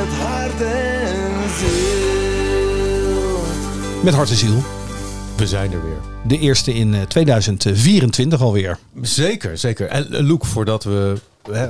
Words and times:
met 0.00 0.14
hart 0.14 0.60
en 0.60 1.50
ziel. 1.58 3.40
Met 4.04 4.14
hart 4.14 4.30
en 4.30 4.36
ziel. 4.36 4.62
We 5.36 5.46
zijn 5.46 5.72
er 5.72 5.82
weer. 5.84 5.96
De 6.26 6.38
eerste 6.38 6.74
in 6.74 6.94
eh, 6.94 7.02
2024 7.02 8.40
alweer. 8.40 8.78
Zeker, 9.02 9.58
zeker. 9.58 9.86
En 9.88 10.12
eh, 10.12 10.20
Loek, 10.26 10.44
voordat 10.44 10.84
we 10.84 11.14
eh, 11.52 11.62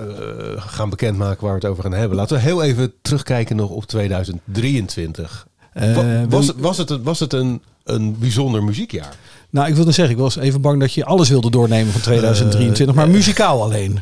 gaan 0.57 0.91
bekendmaken 0.91 1.43
waar 1.45 1.51
we 1.55 1.61
het 1.61 1.71
over 1.71 1.83
gaan 1.83 1.93
hebben, 1.93 2.17
laten 2.17 2.37
we 2.37 2.43
heel 2.43 2.63
even 2.63 2.93
terugkijken 3.03 3.57
nog 3.57 3.71
op 3.71 3.85
2023. 3.87 5.47
Eh, 5.73 5.95
Wa- 5.95 6.27
was, 6.29 6.53
was 6.57 6.79
het, 6.79 7.03
was 7.03 7.21
het 7.21 7.33
een, 7.33 7.63
een 7.85 8.19
bijzonder 8.19 8.65
muziekjaar? 8.65 9.15
Nou, 9.57 9.69
ik 9.69 9.75
wilde 9.75 9.93
zeggen, 9.93 10.15
ik 10.15 10.21
was 10.21 10.37
even 10.37 10.61
bang 10.61 10.81
dat 10.81 10.93
je 10.93 11.05
alles 11.05 11.29
wilde 11.29 11.51
doornemen 11.51 11.93
van 11.93 12.01
2023, 12.01 12.87
Eh, 12.89 13.01
maar 13.01 13.11
muzikaal 13.11 13.63
alleen. 13.63 14.01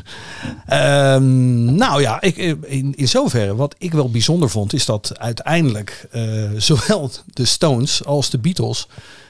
Ehm, 0.65 1.75
nou 1.75 2.01
ja, 2.01 2.21
ik, 2.21 2.37
in, 2.61 2.93
in 2.95 3.07
zoverre, 3.07 3.55
wat 3.55 3.75
ik 3.77 3.93
wel 3.93 4.09
bijzonder 4.09 4.49
vond, 4.49 4.73
is 4.73 4.85
dat 4.85 5.11
uiteindelijk 5.19 6.07
eh, 6.11 6.23
zowel 6.57 7.11
de 7.33 7.45
Stones 7.45 8.05
als 8.05 8.29
de 8.29 8.37
Beatles 8.37 8.87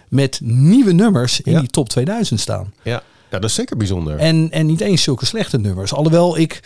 met 0.07 0.39
nieuwe 0.43 0.91
nummers 0.91 1.41
in 1.41 1.51
Ja. 1.51 1.59
die 1.59 1.69
top 1.69 1.89
2000 1.89 2.39
staan. 2.39 2.73
Ja. 2.83 3.01
ja, 3.31 3.39
dat 3.39 3.49
is 3.49 3.55
zeker 3.55 3.77
bijzonder. 3.77 4.17
En, 4.17 4.47
en 4.51 4.65
niet 4.65 4.81
eens 4.81 5.03
zulke 5.03 5.25
slechte 5.25 5.57
nummers. 5.57 5.93
Alhoewel 5.93 6.37
ik 6.37 6.59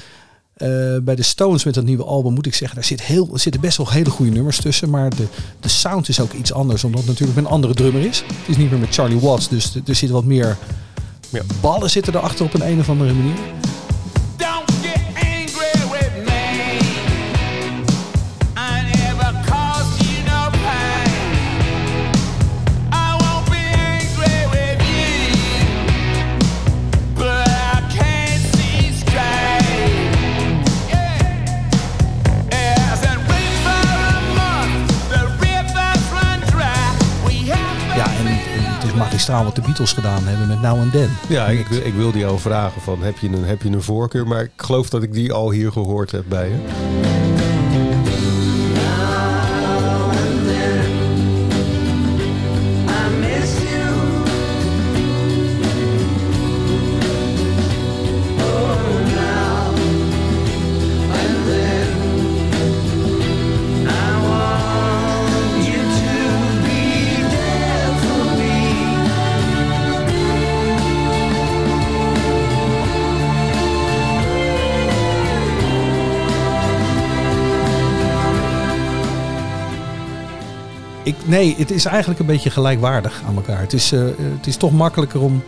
eh, 0.59 0.70
bij 1.02 1.16
de 1.16 1.23
Stones 1.23 1.63
met 1.63 1.73
dat 1.73 1.84
nieuwe 1.84 2.04
album 2.04 2.34
moet 2.34 2.45
ik 2.45 2.54
zeggen, 2.55 2.77
daar 2.77 2.86
zit 2.88 3.02
heel, 3.02 3.30
zitten 3.34 3.62
best 3.62 3.77
wel 3.77 3.90
hele 3.91 4.09
goede 4.09 4.31
nummers 4.31 4.62
tussen. 4.62 4.90
Maar 4.90 5.09
de, 5.09 5.26
de 5.59 5.70
sound 5.70 6.09
is 6.09 6.20
ook 6.20 6.34
iets 6.34 6.54
anders, 6.54 6.84
omdat 6.84 7.00
het 7.00 7.09
natuurlijk 7.09 7.38
een 7.38 7.45
andere 7.48 7.73
drummer 7.73 8.02
is. 8.02 8.17
Het 8.27 8.48
is 8.48 8.58
niet 8.58 8.70
meer 8.72 8.80
met 8.80 8.94
Charlie 8.94 9.20
Watts, 9.20 9.50
dus 9.50 9.76
er- 9.86 9.95
zit 9.95 10.09
wat 10.09 10.23
meer 10.26 10.58
ballen 11.62 11.90
zitten 11.90 12.16
erachter 12.16 12.45
op 12.45 12.53
een, 12.53 12.67
een 12.67 12.80
of 12.80 12.90
andere 12.90 13.14
manier. 13.14 13.38
Magistraal 39.20 39.44
wat 39.44 39.56
de 39.56 39.62
Beatles 39.62 39.94
gedaan 39.94 40.23
hebben 40.23 40.48
met 40.48 40.62
Now 40.62 40.80
and 40.80 40.92
Then. 40.92 41.09
ja, 41.28 41.45
ik, 41.48 41.67
wil- 41.67 41.86
ik 41.86 41.94
wilde 41.94 42.17
jou 42.17 42.39
vragen 42.39 42.81
van, 42.81 43.02
heb 43.03 43.17
je, 43.17 43.28
een, 43.28 43.44
heb 43.44 43.62
je 43.62 43.70
een 43.70 43.81
voorkeur? 43.81 44.28
Maar 44.28 44.42
ik 44.42 44.50
geloof 44.56 44.89
dat 44.89 45.03
ik 45.03 45.14
die 45.14 45.34
al 45.34 45.52
hier 45.52 45.72
gehoord 45.72 46.12
heb 46.12 46.23
bij 46.28 46.48
je. 46.50 47.19
Nee, 81.30 81.55
het 81.58 81.72
is 81.72 81.85
eigenlijk 81.85 82.19
een 82.19 82.25
beetje 82.25 82.49
gelijkwaardig 82.49 83.22
aan 83.28 83.35
elkaar. 83.35 83.59
Het 83.62 83.73
is, 83.73 83.91
eh, 83.91 84.01
het 84.38 84.47
is 84.47 84.56
toch 84.56 84.72
makkelijker 84.72 85.22
om 85.22 85.44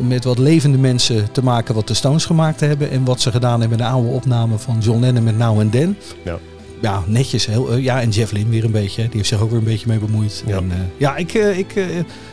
met 0.00 0.24
wat 0.24 0.38
levende 0.38 0.78
mensen 0.78 1.32
te 1.32 1.42
maken 1.44 1.74
wat 1.74 1.88
de 1.88 1.94
Stones 1.94 2.24
gemaakt 2.24 2.60
hebben. 2.60 2.90
En 2.90 3.04
wat 3.04 3.20
ze 3.20 3.30
gedaan 3.30 3.60
hebben 3.60 3.78
in 3.78 3.84
de 3.84 3.90
oude 3.90 4.08
opname 4.08 4.58
van 4.58 4.78
John 4.80 5.00
Lennon 5.00 5.22
met 5.24 5.38
Now 5.38 5.60
and 5.60 5.72
Then. 5.72 5.96
Ja. 6.24 6.38
Ja, 6.80 7.02
netjes. 7.06 7.46
Heel, 7.46 7.70
eh, 7.70 7.82
ja, 7.82 8.00
en 8.00 8.10
Jeff 8.10 8.32
Lynne 8.32 8.50
weer 8.50 8.64
een 8.64 8.70
beetje. 8.70 9.02
Die 9.02 9.10
heeft 9.12 9.28
zich 9.28 9.40
ook 9.40 9.50
weer 9.50 9.58
een 9.58 9.64
beetje 9.64 9.88
mee 9.88 9.98
bemoeid. 9.98 10.42
Ja. 10.46 10.56
En, 10.56 10.70
eh, 10.70 10.76
ja 10.96 11.16
ik, 11.16 11.34
ik, 11.34 11.74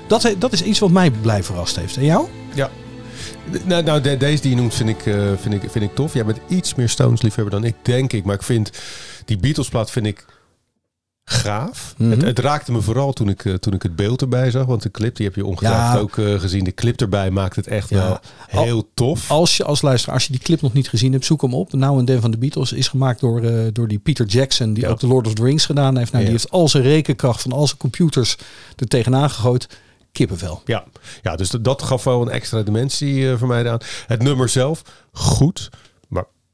dat, 0.07 0.35
dat 0.37 0.53
is 0.53 0.63
iets 0.63 0.79
wat 0.79 0.91
mij 0.91 1.11
blij 1.11 1.43
verrast 1.43 1.75
heeft. 1.75 1.97
En 1.97 2.05
jou? 2.05 2.27
Ja. 2.53 2.69
Nou, 3.63 3.83
nou 3.83 4.01
de- 4.01 4.17
deze 4.17 4.41
die 4.41 4.51
je 4.51 4.55
noemt 4.57 4.73
vind 4.73 4.89
ik, 4.89 5.01
vind, 5.41 5.53
ik, 5.63 5.71
vind 5.71 5.83
ik 5.85 5.95
tof. 5.95 6.13
Jij 6.13 6.25
bent 6.25 6.39
iets 6.47 6.75
meer 6.75 6.89
Stones 6.89 7.21
liefhebber 7.21 7.53
dan 7.53 7.63
ik, 7.63 7.75
denk 7.81 8.13
ik. 8.13 8.25
Maar 8.25 8.35
ik 8.35 8.43
vind 8.43 8.69
die 9.25 9.37
Beatles 9.37 9.69
plaat 9.69 9.91
vind 9.91 10.05
ik 10.05 10.25
gaaf. 11.25 11.93
Mhm. 11.97 12.09
het, 12.09 12.21
het 12.21 12.39
raakte 12.39 12.71
me 12.71 12.81
vooral 12.81 13.13
toen 13.13 13.29
ik, 13.29 13.45
eh, 13.45 13.53
toen 13.53 13.73
ik 13.73 13.83
het 13.83 13.95
beeld 13.95 14.21
erbij 14.21 14.51
zag. 14.51 14.65
Want 14.65 14.81
de 14.81 14.91
clip, 14.91 15.15
die 15.15 15.25
heb 15.25 15.35
je 15.35 15.45
ongetwijfeld 15.45 15.93
Ja. 15.93 15.99
ook 15.99 16.17
eh, 16.17 16.39
gezien. 16.39 16.63
De 16.63 16.73
clip 16.73 17.01
erbij 17.01 17.31
maakt 17.31 17.55
het 17.55 17.67
echt 17.67 17.89
Ja. 17.89 17.95
wel 17.95 18.19
heel 18.47 18.89
tof. 18.93 19.31
Als 19.31 19.57
je 19.57 19.63
als 19.63 19.81
luisteraar, 19.81 20.15
als 20.15 20.25
je 20.25 20.31
die 20.31 20.41
clip 20.41 20.61
nog 20.61 20.73
niet 20.73 20.89
gezien 20.89 21.11
hebt, 21.11 21.25
zoek 21.25 21.41
hem 21.41 21.53
op. 21.53 21.73
Now 21.73 21.97
and 21.97 22.07
Then 22.07 22.21
van 22.21 22.31
de 22.31 22.37
Beatles 22.37 22.71
is 22.73 22.87
gemaakt 22.87 23.19
door, 23.19 23.41
eh, 23.43 23.67
door 23.73 23.87
die 23.87 23.99
Peter 23.99 24.25
Jackson, 24.25 24.73
die 24.73 24.83
Ja. 24.83 24.89
ook 24.89 24.99
de 24.99 25.07
Lord 25.07 25.27
of 25.27 25.33
the 25.33 25.43
Rings 25.43 25.65
gedaan 25.65 25.97
heeft. 25.97 26.11
Nou. 26.11 26.23
Die 26.23 26.33
heeft 26.33 26.51
al 26.51 26.69
zijn 26.69 26.83
rekenkracht 26.83 27.41
van 27.41 27.51
al 27.51 27.65
zijn 27.67 27.79
computers 27.79 28.37
er 28.75 28.87
tegenaan 28.87 29.29
gegooid. 29.29 29.67
Kippenvel. 30.11 30.61
Ja, 30.65 30.83
ja 31.21 31.35
dus 31.35 31.49
dat, 31.49 31.63
dat 31.63 31.81
gaf 31.81 32.03
wel 32.03 32.21
een 32.21 32.29
extra 32.29 32.61
dimensie 32.61 33.35
voor 33.37 33.47
mij 33.47 33.69
aan. 33.71 33.79
Het 34.07 34.23
nummer 34.23 34.49
zelf, 34.49 34.81
goed. 35.11 35.69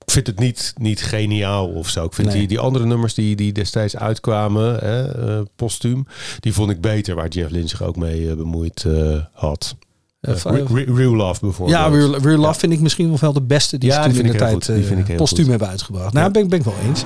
Ik 0.06 0.12
vind 0.12 0.28
het 0.28 0.40
niet, 0.40 0.74
niet 0.78 1.02
geniaal 1.02 1.68
of 1.68 1.90
zo. 1.90 2.06
Ik 2.06 2.14
vind 2.14 2.28
Nee. 2.28 2.38
die, 2.38 2.48
die 2.48 2.60
andere 2.60 2.86
nummers 2.86 3.14
die, 3.14 3.36
die 3.36 3.52
destijds 3.52 3.98
uitkwamen, 3.98 4.76
hè, 4.76 5.02
eh, 5.38 5.42
postuum, 5.56 6.06
die 6.40 6.54
vond 6.54 6.72
ik 6.72 6.82
beter. 6.82 7.16
Waar 7.16 7.28
Jeff 7.28 7.52
Lynne 7.52 7.68
zich 7.68 7.84
ook 7.84 7.96
mee 7.96 8.30
eh, 8.30 8.36
bemoeid 8.36 8.86
eh, 8.86 9.20
had. 9.34 9.76
Van- 10.22 10.56
Re- 10.56 10.64
Re- 10.74 10.94
Real 10.94 11.16
Love 11.16 11.40
bijvoorbeeld. 11.42 11.78
Ja, 11.80 11.88
Real, 11.88 12.18
Real 12.18 12.38
Love 12.38 12.60
vind 12.60 12.74
ik 12.74 12.80
misschien 12.80 13.18
wel 13.20 13.34
de 13.34 13.42
beste 13.42 13.78
die 13.78 13.90
Ja, 13.90 14.04
ze 14.04 14.10
toen 14.10 14.26
in 14.26 14.32
de 14.32 14.38
tijd 14.38 15.16
postuum 15.16 15.50
hebben 15.50 15.68
uitgebracht. 15.68 16.14
Nou, 16.14 16.26
Ja. 16.26 16.32
ben, 16.32 16.44
ik- 16.44 16.50
ben 16.50 16.60
ik 16.60 16.66
wel 16.66 16.76
eens. 16.88 17.04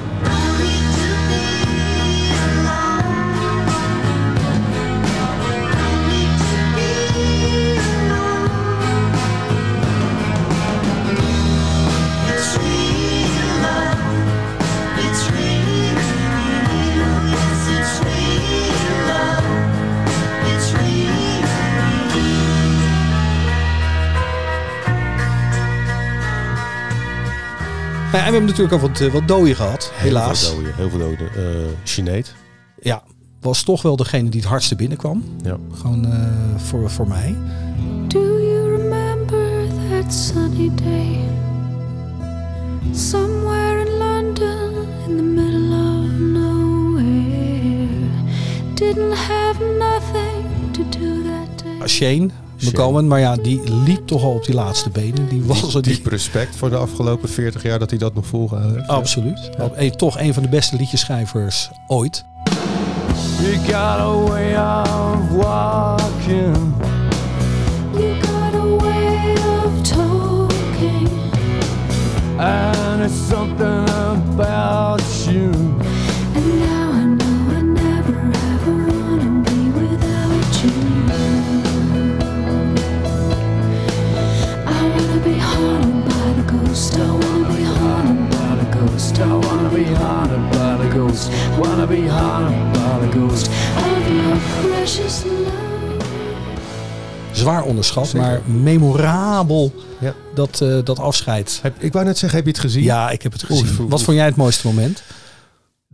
En 28.26 28.32
we 28.32 28.38
hebben 28.38 28.56
natuurlijk 28.56 28.84
al 28.84 28.90
wat, 28.90 29.02
eh, 29.02 29.12
wat 29.12 29.28
dooien 29.28 29.56
gehad, 29.56 29.92
helaas. 29.94 30.42
Heel 30.42 30.50
veel 30.50 30.64
doden. 30.64 30.76
Heel 30.76 30.90
veel 30.90 31.00
doden. 31.00 31.28
Eh, 31.36 31.72
Sinead. 31.84 32.34
Ja, 32.80 33.04
was 33.42 33.64
toch 33.64 33.82
wel 33.82 33.96
degene 33.96 34.30
die 34.30 34.40
het 34.40 34.50
hardste 34.50 34.76
binnenkwam. 34.76 35.24
Ja. 35.44 35.58
Gewoon 35.74 36.06
eh, 36.06 36.62
voor, 36.62 36.90
voor 36.90 37.08
mij. 37.08 37.36
Do 38.08 38.20
you 38.20 38.78
remember 38.78 39.68
that 39.90 40.14
sunny 40.14 40.72
day? 40.76 41.20
Somewhere 42.92 43.86
in 43.86 43.98
London, 43.98 44.74
in 45.08 45.18
the 45.18 45.24
middle 45.24 45.76
of 45.76 46.20
nowhere. 46.20 47.88
Didn't 48.74 49.14
have 49.14 49.64
nothing 49.80 50.72
to 50.72 51.00
do 51.00 51.24
that 51.24 51.64
day. 51.64 51.88
Shane, 51.88 52.30
McGowan, 52.66 53.08
maar 53.08 53.20
ja, 53.20 53.36
die 53.36 53.62
liep 53.86 54.08
toch 54.08 54.24
al 54.24 54.34
op 54.34 54.46
die 54.46 54.56
laatste 54.56 54.90
benen. 54.90 55.28
Die 55.30 55.44
was 55.44 55.76
er 55.76 55.82
die. 55.82 55.94
Diep 55.94 56.06
respect 56.06 56.56
voor 56.56 56.70
de 56.70 56.76
afgelopen 56.76 57.30
40 57.30 57.64
jaar 57.64 57.80
dat 57.80 57.90
hij 57.90 58.00
dat 58.00 58.14
nog 58.14 58.26
volgehouden 58.26 58.78
heeft. 58.78 58.90
Absoluut. 58.90 59.50
Eh, 59.76 59.92
toch 59.92 60.20
een 60.20 60.34
van 60.34 60.44
de 60.44 60.50
beste 60.50 60.76
liedjeschrijvers 60.76 61.70
ooit. 61.88 62.26
You 63.42 63.58
got 63.58 64.00
a 64.00 64.12
way 64.12 64.56
of 64.56 65.30
walking. 65.30 66.74
You 67.94 68.16
got 68.22 68.56
a 68.56 68.66
way 68.78 69.34
of 69.34 69.82
talking. 69.82 71.10
And 72.38 73.04
it's 73.04 73.28
something 73.30 73.90
about 73.90 75.02
you. 75.25 75.25
Zwaar 97.32 97.64
onderschat, 97.64 98.08
Zeker. 98.08 98.22
maar 98.28 98.42
memorabel 98.46 99.74
Ja. 100.00 100.14
dat, 100.34 100.62
eh, 100.62 100.78
dat 100.84 101.00
afscheid. 101.00 101.60
Heb, 101.62 101.76
ik 101.80 101.94
wou 101.94 102.06
net 102.06 102.18
zeggen, 102.18 102.38
heb 102.38 102.48
je 102.48 102.54
het 102.54 102.62
gezien? 102.62 102.84
Ja, 102.84 103.10
ik 103.10 103.22
heb 103.22 103.32
het 103.32 103.44
gezien. 103.44 103.88
Wat 103.90 104.04
vond 104.04 104.18
jij 104.18 104.26
het 104.26 104.36
mooiste 104.36 104.68
moment? 104.68 105.04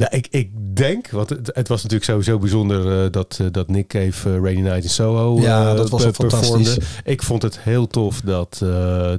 Ja, 0.02 0.12
ik, 0.12 0.28
ik 0.30 0.50
denk, 0.74 1.10
want 1.10 1.30
het, 1.30 1.52
het 1.54 1.68
was 1.68 1.84
natuurlijk 1.84 2.10
sowieso 2.10 2.40
bijzonder 2.40 3.04
eh, 3.04 3.12
dat, 3.12 3.38
eh, 3.42 3.48
dat 3.52 3.68
Nick 3.68 3.88
Cave 3.88 4.30
eh, 4.30 4.42
Rainy 4.42 4.62
Night 4.62 4.84
in 4.84 4.90
Soho 4.90 5.42
Ja, 5.42 5.74
dat 5.74 5.90
was 5.90 6.02
fantastisch. 6.04 6.40
performde. 6.40 6.78
Ik 7.04 7.24
vond 7.24 7.42
het 7.42 7.60
heel 7.60 7.88
tof 7.88 8.22
dat, 8.22 8.58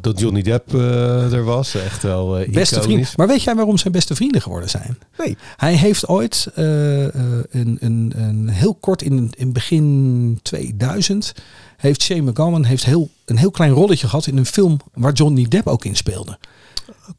dat 0.01 0.19
Johnny 0.21 0.43
Depp 0.43 0.73
er 0.73 1.45
was. 1.45 1.75
Echt 1.75 2.03
wel 2.03 2.29
Beste 2.29 2.77
iconisch. 2.77 2.85
vriend. 2.85 3.17
Maar 3.17 3.27
weet 3.27 3.43
jij 3.43 3.55
waarom 3.55 3.79
zijn 3.79 3.93
beste 3.93 4.15
vrienden 4.15 4.43
geworden 4.43 4.71
zijn? 4.71 4.99
Nee. 5.19 5.37
Hij 5.57 5.75
heeft 5.75 6.09
ooit 6.09 6.49
een, 6.55 7.77
een, 7.81 8.13
een 8.17 8.49
heel 8.49 8.75
kort 8.75 9.03
in, 9.03 9.33
in 9.37 9.53
begin 9.53 10.39
2000 10.43 11.35
heeft 11.77 12.03
Shane 12.03 12.31
McGowan 12.31 12.65
heeft 12.65 12.85
heel, 12.85 13.09
een 13.25 13.37
heel 13.37 13.51
klein 13.51 13.73
rolletje 13.73 14.09
gehad 14.09 14.27
in 14.27 14.37
een 14.37 14.47
film 14.47 14.81
waar 14.95 15.13
Johnny 15.13 15.47
Depp 15.49 15.67
ook 15.67 15.85
in 15.85 15.97
speelde. 15.97 16.39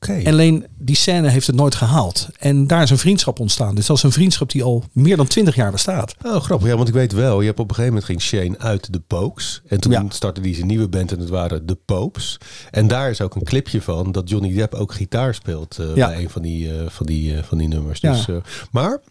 Alleen 0.10 0.66
die 0.78 0.96
scène 0.96 1.30
heeft 1.30 1.48
het 1.48 1.56
nooit 1.56 1.76
gehaald. 1.76 2.28
En 2.40 2.68
daar 2.68 2.82
is 2.82 2.90
een 2.90 2.98
vriendschap 2.98 3.40
ontstaan. 3.40 3.76
Dus 3.76 3.86
dat 3.86 3.98
is 3.98 4.04
een 4.04 4.12
vriendschap 4.12 4.52
die 4.52 4.64
al 4.64 4.84
meer 4.92 5.18
dan 5.18 5.28
20 5.28 5.56
jaar 5.56 5.72
bestaat. 5.72 6.16
Oh, 6.26 6.42
grappig. 6.42 6.68
Ja, 6.68 6.76
want 6.76 6.88
ik 6.88 6.94
weet 6.94 7.12
wel, 7.12 7.40
je 7.42 7.48
hebt 7.48 7.60
op 7.60 7.70
een 7.70 7.76
gegeven 7.76 7.94
moment 7.96 8.12
ging 8.12 8.22
Shane 8.22 8.58
uit 8.60 8.94
de 8.94 9.00
Pokes. 9.00 9.62
En 9.68 9.80
toen 9.82 9.92
Ja. 9.92 10.06
startte 10.10 10.42
hij 10.42 10.54
zijn 10.54 10.68
nieuwe 10.68 10.88
band 10.88 11.12
en 11.12 11.20
het 11.20 11.30
waren 11.30 11.66
de 11.66 11.76
Popes. 11.86 12.38
En 12.72 12.88
daar 12.88 13.10
is 13.10 13.22
ook 13.22 13.36
een 13.36 13.44
clipje 13.44 13.82
van 13.82 14.12
dat 14.12 14.30
Johnny 14.30 14.54
Depp 14.54 14.74
ook 14.74 14.94
gitaar 14.94 15.34
speelt 15.36 15.78
eh, 15.80 15.96
Ja. 15.96 16.08
bij 16.08 16.22
een 16.24 16.30
van 16.30 16.42
die, 16.42 16.78
eh, 16.80 16.90
van 16.90 17.06
die, 17.06 17.38
eh, 17.38 17.44
van 17.44 17.58
die 17.58 17.68
nummers. 17.68 18.00
Ja. 18.02 18.12
Dus, 18.12 18.28
eh, 18.28 18.36
maar 18.72 19.02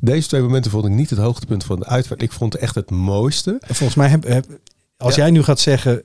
deze 0.00 0.28
twee 0.28 0.40
momenten 0.40 0.70
vond 0.70 0.84
ik 0.84 0.90
niet 0.92 1.10
het 1.10 1.18
hoogtepunt 1.18 1.64
van 1.64 1.78
de 1.78 1.86
uitvaart. 1.86 2.22
Ik 2.22 2.32
vond 2.32 2.52
het 2.52 2.62
echt 2.62 2.74
het 2.74 2.90
mooiste. 2.90 3.56
En 3.60 3.74
volgens 3.74 3.98
mij, 3.98 4.08
heb, 4.08 4.24
heb- 4.24 4.46
als 4.96 5.14
Ja. 5.14 5.22
jij 5.22 5.30
nu 5.30 5.42
gaat 5.42 5.60
zeggen... 5.60 6.02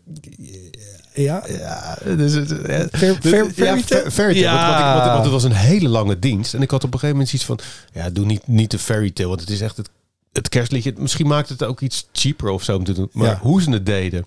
Ja, 1.13 1.43
Ja, 1.47 1.97
dus 2.15 2.33
het, 2.33 2.51
eh, 2.61 2.85
Fair- 2.91 3.19
dus- 3.21 3.31
fair- 3.31 3.45
ja, 3.45 3.51
fairy 3.53 3.83
tale? 3.83 4.01
fa- 4.03 4.11
fairy 4.11 4.33
tale. 4.33 4.39
Ja. 4.39 4.53
Want, 4.55 4.67
want, 4.67 4.79
ik- 4.79 4.93
want, 4.95 5.11
want 5.11 5.23
het 5.23 5.31
was 5.33 5.43
een 5.43 5.51
hele 5.51 5.89
lange 5.89 6.19
dienst. 6.19 6.53
En 6.53 6.61
ik 6.61 6.71
had 6.71 6.83
op 6.83 6.93
een 6.93 6.99
gegeven 6.99 7.15
moment 7.17 7.33
iets 7.33 7.45
van... 7.45 7.59
Ja, 7.93 8.09
doe 8.09 8.25
niet, 8.25 8.47
niet 8.47 8.71
de 8.71 8.79
fairy 8.79 9.11
tale. 9.11 9.27
Want 9.29 9.39
het 9.41 9.49
is 9.49 9.61
echt 9.61 9.77
het, 9.77 9.89
het 10.33 10.49
kerstliedje. 10.49 10.93
Misschien 10.97 11.27
maakt 11.27 11.49
het 11.49 11.63
ook 11.63 11.81
iets 11.81 12.07
cheaper 12.11 12.49
of 12.49 12.63
zo 12.63 12.75
om 12.77 12.83
te 12.83 12.93
doen. 12.93 13.09
Maar 13.11 13.27
Ja. 13.29 13.39
hoe 13.41 13.61
ze 13.61 13.71
het 13.71 13.85
deden, 13.85 14.25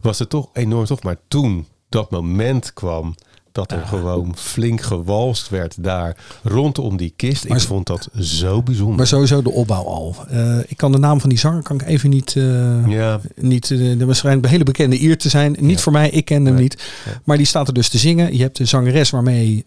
was 0.00 0.18
het 0.18 0.28
toch 0.30 0.48
enorm 0.52 0.84
tof. 0.84 1.02
Maar 1.02 1.16
toen 1.28 1.66
dat 1.88 2.10
moment 2.10 2.72
kwam... 2.72 3.14
Dat 3.54 3.72
er 3.72 3.86
gewoon 3.86 4.32
flink 4.36 4.80
gewalst 4.82 5.48
werd 5.48 5.74
daar 5.84 6.16
rondom 6.42 6.96
die 6.96 7.12
kist. 7.16 7.48
Maar- 7.48 7.56
ik 7.58 7.62
vond 7.64 7.86
dat 7.86 8.08
zo 8.20 8.62
bijzonder. 8.62 8.96
maar 8.96 9.06
sowieso 9.06 9.42
de 9.42 9.50
opbouw 9.50 9.84
al. 9.84 10.16
Eh, 10.30 10.58
ik 10.66 10.76
kan 10.76 10.92
de 10.92 10.98
naam 10.98 11.20
van 11.20 11.28
die 11.28 11.38
zanger 11.38 11.62
kan 11.62 11.80
ik 11.80 11.86
even 11.86 12.10
niet... 12.10 12.36
eh, 12.36 12.86
ja, 12.88 13.20
Niet, 13.36 13.70
eh, 13.70 14.00
er 14.00 14.06
waarschijnlijk 14.06 14.44
een 14.46 14.52
hele 14.52 14.64
bekende 14.64 15.02
eer 15.02 15.18
te 15.18 15.28
zijn. 15.28 15.56
Niet 15.58 15.76
Ja. 15.76 15.82
voor 15.82 15.92
mij, 15.92 16.10
ik 16.10 16.24
ken 16.24 16.44
hem 16.44 16.54
Nee. 16.54 16.62
niet. 16.62 16.82
Maar 17.24 17.36
die 17.36 17.46
staat 17.46 17.68
er 17.68 17.74
dus 17.74 17.88
te 17.88 17.98
zingen. 17.98 18.36
Je 18.36 18.42
hebt 18.42 18.56
de 18.56 18.64
zangeres 18.64 19.10
waarmee 19.10 19.64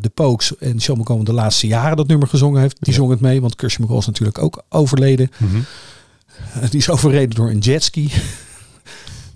de 0.00 0.10
Pokes 0.14 0.56
en 0.58 0.80
Sean 0.80 0.98
McCollum 0.98 1.24
de 1.24 1.32
laatste 1.32 1.66
jaren 1.66 1.96
dat 1.96 2.06
nummer 2.06 2.28
gezongen 2.28 2.60
heeft. 2.60 2.76
Die 2.80 2.94
zong 2.94 3.10
het 3.10 3.20
mee, 3.20 3.40
want 3.40 3.56
Kirsty 3.56 3.82
McCall 3.82 3.98
is 3.98 4.06
natuurlijk 4.06 4.38
ook 4.38 4.62
overleden. 4.68 5.30
Eh, 5.40 6.60
die 6.70 6.80
is 6.80 6.90
overreden 6.90 7.34
door 7.36 7.50
een 7.50 7.58
jetski. 7.58 8.10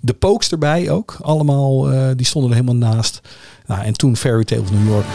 De 0.05 0.13
Pokes 0.13 0.51
erbij 0.51 0.89
ook. 0.89 1.17
Allemaal, 1.21 1.91
eh, 1.91 2.09
die 2.15 2.25
stonden 2.25 2.51
er 2.51 2.57
helemaal 2.57 2.91
naast. 2.91 3.21
Nou, 3.65 3.83
en 3.83 3.93
toen 3.93 4.15
Fairy 4.15 4.43
Tale 4.43 4.61
of 4.61 4.71
New 4.71 4.87
York. 4.87 5.05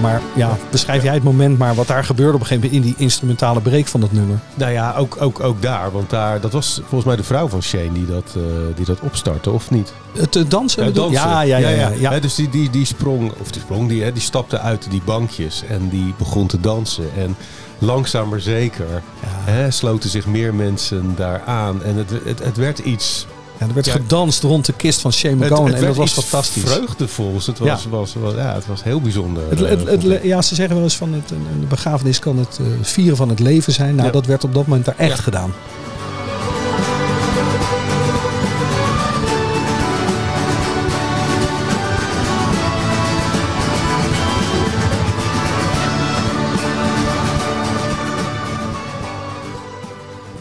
Maar 0.00 0.20
ja, 0.34 0.56
beschrijf 0.70 1.02
jij 1.02 1.14
het 1.14 1.22
moment 1.22 1.58
maar 1.58 1.74
wat 1.74 1.86
daar 1.86 2.04
gebeurde 2.04 2.34
op 2.34 2.40
een 2.40 2.46
gegeven 2.46 2.70
moment 2.70 2.86
in 2.86 2.94
die 2.94 3.04
instrumentale 3.04 3.60
break 3.60 3.86
van 3.86 4.00
dat 4.00 4.12
nummer. 4.12 4.38
Nou 4.54 4.72
ja, 4.72 4.94
ook, 4.96 5.16
ook, 5.20 5.40
ook 5.40 5.62
daar. 5.62 5.92
Want 5.92 6.10
daar, 6.10 6.40
dat 6.40 6.52
was 6.52 6.74
volgens 6.74 7.04
mij 7.04 7.16
de 7.16 7.24
vrouw 7.24 7.48
van 7.48 7.62
Shane 7.62 7.92
die 7.92 8.06
dat, 8.06 8.34
eh, 8.36 8.42
die 8.76 8.84
dat 8.84 9.00
opstartte, 9.00 9.50
of 9.50 9.70
niet? 9.70 9.92
Het 10.12 10.36
eh, 10.36 10.42
dansen? 10.48 10.84
Ja, 10.84 10.90
dansen. 10.90 11.20
Ja, 11.20 11.40
ja, 11.40 11.58
ja. 11.58 11.90
ja, 11.98 12.18
dus 12.18 12.34
die, 12.34 12.48
die, 12.48 12.70
die 12.70 12.84
sprong, 12.84 13.32
of 13.40 13.50
die 13.50 13.62
sprong, 13.62 13.88
die, 13.88 14.02
hè, 14.02 14.12
die 14.12 14.22
stapte 14.22 14.58
uit 14.58 14.90
die 14.90 15.02
bankjes 15.04 15.62
en 15.68 15.88
die 15.88 16.14
begon 16.18 16.46
te 16.46 16.60
dansen. 16.60 17.04
En 17.16 17.36
langzaam 17.78 18.28
maar 18.28 18.40
zeker 18.40 19.02
hè, 19.26 19.70
sloten 19.70 20.10
zich 20.10 20.26
meer 20.26 20.54
mensen 20.54 21.12
daar 21.16 21.42
aan. 21.46 21.82
En 21.82 21.96
het, 21.96 22.10
het, 22.24 22.44
het 22.44 22.56
werd 22.56 22.78
iets... 22.78 23.26
Ja, 23.58 23.66
er 23.66 23.74
werd 23.74 23.86
Ja. 23.86 23.92
gedanst 23.92 24.42
rond 24.42 24.66
de 24.66 24.72
kist 24.72 25.00
van 25.00 25.12
Shane 25.12 25.34
McGowan 25.34 25.74
en 25.74 25.84
dat 25.84 25.96
was 25.96 26.12
fantastisch. 26.12 26.62
vreugdevols. 26.62 27.46
Het 27.46 27.58
was, 27.58 27.82
Ja. 27.82 27.88
was, 27.90 28.14
was, 28.14 28.34
ja, 28.34 28.54
het 28.54 28.66
was 28.66 28.82
heel 28.82 29.00
bijzonder. 29.00 29.42
Het, 29.50 29.62
eh, 29.62 29.70
het, 29.86 30.04
ik. 30.04 30.22
ja, 30.22 30.42
ze 30.42 30.54
zeggen 30.54 30.74
wel 30.74 30.84
eens 30.84 30.96
van 30.96 31.12
het, 31.12 31.30
een, 31.30 31.66
begrafenis 31.68 32.18
kan 32.18 32.38
het 32.38 32.58
eh, 32.60 32.66
vieren 32.82 33.16
van 33.16 33.28
het 33.28 33.38
leven 33.40 33.72
zijn. 33.72 33.94
Nou, 33.94 34.06
Ja. 34.06 34.12
dat 34.12 34.26
werd 34.26 34.44
op 34.44 34.54
dat 34.54 34.66
moment 34.66 34.84
daar 34.84 34.96
echt 34.98 35.18
gedaan. 35.20 35.52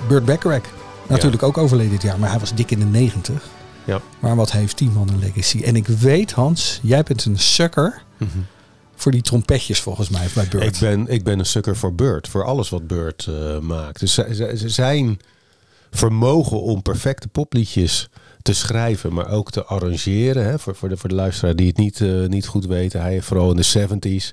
Burt 0.08 0.26
Bacharach. 0.26 0.77
Natuurlijk 1.08 1.44
ook 1.44 1.58
overleden 1.58 1.92
dit 1.92 2.02
jaar, 2.02 2.20
maar 2.20 2.30
hij 2.30 2.40
was 2.40 2.54
dik 2.56 2.72
in 2.72 2.80
de 2.80 2.86
90. 2.86 3.44
Ja. 3.86 4.02
Maar 4.20 4.36
wat 4.36 4.52
heeft 4.52 4.78
die 4.78 4.90
man 4.90 5.10
een 5.10 5.20
legacy? 5.20 5.62
En 5.64 5.76
ik 5.76 5.88
weet, 5.88 6.32
Hans, 6.32 6.80
jij 6.84 7.04
bent 7.04 7.26
een 7.26 7.40
sucker 7.40 8.02
voor 8.96 9.12
die 9.12 9.22
trompetjes 9.22 9.80
volgens 9.80 10.10
mij 10.10 10.28
bij 10.34 10.48
Burt. 10.48 10.64
Ik 10.64 10.78
ben, 10.80 11.08
ik 11.08 11.24
ben 11.24 11.40
een 11.40 11.46
sukker 11.46 11.76
voor 11.78 11.94
Bird. 11.96 12.28
Voor 12.28 12.46
alles 12.46 12.70
wat 12.70 12.88
Bird 12.88 13.28
eh, 13.30 13.60
maakt. 13.60 14.00
Dus 14.00 14.14
zij- 14.14 14.34
zij- 14.34 14.56
zij- 14.56 14.70
zijn 14.70 15.20
vermogen 15.92 16.62
om 16.62 16.82
perfecte 16.82 17.28
popliedjes 17.28 18.10
te 18.42 18.54
schrijven, 18.54 19.14
maar 19.14 19.30
ook 19.30 19.52
te 19.52 19.64
arrangeren. 19.66 20.46
Hè, 20.46 20.60
voor, 20.60 20.76
voor, 20.76 20.90
de, 20.90 20.98
voor 20.98 21.10
de 21.10 21.16
luisteraar 21.16 21.56
die 21.56 21.68
het 21.68 21.78
niet, 21.78 22.02
eh, 22.02 22.26
niet 22.26 22.48
goed 22.48 22.66
weten. 22.66 23.02
Hij 23.02 23.12
heeft 23.12 23.26
vooral 23.28 23.50
in 23.52 23.56
de 23.58 23.64
70s 23.64 24.32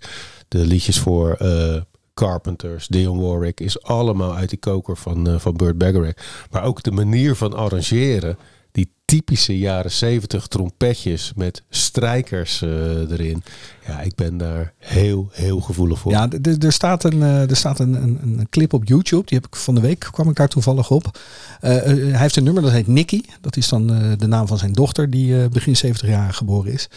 de 0.49 0.59
liedjes 0.59 0.99
voor 0.99 1.33
eh, 1.33 1.81
Carpenters, 2.15 2.87
Dionne 2.87 3.23
Warwick, 3.23 3.61
is 3.61 3.83
allemaal 3.83 4.35
uit 4.35 4.49
die 4.49 4.59
koker 4.59 4.97
van, 4.97 5.29
eh, 5.29 5.39
van 5.39 5.57
Burt 5.57 5.79
Bacharach. 5.79 6.15
Maar 6.51 6.63
ook 6.63 6.83
de 6.83 6.91
manier 6.91 7.35
van 7.35 7.55
arrangeren. 7.55 8.39
Die 8.73 8.91
typische 9.05 9.59
jaren 9.59 9.91
70 9.91 10.47
trompetjes 10.47 11.33
met 11.37 11.63
strijkers 11.69 12.63
eh, 12.63 13.11
erin. 13.11 13.43
Ja, 13.87 14.01
ik 14.01 14.15
ben 14.15 14.37
daar 14.37 14.73
heel, 14.79 15.29
heel 15.33 15.61
gevoelig 15.61 15.99
voor. 15.99 16.13
Ja, 16.13 16.29
er 16.61 16.73
staat, 16.73 17.05
een, 17.05 17.23
eh, 17.23 17.51
er 17.51 17.57
staat 17.57 17.79
een, 17.79 17.95
een, 17.95 18.21
een 18.23 18.47
clip 18.51 18.73
op 18.73 18.85
YouTube. 18.85 19.27
Die 19.27 19.39
heb 19.39 19.47
ik 19.47 19.57
van 19.57 19.75
de 19.75 19.81
week, 19.81 20.09
kwam 20.11 20.29
ik 20.29 20.37
daar 20.37 20.49
toevallig 20.49 20.91
op. 20.91 21.19
Hij 21.61 22.19
heeft 22.19 22.37
een 22.37 22.45
nummer 22.45 22.63
dat 22.63 22.73
heet 22.73 22.87
Nicky. 22.87 23.21
Dat 23.41 23.57
is 23.57 23.69
dan 23.69 23.87
de 24.19 24.27
naam 24.27 24.47
van 24.47 24.59
zijn 24.59 24.73
dochter 24.73 25.11
die 25.11 25.49
begin 25.49 25.77
70 25.77 26.09
jaar 26.09 26.33
geboren 26.33 26.73
is. 26.73 26.89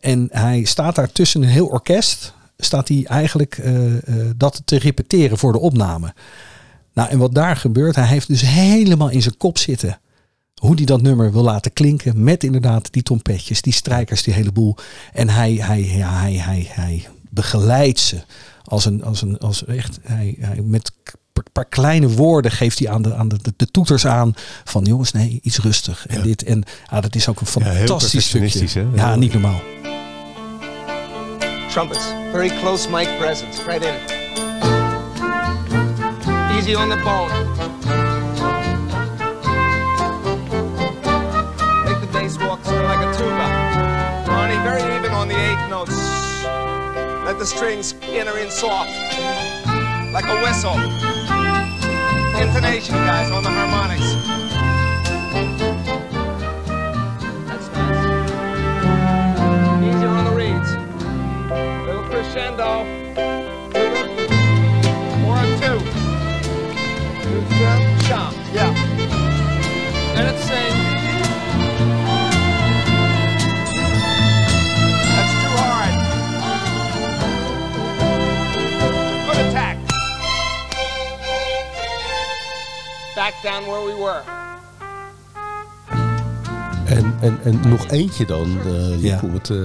En 0.00 0.28
hij 0.30 0.64
staat 0.64 0.94
daar 0.94 1.12
tussen 1.12 1.42
een 1.42 1.48
heel 1.48 1.66
orkest. 1.66 2.36
Staat 2.60 2.88
hij 2.88 3.04
eigenlijk 3.06 3.58
eh, 3.58 3.96
eh, 3.96 4.02
dat 4.36 4.62
te 4.64 4.78
repeteren 4.78 5.38
voor 5.38 5.52
de 5.52 5.58
opname. 5.58 6.14
Nou, 6.94 7.08
en 7.10 7.18
wat 7.18 7.34
daar 7.34 7.56
gebeurt, 7.56 7.96
hij 7.96 8.06
heeft 8.06 8.28
dus 8.28 8.40
helemaal 8.40 9.08
in 9.08 9.22
zijn 9.22 9.36
kop 9.36 9.58
zitten 9.58 10.00
hoe 10.60 10.74
hij 10.74 10.84
dat 10.84 11.02
nummer 11.02 11.32
wil 11.32 11.42
laten 11.42 11.72
klinken. 11.72 12.24
Met 12.24 12.44
inderdaad 12.44 12.92
die 12.92 13.02
trompetjes, 13.02 13.62
die 13.62 13.72
strijkers, 13.72 14.22
die 14.22 14.34
hele 14.34 14.52
boel. 14.52 14.76
En 15.12 15.28
hij, 15.28 15.52
hij, 15.54 15.80
ja, 15.84 16.20
hij, 16.20 16.32
hij, 16.34 16.66
hij 16.70 17.06
begeleidt 17.30 17.98
ze 17.98 18.22
als 18.64 18.84
een, 18.84 19.04
als 19.04 19.22
een, 19.22 19.38
als 19.38 19.64
echt, 19.64 19.98
hij, 20.02 20.36
hij 20.40 20.60
met 20.64 20.92
een 21.32 21.42
paar 21.52 21.64
kleine 21.68 22.08
woorden 22.08 22.50
geeft 22.50 22.78
hij 22.78 22.88
aan 22.88 23.02
de, 23.02 23.14
aan 23.14 23.28
de, 23.28 23.38
de, 23.42 23.52
de 23.56 23.66
toeters 23.66 24.06
aan 24.06 24.32
van 24.64 24.84
jongens, 24.84 25.12
nee, 25.12 25.38
iets 25.42 25.58
rustig. 25.58 26.06
En 26.06 26.16
Ja. 26.16 26.22
dit 26.22 26.42
en 26.44 26.62
ah, 26.86 27.02
dat 27.02 27.14
is 27.14 27.28
ook 27.28 27.40
een 27.40 27.46
fantastisch 27.46 28.26
stukje. 28.26 28.38
perfectionistisch, 28.38 28.74
hè? 28.74 28.80
Ja, 28.80 29.10
Ja. 29.10 29.16
niet 29.16 29.32
normaal. 29.32 29.60
Trumpets, 31.70 32.10
very 32.32 32.48
close 32.48 32.88
mic 32.88 33.06
presence, 33.20 33.62
right 33.62 33.82
in. 33.82 33.94
Easy 36.58 36.74
on 36.74 36.88
the 36.88 36.96
bone. 37.04 37.30
Make 41.84 42.00
the 42.00 42.08
bass 42.10 42.38
walk 42.38 42.64
sort 42.64 42.78
of 42.78 42.84
like 42.84 43.06
a 43.06 43.16
tuba. 43.16 43.46
Ronnie, 44.28 44.56
very 44.64 44.82
even 44.96 45.12
on 45.12 45.28
the 45.28 45.36
eighth 45.36 45.68
notes. 45.68 45.92
Let 47.24 47.38
the 47.38 47.46
strings 47.46 47.94
enter 48.02 48.38
in 48.38 48.50
soft, 48.50 48.90
like 50.12 50.24
a 50.24 50.40
whistle. 50.42 50.74
Intonation, 52.40 52.94
guys, 52.94 53.30
on 53.30 53.42
the 53.44 53.50
harmonics. 53.50 54.57
send 62.38 62.60
off. 62.60 62.86
One, 65.26 65.50
two. 65.60 65.78
Yeah. 68.54 68.72
Let 70.14 70.24
it 70.32 70.38
sing. 70.48 70.74
That's 75.14 75.34
too 75.42 75.54
hard. 75.58 75.94
Good 79.26 79.38
attack. 79.46 79.76
Back 83.16 83.34
down 83.42 83.66
where 83.66 83.84
we 83.84 83.94
were. 84.00 84.37
En, 87.20 87.38
en, 87.44 87.60
nog 87.68 87.88
eentje 87.88 88.26
dan, 88.26 88.58
eh, 88.66 89.02
Ja. 89.02 89.20
om, 89.22 89.32
het, 89.34 89.50
eh, 89.50 89.56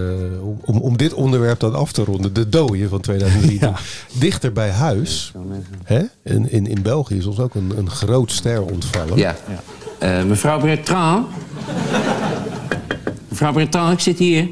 om, 0.61 0.77
om, 0.77 0.97
dit 0.97 1.13
onderwerp 1.13 1.59
dan 1.59 1.75
af 1.75 1.91
te 1.91 2.03
ronden. 2.03 2.33
De 2.33 2.49
dooie 2.49 2.87
van 2.87 3.01
2003. 3.01 3.59
Ja. 3.63 3.73
Dichter 4.13 4.53
bij 4.53 4.69
huis, 4.69 5.31
hè? 5.83 6.01
In, 6.23 6.51
in, 6.51 6.67
in 6.67 6.81
België 6.81 7.17
is 7.17 7.25
ons 7.25 7.39
ook 7.39 7.55
een, 7.55 7.73
een 7.77 7.89
groot 7.89 8.31
ster 8.31 8.61
ontvallen. 8.61 9.17
Ja. 9.17 9.35
Eh, 9.99 10.23
mevrouw 10.23 10.59
Bertrand? 10.59 11.27
mevrouw 13.27 13.53
Bertrand, 13.53 13.93
ik 13.93 13.99
zit 13.99 14.17
hier. 14.17 14.47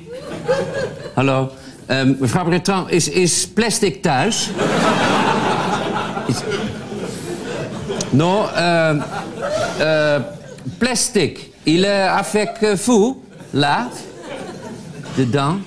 Hallo. 1.14 1.52
Eh, 1.86 2.04
mevrouw 2.20 2.46
Bertrand, 2.50 2.92
is, 2.92 3.10
is 3.10 3.48
plastic 3.48 4.02
thuis? 4.02 4.50
Is- 6.28 6.44
euh, 9.80 10.16
plastic. 10.78 11.50
Il 11.64 11.84
est 11.84 12.08
avec 12.08 12.64
vous, 12.86 13.24
là, 13.54 13.90
dedans. 15.18 15.60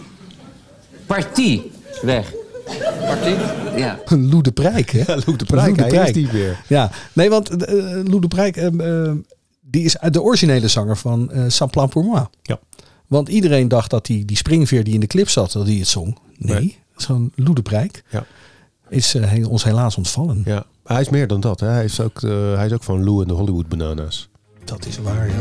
Partie, 1.07 1.71
weg. 2.03 2.25
Partie? 3.07 3.37
Ja. 3.77 3.99
Lou 4.09 4.43
de 4.43 4.51
Prijk, 4.53 4.91
hè? 4.91 5.03
Ja, 5.07 5.19
Lou 5.27 5.37
de 5.37 5.45
Prijk, 5.45 5.77
hij 5.77 6.07
is 6.07 6.13
die 6.13 6.29
weer. 6.29 6.63
Ja, 6.69 6.91
nee, 7.13 7.31
want 7.31 7.65
eh 7.65 7.75
Lou 8.05 8.21
de 8.21 8.29
Prijk, 8.29 8.57
ehm, 8.57 8.81
ehm, 8.81 9.17
die 9.61 9.85
is 9.85 9.97
de 10.11 10.23
originele 10.23 10.69
zanger 10.69 10.97
van 10.97 11.33
eh 11.33 11.45
Sans 11.49 11.71
Plan 11.71 11.89
Pour 11.89 12.05
Moi. 12.05 12.27
Ja. 12.43 12.59
Want 13.07 13.29
iedereen 13.29 13.69
dacht 13.69 13.91
dat 13.91 14.07
die, 14.07 14.25
die 14.25 14.37
springveer 14.37 14.85
die 14.85 14.95
in 14.95 15.01
de 15.01 15.07
clip 15.07 15.29
zat, 15.29 15.53
dat 15.53 15.67
die 15.67 15.79
het 15.79 15.89
zong. 15.89 16.19
Nee, 16.39 16.79
gewoon 16.95 17.31
Lou 17.35 17.55
de 17.55 17.63
Prijk. 17.63 18.05
Ja. 18.11 18.25
Is 18.89 19.15
eh, 19.15 19.49
ons 19.51 19.65
helaas 19.65 19.97
ontvallen. 19.97 20.43
Ja, 20.45 20.67
hij 20.85 21.01
is 21.01 21.09
meer 21.09 21.27
dan 21.27 21.41
dat. 21.41 21.61
Hè. 21.61 21.67
Hij, 21.67 21.85
is 21.85 22.01
ook, 22.01 22.23
eh, 22.23 22.55
hij 22.55 22.67
is 22.67 22.73
ook 22.73 22.83
van 22.83 23.05
Lou 23.05 23.23
en 23.23 23.29
de 23.29 23.35
Hollywood 23.35 23.69
Bananas. 23.69 24.29
Dat 24.65 24.87
is 24.87 24.99
waar, 24.99 25.27
ja. 25.27 25.35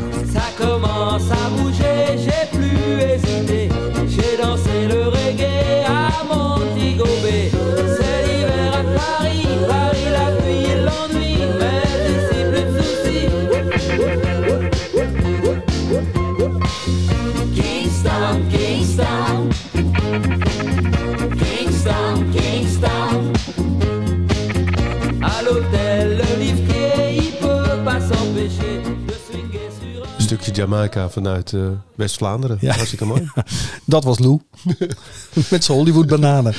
Jamaica 30.55 31.09
vanuit 31.09 31.53
eh, 31.53 31.61
West-Vlaanderen. 31.95 32.57
Ja. 32.61 32.73
Hartstikke 32.73 33.05
mooi. 33.05 33.29
Dat 33.85 34.03
was 34.03 34.19
Lou. 34.19 34.39
Met 35.49 35.63
zijn 35.63 35.77
Hollywood 35.77 36.07
bananen. 36.07 36.53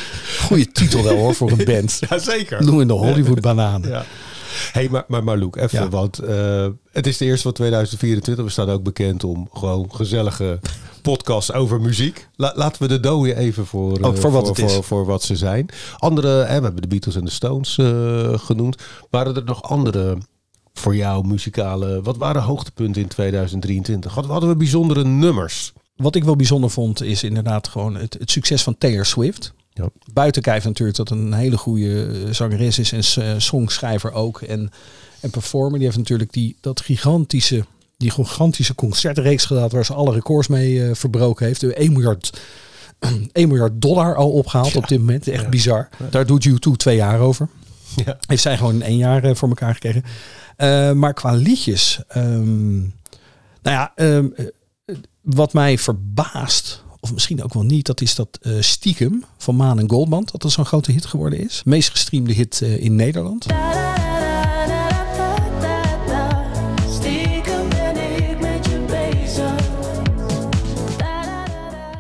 Goeie 0.47 0.73
titel 0.73 1.03
wel 1.03 1.17
hoor 1.17 1.35
voor 1.35 1.51
een 1.51 1.65
band. 1.65 1.99
Jazeker. 2.09 2.65
Lou 2.65 2.81
en 2.81 2.87
de 2.87 2.93
Hollywood 2.93 3.41
bananen. 3.41 3.91
Ja. 3.91 4.05
Hey, 4.73 4.89
maar, 4.89 5.05
maar, 5.09 5.25
maar 5.25 5.39
even, 5.53 5.91
want 5.91 6.19
eh, 6.19 6.67
het 6.93 7.07
is 7.07 7.17
de 7.17 7.25
eerste 7.25 7.43
van 7.43 7.53
2024. 7.53 8.45
We 8.45 8.51
staan 8.51 8.71
ook 8.71 8.83
bekend 8.83 9.25
om 9.25 9.49
gewoon 9.53 9.95
gezellige 9.95 10.59
podcasts 11.03 11.53
over 11.53 11.81
muziek. 11.81 12.29
La- 12.37 12.53
laten 12.55 12.83
we 12.83 12.89
de 12.89 13.01
dooien 13.01 13.37
even 13.37 13.67
voor, 13.67 13.99
eh, 13.99 14.07
Oh, 14.09 14.15
voor 14.17 14.31
wat 14.31 14.49
het 14.49 14.59
is. 14.59 14.73
Voor, 14.73 14.85
voor 14.85 15.05
wat 15.07 15.23
ze 15.23 15.37
zijn. 15.37 15.67
Andere, 15.99 16.29
hè, 16.29 16.59
we 16.59 16.65
hebben 16.65 16.83
de 16.83 16.89
Beatles 16.89 17.17
en 17.17 17.25
de 17.25 17.31
Stones 17.31 17.79
genoemd. 18.45 18.83
Waren 19.11 19.37
er 19.37 19.45
nog 19.45 19.63
andere 19.63 20.17
voor 20.75 20.97
jou 20.97 21.26
muzikale... 21.26 22.02
Wat 22.02 22.16
waren 22.16 22.43
hoogtepunten 22.43 23.02
in 23.02 23.09
2023? 23.09 24.12
Hadden, 24.12 24.33
hadden 24.33 24.50
we 24.50 24.57
bijzondere 24.57 25.04
nummers? 25.04 25.73
Wat 25.97 26.14
ik 26.14 26.25
wel 26.25 26.37
bijzonder 26.37 26.71
vond 26.71 27.02
is 27.02 27.23
inderdaad 27.23 27.69
gewoon 27.69 27.95
het, 27.95 28.16
het 28.19 28.31
succes 28.31 28.62
van 28.62 28.78
Taylor 28.78 29.07
Swift. 29.07 29.54
Ja. 29.73 29.88
Buiten 30.12 30.43
kijf 30.43 30.64
natuurlijk 30.64 30.97
dat 30.97 31.11
een 31.11 31.33
hele 31.33 31.57
goede 31.57 32.07
eh, 32.07 32.33
zangeres 32.33 32.78
is 32.78 32.93
en 32.93 33.25
eh, 33.25 33.35
songschrijver 33.38 34.12
ook. 34.12 34.40
En, 34.40 34.71
en 35.21 35.31
performer. 35.31 35.73
Die 35.73 35.85
heeft 35.85 35.99
natuurlijk 35.99 36.33
die, 36.33 36.57
dat 36.61 36.81
gigantische, 36.81 37.64
die 37.97 38.11
gigantische 38.11 38.75
concertreeks 38.75 39.45
gedaan 39.45 39.69
waar 39.69 39.85
ze 39.85 39.95
alle 39.95 40.12
records 40.12 40.49
mee 40.49 40.85
eh, 40.85 40.95
verbroken 40.95 41.47
heeft. 41.47 41.61
De 41.61 41.75
1 41.75 41.93
miljard, 41.93 42.40
1 43.33 43.49
miljard 43.49 43.83
dollar 43.83 44.14
al 44.14 44.31
opgehaald 44.31 44.76
op 44.76 44.88
dit 44.88 44.99
moment. 44.99 45.28
Echt 45.28 45.50
bizar. 45.50 45.88
Daar 46.11 46.26
doet 46.26 46.49
U2 46.49 46.73
twee 46.76 46.97
jaar 46.97 47.21
over. 47.21 47.49
Ja. 48.04 48.19
Heeft 48.26 48.43
zij 48.43 48.57
gewoon 48.57 48.75
in 48.75 48.83
één 48.83 48.97
jaar 48.97 49.37
voor 49.37 49.49
elkaar 49.49 49.75
gekregen. 49.75 50.04
Eh, 50.57 50.93
maar 50.93 51.15
qua 51.15 51.33
liedjes. 51.33 52.01
ehm, 52.09 52.79
nou 53.63 53.77
ja, 53.77 53.93
ehm, 53.95 54.29
eh, 54.37 54.47
wat 55.21 55.53
mij 55.53 55.79
verbaast, 55.79 56.85
of 57.01 57.13
misschien 57.13 57.43
ook 57.43 57.55
wel 57.55 57.63
niet, 57.63 57.87
dat 57.87 58.01
is 58.01 58.15
dat 58.15 58.39
eh, 58.43 58.53
Stiekem 58.61 59.25
van 59.39 59.57
Maan 59.57 59.79
en 59.79 59.91
Goldband, 59.91 60.33
dat 60.33 60.43
dat 60.43 60.53
zo'n 60.53 60.67
grote 60.67 60.93
hit 60.93 61.07
geworden 61.07 61.39
is. 61.39 61.63
Meest 61.65 61.91
gestreamde 61.91 62.33
hit 62.33 62.61
in 62.61 62.95
Nederland. 62.95 63.47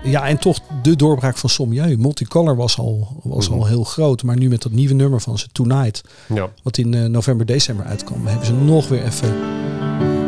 Ja, 0.04 0.26
en 0.28 0.38
toch 0.38 0.58
de 0.82 0.96
doorbraak 0.96 1.36
van 1.36 1.50
Sommieu. 1.50 1.96
Multicolor 1.96 2.56
was 2.56 2.78
al, 2.78 3.08
was 3.22 3.50
al 3.50 3.66
heel 3.66 3.84
groot, 3.84 4.22
maar 4.22 4.36
nu 4.36 4.48
met 4.48 4.62
dat 4.62 4.72
nieuwe 4.72 4.94
nummer 4.94 5.20
van 5.20 5.38
ze, 5.38 5.46
Tonight, 5.52 6.02
Ja. 6.34 6.48
wat 6.62 6.78
in 6.78 6.94
eh, 6.94 7.04
november, 7.04 7.46
december 7.46 7.86
uitkwam, 7.86 8.26
hebben 8.26 8.46
ze 8.46 8.52
nog 8.52 8.88
weer 8.88 9.04
even... 9.04 9.28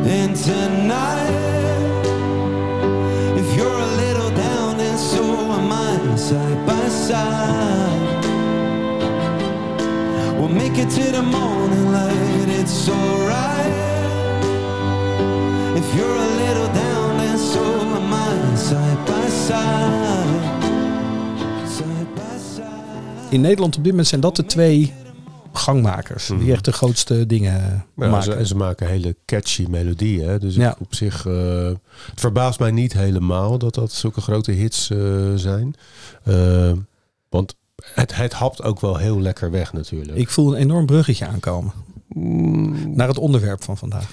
And 0.06 0.44
tonight, 0.44 1.30
if 3.36 3.54
you're 3.54 3.80
a 3.82 3.96
little 3.96 4.32
down 4.34 4.80
and 4.90 4.98
so 5.00 5.22
am 5.50 5.70
I, 5.72 6.16
side 6.18 6.64
by 6.66 6.88
side, 7.06 8.26
we'll 10.38 10.48
make 10.54 10.80
it 10.80 10.90
to 10.90 11.10
the 11.10 11.22
morning 11.22 11.90
light. 11.90 12.60
It's 12.60 12.88
alright. 12.88 13.74
If 15.76 15.94
you're 15.94 16.35
In 23.30 23.40
Nederland 23.40 23.76
op 23.76 23.82
dit 23.82 23.90
moment 23.90 24.08
zijn 24.08 24.20
dat 24.20 24.36
de 24.36 24.44
twee 24.46 24.92
gangmakers, 25.52 26.30
die 26.38 26.52
echt 26.52 26.64
de 26.64 26.72
grootste 26.72 27.26
dingen 27.26 27.84
Ja, 27.96 28.08
maken. 28.08 28.36
en 28.38 28.46
ze 28.46 28.56
maken 28.56 28.86
hele 28.86 29.16
catchy 29.24 29.66
melodieën. 29.68 30.38
Dus 30.38 30.54
Ja. 30.54 30.76
op 30.78 30.94
zich, 30.94 31.26
eh, 31.26 31.66
het 32.10 32.20
verbaast 32.20 32.58
mij 32.58 32.70
niet 32.70 32.92
helemaal 32.92 33.58
dat 33.58 33.74
dat 33.74 33.92
zulke 33.92 34.20
grote 34.20 34.52
hits 34.52 34.90
eh, 34.90 34.98
zijn. 35.34 35.74
Eh, 36.22 36.72
want 37.28 37.54
het, 37.94 38.16
het 38.16 38.32
hapt 38.32 38.62
ook 38.62 38.80
wel 38.80 38.96
heel 38.96 39.20
lekker 39.20 39.50
weg 39.50 39.72
natuurlijk. 39.72 40.18
Ik 40.18 40.28
voel 40.28 40.52
een 40.54 40.60
enorm 40.60 40.86
bruggetje 40.86 41.26
aankomen. 41.26 41.72
Naar 42.94 43.08
het 43.08 43.18
onderwerp 43.18 43.62
van 43.62 43.76
vandaag. 43.76 44.10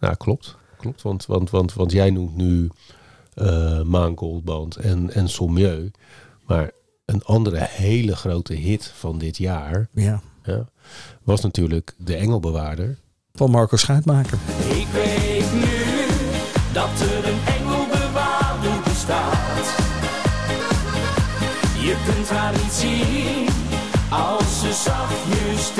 Ja, 0.00 0.14
klopt. 0.14 0.56
klopt 0.78 1.02
want, 1.02 1.26
want, 1.26 1.50
want, 1.50 1.72
want 1.74 1.92
jij 1.92 2.10
noemt 2.10 2.36
nu 2.36 2.70
Maan 3.84 4.16
Goldband 4.18 4.76
en, 4.76 5.14
en 5.14 5.28
Sommieu. 5.28 5.90
Maar 6.46 6.70
een 7.04 7.22
andere 7.24 7.66
hele 7.70 8.16
grote 8.16 8.54
hit 8.54 8.92
van 8.96 9.18
dit 9.18 9.36
jaar 9.36 9.88
Ja. 9.92 10.20
ja, 10.44 10.68
was 11.22 11.40
natuurlijk 11.40 11.94
De 11.98 12.14
Engelbewaarder. 12.16 12.98
Van 13.32 13.50
Marco 13.50 13.76
Schuitmaker. 13.76 14.38
Ik 14.68 14.86
weet 14.92 15.52
nu 15.52 16.06
dat 16.72 17.00
er 17.00 17.28
een 17.28 17.40
engelbewaarder 17.58 18.80
bestaat. 18.84 19.66
Je 21.80 21.96
kunt 22.06 22.28
haar 22.28 22.52
niet 22.52 22.72
zien 22.72 23.48
als 24.10 24.60
ze 24.60 24.72
zachtjes 24.72 25.74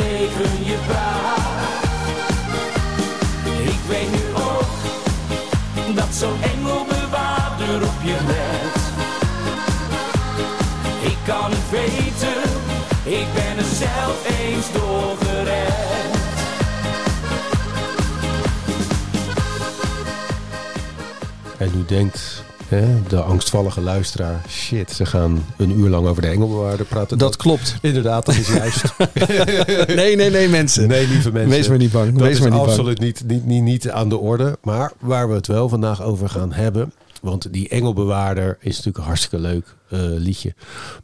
En 21.59 21.71
nu 21.75 21.85
denkt 21.87 22.45
hè, 22.69 23.03
de 23.09 23.21
angstvallige 23.21 23.81
luisteraar... 23.81 24.41
shit, 24.49 24.91
ze 24.91 25.07
gaan 25.07 25.45
een 25.57 25.79
uur 25.79 25.89
lang 25.89 26.07
over 26.07 26.23
De 26.23 26.29
Engelbewaarder 26.29 26.87
praten. 26.87 27.19
Dat 27.19 27.37
klopt. 27.37 27.77
Inderdaad, 27.81 28.27
dat 28.27 28.35
is 28.35 28.49
juist. 28.49 28.85
Nee, 29.97 30.17
nee, 30.17 30.31
nee, 30.31 30.49
mensen. 30.49 30.89
Nee, 30.89 31.09
lieve 31.09 31.33
mensen. 31.33 31.51
Wees 31.51 31.69
maar 31.69 31.79
niet 31.79 31.93
bang. 31.93 32.13
Dat 32.13 32.23
Wees 32.23 32.33
is 32.33 32.41
maar 32.41 32.51
niet 32.51 32.59
bang. 32.59 32.71
absoluut 32.71 32.99
niet, 32.99 33.23
niet, 33.27 33.45
niet, 33.45 33.63
niet 33.63 33.91
aan 33.91 34.09
de 34.09 34.19
orde. 34.19 34.59
Maar 34.63 34.93
waar 34.99 35.29
we 35.29 35.35
het 35.35 35.47
wel 35.47 35.69
vandaag 35.69 36.03
over 36.03 36.29
gaan 36.29 36.53
hebben. 36.53 36.93
Want 37.21 37.53
die 37.53 37.69
Engelbewaarder 37.69 38.57
is 38.61 38.71
natuurlijk 38.77 38.99
een 38.99 39.05
hartstikke 39.05 39.39
leuk 39.39 39.77
eh, 39.89 39.99
liedje. 40.01 40.55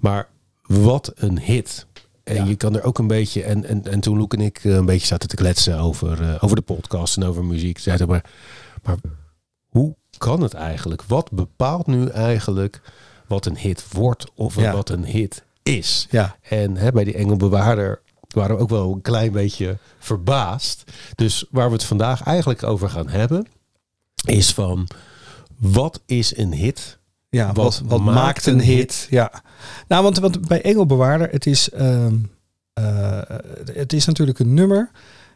Maar 0.00 0.29
wat 0.67 1.12
een 1.15 1.38
hit. 1.41 1.87
En 2.28 2.35
Ja. 2.35 2.44
je 2.44 2.56
kan 2.56 2.76
er 2.76 2.82
ook 2.82 2.99
een 2.99 3.06
beetje. 3.06 3.42
En, 3.42 3.64
en, 3.64 3.85
en 3.85 4.00
toen 4.00 4.18
Loek 4.18 4.35
en 4.35 4.40
ik 4.40 4.58
eh, 4.64 4.73
een 4.75 4.85
beetje 4.87 5.06
zaten 5.06 5.28
te 5.28 5.37
kletsen 5.37 5.78
over, 5.78 6.23
eh, 6.23 6.44
over 6.44 6.56
de 6.56 6.62
podcast 6.62 7.16
en 7.16 7.25
over 7.25 7.44
muziek. 7.44 7.78
Zeiden 7.78 8.08
maar, 8.08 8.25
maar 8.82 8.97
hoe 9.68 9.97
kan 10.18 10.40
het 10.42 10.54
eigenlijk? 10.54 11.02
Wat 11.02 11.30
bepaalt 11.30 11.87
nu 11.87 12.06
eigenlijk 12.06 12.80
wat 13.26 13.47
een 13.47 13.56
hit 13.56 13.85
wordt 13.92 14.26
of 14.35 14.56
Ja. 14.61 14.73
wat 14.73 14.88
een 14.90 15.04
hit 15.04 15.44
is? 15.62 16.06
Ja. 16.11 16.37
En 16.49 16.76
hè, 16.76 16.92
bij 16.92 17.04
die 17.04 17.14
Engelbewaarder 17.14 18.00
waren 18.28 18.56
we 18.56 18.62
ook 18.62 18.68
wel 18.68 18.92
een 18.92 19.00
klein 19.02 19.32
beetje 19.32 19.78
verbaasd. 19.99 20.85
Dus 21.14 21.44
waar 21.50 21.66
we 21.68 21.73
het 21.73 21.85
vandaag 21.85 22.23
eigenlijk 22.23 22.62
over 22.62 22.90
gaan 22.90 23.08
hebben, 23.08 23.47
is 24.26 24.52
van 24.52 24.88
wat 25.58 26.00
is 26.06 26.37
een 26.37 26.52
hit? 26.52 26.98
Ja, 27.30 27.47
Wat 27.47 27.56
wat, 27.56 27.82
wat 27.85 28.00
maakt 28.00 28.16
maakt 28.16 28.47
een 28.47 28.61
hit? 28.61 29.06
Ja. 29.11 29.42
Nou, 29.88 30.02
want, 30.02 30.18
want 30.18 30.49
bij 30.49 30.62
Engelbewaarder, 30.62 31.28
het 31.30 31.47
is, 31.47 31.70
ehm, 31.70 32.14
eh, 32.73 33.20
het 33.73 33.92
is 33.92 34.04
natuurlijk 34.04 34.38
een 34.38 34.54
nummer. 34.54 34.90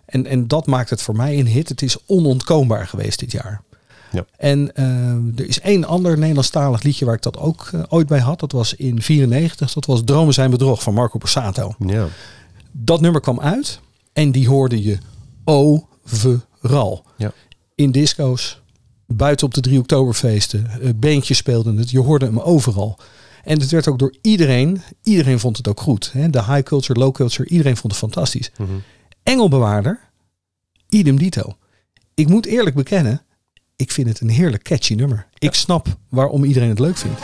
En, 0.05 0.27
en 0.27 0.49
dat 0.49 0.67
maakt 0.67 0.91
het 0.91 1.03
voor 1.03 1.17
mij 1.17 1.39
een 1.39 1.47
hit. 1.47 1.69
Het 1.69 1.83
is 1.83 1.97
onontkoombaar 2.07 2.87
geweest 2.87 3.19
dit 3.19 3.33
jaar. 3.33 3.63
Ja. 4.13 4.25
En 4.37 4.77
ehm, 4.77 5.21
er 5.37 5.49
is 5.49 5.61
één 5.61 5.85
ander 5.85 6.19
Nederlandstalig 6.19 6.83
liedje 6.83 7.05
waar 7.05 7.15
ik 7.15 7.23
dat 7.23 7.39
ook 7.39 7.69
eh, 7.73 7.83
ooit 7.89 8.07
bij 8.07 8.19
had. 8.19 8.41
Dat 8.41 8.53
was 8.53 8.75
in 8.75 9.03
94. 9.03 9.73
Dat 9.73 9.87
was 9.87 10.03
Dromen 10.05 10.35
zijn 10.35 10.51
bedrog 10.51 10.83
van 10.83 10.95
Marco 10.95 11.19
Borsato. 11.19 11.75
Ja. 11.79 12.07
Dat 12.73 13.01
nummer 13.01 13.21
kwam 13.21 13.41
uit. 13.41 13.81
En 14.13 14.33
die 14.33 14.49
hoorde 14.49 14.83
je 14.83 14.99
overal. 15.45 17.05
Ja. 17.17 17.33
In 17.75 17.91
disco's, 17.91 18.62
buiten 19.17 19.47
op 19.47 19.55
de 19.55 19.61
3 19.61 19.79
oktoberfeesten. 19.79 20.67
eh, 20.81 20.91
Bandjes 20.97 21.37
speelden 21.39 21.77
het. 21.77 21.91
Je 21.91 22.01
hoorde 22.01 22.25
hem 22.25 22.39
overal. 22.41 22.99
En 23.45 23.61
het 23.61 23.71
werd 23.71 23.89
ook 23.89 23.99
door 23.99 24.15
iedereen. 24.23 24.83
Iedereen 25.03 25.39
vond 25.41 25.57
het 25.57 25.69
ook 25.69 25.81
goed. 25.81 26.11
Hè? 26.13 26.31
De 26.31 26.45
high 26.45 26.63
culture, 26.63 26.99
low 26.99 27.13
culture. 27.15 27.49
Iedereen 27.49 27.77
vond 27.77 27.93
het 27.93 28.03
fantastisch. 28.03 28.51
Mhm. 28.59 28.71
Engelbewaarder. 29.23 30.01
Idem 30.89 31.19
dito. 31.19 31.57
Ik 32.15 32.29
moet 32.29 32.47
eerlijk 32.47 32.77
bekennen. 32.77 33.23
Ik 33.77 33.91
vind 33.91 34.09
het 34.09 34.21
een 34.21 34.29
heerlijk 34.29 34.63
catchy 34.63 34.95
nummer. 34.95 35.27
Ik 35.39 35.55
snap 35.55 35.87
waarom 36.09 36.45
iedereen 36.45 36.69
het 36.69 36.79
leuk 36.79 36.97
vindt. 36.97 37.21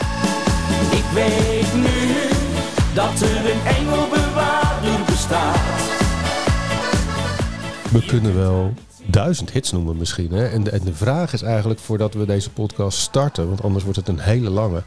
Ik 0.91 1.03
weet 1.13 1.73
nu 1.73 2.07
dat 2.93 3.21
er 3.21 3.51
een 3.51 3.65
engelbewaarder 3.75 5.05
bestaat. 5.05 5.57
We 7.91 8.05
kunnen 8.07 8.35
wel 8.35 8.73
duizend 9.11 9.51
hits 9.51 9.71
noemen 9.71 9.97
misschien. 9.97 10.31
Hè? 10.31 10.47
En, 10.47 10.63
de, 10.63 10.69
en 10.69 10.81
de 10.83 10.93
vraag 10.93 11.33
is 11.33 11.41
eigenlijk, 11.41 11.79
voordat 11.79 12.13
we 12.13 12.25
deze 12.25 12.49
podcast 12.49 12.97
starten, 12.99 13.47
want 13.47 13.63
anders 13.63 13.83
wordt 13.83 13.99
het 13.99 14.07
een 14.07 14.19
hele 14.19 14.49
lange. 14.49 14.83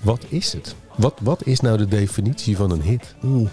Wat 0.00 0.24
is 0.28 0.52
het? 0.52 0.74
Wat, 0.96 1.14
wat 1.22 1.46
is 1.46 1.60
nou 1.60 1.76
de 1.78 1.88
definitie 1.88 2.56
van 2.56 2.70
een 2.70 2.82
hit? 2.82 3.14
Oeh. 3.24 3.48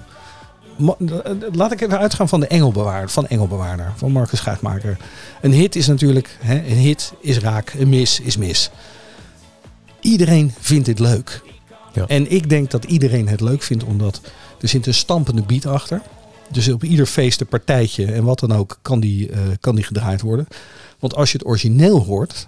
Ma- 0.77 0.95
eh, 1.23 1.31
Laat 1.51 1.71
ik 1.71 1.81
even 1.81 1.99
uitgaan 1.99 2.29
van 2.29 2.39
de 2.39 2.47
Engelbewaarder, 2.47 3.09
van 3.09 3.27
Engelbewaarder, 3.27 3.93
van 3.95 4.11
Marcus 4.11 4.39
Schuitmaker. 4.39 4.97
Een 5.41 5.51
hit 5.53 5.75
is 5.75 5.87
natuurlijk, 5.87 6.37
hè, 6.39 6.55
een 6.55 6.77
hit 6.77 7.13
is 7.19 7.37
raak, 7.39 7.73
een 7.77 7.89
mis 7.89 8.19
is 8.19 8.37
mis. 8.37 8.69
Iedereen 9.99 10.53
vindt 10.59 10.85
dit 10.85 10.99
leuk. 10.99 11.41
Ja. 11.93 12.07
En 12.07 12.31
ik 12.31 12.49
denk 12.49 12.71
dat 12.71 12.83
iedereen 12.83 13.27
het 13.27 13.41
leuk 13.41 13.61
vindt, 13.63 13.83
omdat 13.83 14.21
er 14.61 14.67
zit 14.67 14.87
een 14.87 14.93
stampende 14.93 15.41
beat 15.41 15.65
achter. 15.65 16.01
Dus 16.51 16.69
op 16.69 16.83
ieder 16.83 17.05
feest, 17.05 17.41
een 17.41 17.47
partijtje 17.47 18.05
en 18.05 18.23
wat 18.23 18.39
dan 18.39 18.51
ook, 18.51 18.79
kan 18.81 18.99
die, 18.99 19.29
eh, 19.29 19.39
kan 19.59 19.75
die 19.75 19.83
gedraaid 19.83 20.21
worden. 20.21 20.47
Want 20.99 21.15
als 21.15 21.31
je 21.31 21.37
het 21.37 21.47
origineel 21.47 22.03
hoort, 22.03 22.47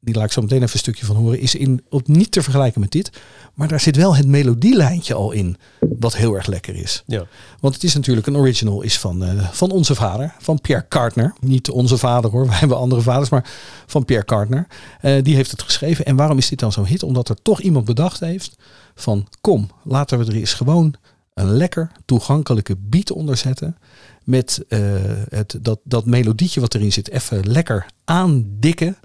die 0.00 0.14
laat 0.14 0.24
ik 0.24 0.32
zo 0.32 0.40
meteen 0.40 0.62
even 0.62 0.72
een 0.72 0.78
stukje 0.78 1.06
van 1.06 1.16
horen, 1.16 1.40
is 1.40 1.54
in, 1.54 1.84
op 1.88 2.08
niet 2.08 2.30
te 2.30 2.42
vergelijken 2.42 2.80
met 2.80 2.90
dit. 2.90 3.10
Maar 3.54 3.68
daar 3.68 3.80
zit 3.80 3.96
wel 3.96 4.16
het 4.16 4.26
melodielijntje 4.26 5.14
al 5.14 5.32
in, 5.32 5.56
wat 5.98 6.16
heel 6.16 6.34
erg 6.34 6.46
lekker 6.46 6.74
is. 6.74 7.02
Ja. 7.06 7.26
Want 7.60 7.74
het 7.74 7.84
is 7.84 7.94
natuurlijk 7.94 8.26
een 8.26 8.36
original 8.36 8.82
is 8.82 8.98
van, 8.98 9.24
eh, 9.24 9.48
van 9.50 9.70
onze 9.70 9.94
vader, 9.94 10.34
van 10.38 10.60
Pierre 10.60 10.86
Cartner. 10.88 11.34
Niet 11.40 11.70
onze 11.70 11.98
vader 11.98 12.30
hoor, 12.30 12.46
wij 12.48 12.56
hebben 12.56 12.78
andere 12.78 13.00
vaders, 13.00 13.28
maar 13.28 13.50
van 13.86 14.04
Pierre 14.04 14.24
Cartner. 14.24 14.66
Eh, 15.00 15.22
die 15.22 15.34
heeft 15.34 15.50
het 15.50 15.62
geschreven. 15.62 16.04
En 16.04 16.16
waarom 16.16 16.38
is 16.38 16.48
dit 16.48 16.58
dan 16.58 16.72
zo'n 16.72 16.86
hit? 16.86 17.02
Omdat 17.02 17.28
er 17.28 17.42
toch 17.42 17.60
iemand 17.60 17.84
bedacht 17.84 18.20
heeft 18.20 18.56
van 18.94 19.28
kom, 19.40 19.70
laten 19.84 20.18
we 20.18 20.24
er 20.24 20.36
eens 20.36 20.54
gewoon 20.54 20.94
een 21.36 21.56
lekker 21.56 21.90
toegankelijke 22.04 22.76
beat 22.78 23.12
onder 23.12 23.36
zetten. 23.36 23.76
Met 24.24 24.64
eh, 24.68 24.80
het, 25.28 25.58
dat, 25.60 25.78
dat 25.84 26.06
melodietje 26.06 26.60
wat 26.60 26.74
erin 26.74 26.92
zit 26.92 27.10
even 27.10 27.48
lekker 27.50 27.86
aandikken. 28.04 28.96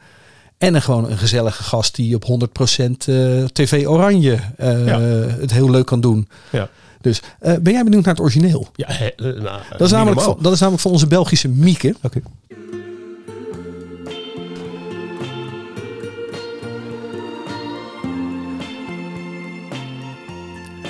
En 0.57 0.71
dan 0.71 0.81
gewoon 0.81 1.09
een 1.09 1.17
gezellige 1.17 1.63
gast 1.63 1.95
die 1.95 2.15
op 2.15 2.23
100% 2.23 2.27
eh, 3.05 3.43
TV 3.43 3.87
Oranje 3.87 4.39
eh, 4.57 4.85
Ja. 4.85 4.99
het 4.99 5.51
heel 5.51 5.69
leuk 5.69 5.85
kan 5.85 6.01
doen. 6.01 6.27
Ja. 6.51 6.69
Dus 7.01 7.21
ben 7.39 7.73
jij 7.73 7.83
benieuwd 7.83 8.05
naar 8.05 8.13
het 8.13 8.23
origineel? 8.23 8.67
Ja, 8.75 8.87
nou, 9.15 9.61
Dat 9.71 9.81
is, 9.81 9.91
namelijk 9.91 10.21
van, 10.21 10.37
dat 10.41 10.53
is 10.53 10.59
namelijk 10.59 10.83
van 10.83 10.91
onze 10.91 11.07
Belgische 11.07 11.49
Mieke. 11.49 11.95
Oké. 12.01 12.21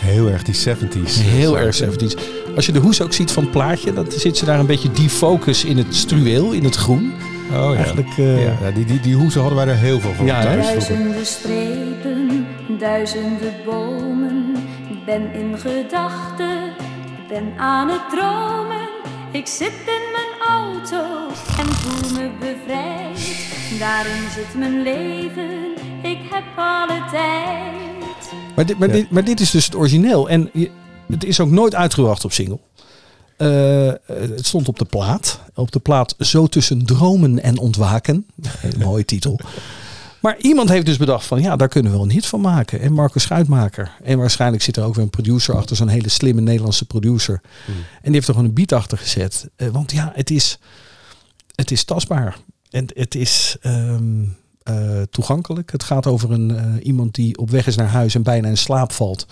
Heel 0.02 0.30
erg 0.30 0.44
die 0.44 0.56
70s. 0.56 1.14
Heel 1.22 1.58
erg 1.60 1.84
70s. 1.84 2.14
Als 2.56 2.66
je 2.66 2.72
de 2.72 2.80
hoes 2.80 3.02
ook 3.02 3.14
ziet 3.14 3.32
van 3.32 3.44
het 3.44 3.52
plaatje, 3.52 3.94
dan 3.94 4.06
zit 4.12 4.38
ze 4.38 4.46
daar 4.46 4.60
een 4.60 4.66
beetje 4.66 4.92
defocus 4.92 5.66
in 5.66 5.78
het 5.78 5.96
struweel, 5.96 6.52
in 6.52 6.64
het 6.64 6.76
groen. 6.76 7.14
Oh 7.52 7.70
ja. 7.72 7.76
Eigenlijk, 7.76 8.10
eh, 8.18 8.44
ja, 8.46 8.54
ja, 8.62 8.72
die, 8.72 8.86
die, 8.86 9.00
die 9.00 9.16
hoezen 9.16 9.42
hadden 9.42 9.60
wij 9.66 9.68
er 9.68 9.80
heel 9.80 10.00
veel 10.00 10.14
van 10.14 10.26
Ja, 10.26 10.36
hè? 10.36 10.44
thuis 10.44 10.68
vroeger. 10.68 10.88
Duizenden 10.96 11.26
strepen, 11.26 12.46
duizenden 12.80 13.54
bomen. 13.66 14.56
Ik 14.90 15.06
ben 15.06 15.34
in 15.34 15.58
gedachten, 15.60 16.64
ik 17.20 17.28
ben 17.28 17.54
aan 17.58 17.90
het 17.90 18.10
dromen. 18.10 18.88
Ik 19.32 19.48
zit 19.48 19.74
in 19.86 20.04
mijn 20.12 20.50
auto 20.50 21.04
en 21.58 21.68
voel 21.74 22.20
me 22.20 22.30
bevrijd. 22.40 23.50
Daarin 23.80 24.30
zit 24.36 24.56
mijn 24.58 24.82
leven, 24.84 25.52
ik 26.02 26.20
heb 26.32 26.44
alle 26.56 27.02
tijd. 27.12 28.01
Maar, 28.56 28.66
dit, 28.66 28.80
maar, 28.80 28.88
Ja. 28.88 28.94
dit, 28.94 29.10
maar 29.12 29.24
dit 29.24 29.40
is 29.40 29.52
dus 29.52 29.66
het 29.66 29.76
origineel. 29.76 30.30
En 30.30 30.50
je- 30.54 30.72
het 31.08 31.24
is 31.24 31.40
ook 31.40 31.50
nooit 31.50 31.76
uitgebracht 31.76 32.26
op 32.26 32.32
single. 32.32 32.60
Eh, 33.38 33.92
het 34.06 34.46
stond 34.46 34.68
op 34.68 34.80
de 34.80 34.86
plaat. 34.86 35.40
Op 35.56 35.72
de 35.72 35.80
plaat 35.80 36.16
Zo 36.20 36.48
tussen 36.48 36.86
dromen 36.86 37.44
en 37.44 37.58
ontwaken. 37.58 38.26
Een 38.62 38.80
mooie 38.88 39.06
titel. 39.06 39.40
Maar 40.20 40.38
iemand 40.38 40.70
heeft 40.70 40.86
dus 40.86 40.98
bedacht 40.98 41.26
van 41.26 41.42
ja, 41.42 41.56
daar 41.56 41.68
kunnen 41.68 41.92
we 41.92 41.98
wel 41.98 42.06
een 42.08 42.12
hit 42.14 42.26
van 42.26 42.42
maken. 42.42 42.80
En 42.82 42.94
Marcus 42.94 43.24
Schuitmaker. 43.24 43.92
En 44.04 44.18
waarschijnlijk 44.18 44.64
zit 44.64 44.78
er 44.78 44.84
ook 44.84 44.96
weer 44.96 45.04
een 45.04 45.10
producer 45.10 45.56
achter. 45.56 45.76
Zo'n 45.76 45.88
hele 45.88 46.10
slimme 46.10 46.42
Nederlandse 46.42 46.86
producer. 46.86 47.42
En 47.68 47.74
die 48.02 48.12
heeft 48.14 48.28
er 48.28 48.34
gewoon 48.34 48.50
een 48.50 48.56
beat 48.56 48.72
achter 48.72 48.98
gezet. 48.98 49.50
Eh, 49.56 49.68
want 49.68 49.92
ja, 49.92 50.12
het 50.16 50.30
is, 50.30 50.60
het 51.56 51.72
is 51.72 51.84
tastbaar. 51.84 52.38
En 52.70 52.86
het 52.94 53.16
is 53.16 53.56
ehm, 53.62 54.24
eh, 54.64 55.02
toegankelijk. 55.10 55.72
Het 55.72 55.84
gaat 55.84 56.08
over 56.08 56.32
een, 56.32 56.58
eh, 56.58 56.86
iemand 56.86 57.16
die 57.16 57.38
op 57.38 57.50
weg 57.50 57.68
is 57.68 57.76
naar 57.76 57.88
huis 57.88 58.16
en 58.16 58.24
bijna 58.24 58.48
in 58.48 58.58
slaap 58.58 58.92
valt. 58.92 59.26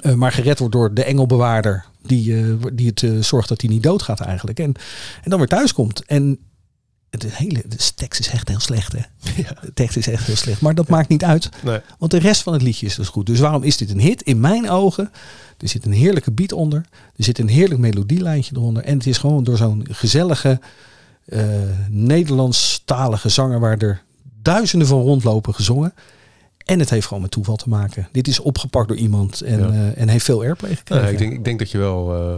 Eh, 0.00 0.14
maar 0.14 0.32
gered 0.32 0.58
wordt 0.58 0.74
door 0.74 0.94
de 0.94 1.04
engelbewaarder. 1.04 1.84
Die, 2.02 2.56
die 2.72 2.92
het 2.94 3.24
zorgt 3.24 3.48
dat 3.48 3.60
hij 3.60 3.70
niet 3.70 3.82
doodgaat 3.82 4.20
eigenlijk. 4.20 4.58
En, 4.58 4.74
en 5.22 5.30
dan 5.30 5.38
weer 5.38 5.48
thuis 5.48 5.72
komt. 5.72 6.04
En 6.04 6.38
de 7.10 7.28
hele 7.30 7.62
de 7.68 7.76
tekst 7.94 8.20
is 8.20 8.28
echt 8.28 8.48
heel 8.48 8.60
slecht. 8.60 8.92
Hè? 8.92 9.00
De 9.60 9.72
tekst 9.74 9.96
is 9.96 10.06
echt 10.06 10.26
heel 10.26 10.36
slecht. 10.36 10.60
Maar 10.60 10.74
dat 10.74 10.88
maakt 10.88 11.08
niet 11.08 11.24
uit. 11.24 11.48
Nee. 11.62 11.80
Want 11.98 12.10
de 12.10 12.18
rest 12.18 12.42
van 12.42 12.52
het 12.52 12.62
liedje 12.62 12.86
is 12.86 12.94
dus 12.94 13.08
goed. 13.08 13.26
Dus 13.26 13.38
waarom 13.38 13.62
is 13.62 13.76
dit 13.76 13.90
een 13.90 14.00
hit? 14.00 14.22
In 14.22 14.40
mijn 14.40 14.70
ogen. 14.70 15.10
Er 15.58 15.68
zit 15.68 15.86
een 15.86 15.92
heerlijke 15.92 16.32
beat 16.32 16.52
onder. 16.52 16.84
Er 17.16 17.24
zit 17.24 17.38
een 17.38 17.48
heerlijk 17.48 17.80
melodielijntje 17.80 18.56
eronder. 18.56 18.84
En 18.84 18.96
het 18.96 19.06
is 19.06 19.18
gewoon 19.18 19.44
door 19.44 19.56
zo'n 19.56 19.86
gezellige 19.90 20.60
Nederlandstalige 21.88 23.28
zanger 23.28 23.60
waar 23.60 23.78
er 23.78 24.02
duizenden 24.42 24.88
van 24.88 25.00
rondlopen 25.00 25.54
gezongen. 25.54 25.94
En 26.64 26.78
het 26.78 26.90
heeft 26.90 27.06
gewoon 27.06 27.22
met 27.22 27.30
toeval 27.30 27.56
te 27.56 27.68
maken. 27.68 28.08
Dit 28.12 28.28
is 28.28 28.40
opgepakt 28.40 28.88
door 28.88 28.96
iemand 28.96 29.40
en, 29.40 29.58
Ja. 29.58 29.68
eh, 29.68 30.00
en 30.00 30.08
heeft 30.08 30.24
veel 30.24 30.40
airplay 30.42 30.74
gekregen. 30.76 31.02
Nou, 31.04 31.14
ik, 31.16 31.20
denk, 31.20 31.32
ik 31.32 31.44
denk 31.44 31.58
dat 31.58 31.70
je 31.70 31.78
wel 31.78 32.14
eh, 32.14 32.36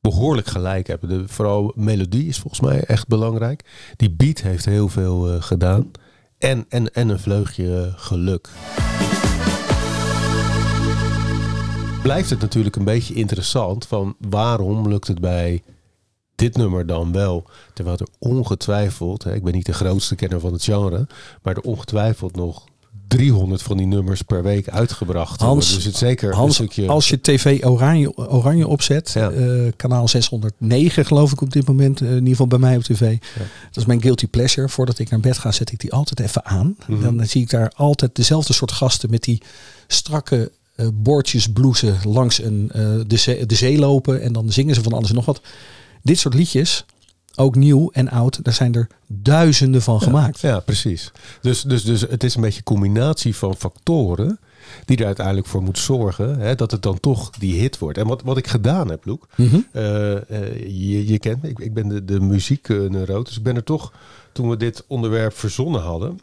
behoorlijk 0.00 0.46
gelijk 0.46 0.86
hebt. 0.86 1.08
De, 1.08 1.22
vooral 1.26 1.72
melodie 1.76 2.26
is 2.28 2.38
volgens 2.38 2.60
mij 2.60 2.84
echt 2.84 3.06
belangrijk. 3.08 3.64
Die 3.96 4.10
beat 4.10 4.40
heeft 4.40 4.64
heel 4.64 4.88
veel 4.88 5.32
eh, 5.32 5.42
gedaan. 5.42 5.90
En, 6.38 6.64
en, 6.68 6.90
en 6.92 7.08
een 7.08 7.20
vleugje 7.20 7.92
geluk. 7.96 8.48
Blijft 12.02 12.30
het 12.30 12.40
natuurlijk 12.40 12.76
een 12.76 12.84
beetje 12.84 13.14
interessant 13.14 13.86
van 13.86 14.16
waarom 14.18 14.88
lukt 14.88 15.06
het 15.08 15.20
bij 15.20 15.62
dit 16.34 16.56
nummer 16.56 16.86
dan 16.86 17.12
wel? 17.12 17.44
Terwijl 17.74 17.96
er 17.96 18.06
ongetwijfeld, 18.18 19.24
hè, 19.24 19.34
ik 19.34 19.42
ben 19.44 19.52
niet 19.54 19.66
de 19.66 19.72
grootste 19.72 20.14
kenner 20.14 20.40
van 20.40 20.52
het 20.52 20.64
genre, 20.64 21.06
maar 21.42 21.54
er 21.56 21.62
ongetwijfeld 21.62 22.36
nog 22.36 22.64
300 23.08 23.62
van 23.62 23.76
die 23.76 23.86
nummers 23.86 24.22
per 24.22 24.42
week 24.42 24.68
uitgebracht 24.68 25.28
worden. 25.28 25.46
Hans, 25.46 25.74
Dus 25.74 25.84
het 25.84 25.96
zeker 25.96 26.28
een 26.30 26.36
Hans, 26.36 26.54
stukje... 26.54 26.86
als 26.88 27.08
je 27.08 27.20
TV 27.20 27.64
Oranje, 27.64 28.16
Oranje 28.16 28.66
opzet, 28.68 29.10
Ja. 29.12 29.30
eh, 29.30 29.72
kanaal 29.76 30.08
609 30.08 31.04
geloof 31.06 31.32
ik 31.32 31.40
op 31.40 31.52
dit 31.52 31.66
moment, 31.66 32.00
eh, 32.00 32.08
in 32.08 32.14
ieder 32.14 32.28
geval 32.28 32.46
bij 32.46 32.58
mij 32.58 32.76
op 32.76 32.82
tv. 32.82 33.18
Dat 33.38 33.76
is 33.76 33.84
mijn 33.84 34.02
guilty 34.02 34.26
pleasure. 34.26 34.68
Voordat 34.68 34.98
ik 34.98 35.10
naar 35.10 35.20
bed 35.20 35.38
ga, 35.38 35.52
zet 35.52 35.72
ik 35.72 35.78
die 35.80 35.92
altijd 35.92 36.20
even 36.20 36.44
aan. 36.44 36.76
Mhm. 36.86 37.02
Dan 37.16 37.26
zie 37.26 37.42
ik 37.42 37.50
daar 37.50 37.72
altijd 37.76 38.16
dezelfde 38.16 38.52
soort 38.52 38.72
gasten 38.72 39.10
met 39.10 39.22
die 39.22 39.42
strakke 39.86 40.50
eh, 40.74 40.86
boordjesbloesen 40.94 41.96
langs 42.04 42.42
een, 42.42 42.70
de, 43.06 43.16
zee, 43.16 43.46
de 43.46 43.54
zee 43.54 43.78
lopen 43.78 44.22
en 44.22 44.32
dan 44.32 44.52
zingen 44.52 44.74
ze 44.74 44.82
van 44.82 44.92
alles 44.92 45.08
en 45.08 45.14
nog 45.14 45.24
wat. 45.24 45.40
Dit 46.04 46.18
soort 46.18 46.34
liedjes, 46.34 46.84
ook 47.34 47.54
nieuw 47.54 47.90
en 47.92 48.08
oud, 48.10 48.44
daar 48.44 48.54
zijn 48.54 48.74
er 48.74 48.86
duizenden 49.06 49.82
van 49.82 50.00
gemaakt. 50.00 50.40
Ja, 50.40 50.60
precies. 50.60 51.12
Dus, 51.40 51.62
dus, 51.62 51.84
dus 51.84 52.00
het 52.00 52.24
is 52.24 52.34
een 52.34 52.40
beetje 52.40 52.58
een 52.58 52.64
combinatie 52.64 53.36
van 53.36 53.56
factoren 53.56 54.38
die 54.84 54.96
er 54.96 55.06
uiteindelijk 55.06 55.46
voor 55.46 55.62
moet 55.62 55.78
zorgen 55.78 56.38
hè, 56.38 56.54
dat 56.54 56.70
het 56.70 56.82
dan 56.82 57.00
toch 57.00 57.30
die 57.30 57.60
hit 57.60 57.78
wordt. 57.78 57.98
En 57.98 58.06
wat, 58.06 58.22
wat 58.22 58.36
ik 58.36 58.46
gedaan 58.46 58.90
heb, 58.90 59.04
Loek, 59.04 59.28
Mhm. 59.36 59.58
eh, 59.72 60.12
eh, 60.30 60.56
je, 60.66 61.06
je 61.06 61.18
kent 61.18 61.42
me, 61.42 61.48
ik, 61.48 61.58
ik 61.58 61.74
ben 61.74 61.88
de, 61.88 62.04
de 62.04 62.20
muziekneurot, 62.20 63.26
dus 63.26 63.36
ik 63.36 63.42
ben 63.42 63.56
er 63.56 63.64
toch, 63.64 63.92
toen 64.32 64.48
we 64.48 64.56
dit 64.56 64.84
onderwerp 64.86 65.36
verzonnen 65.36 65.80
hadden, 65.80 66.20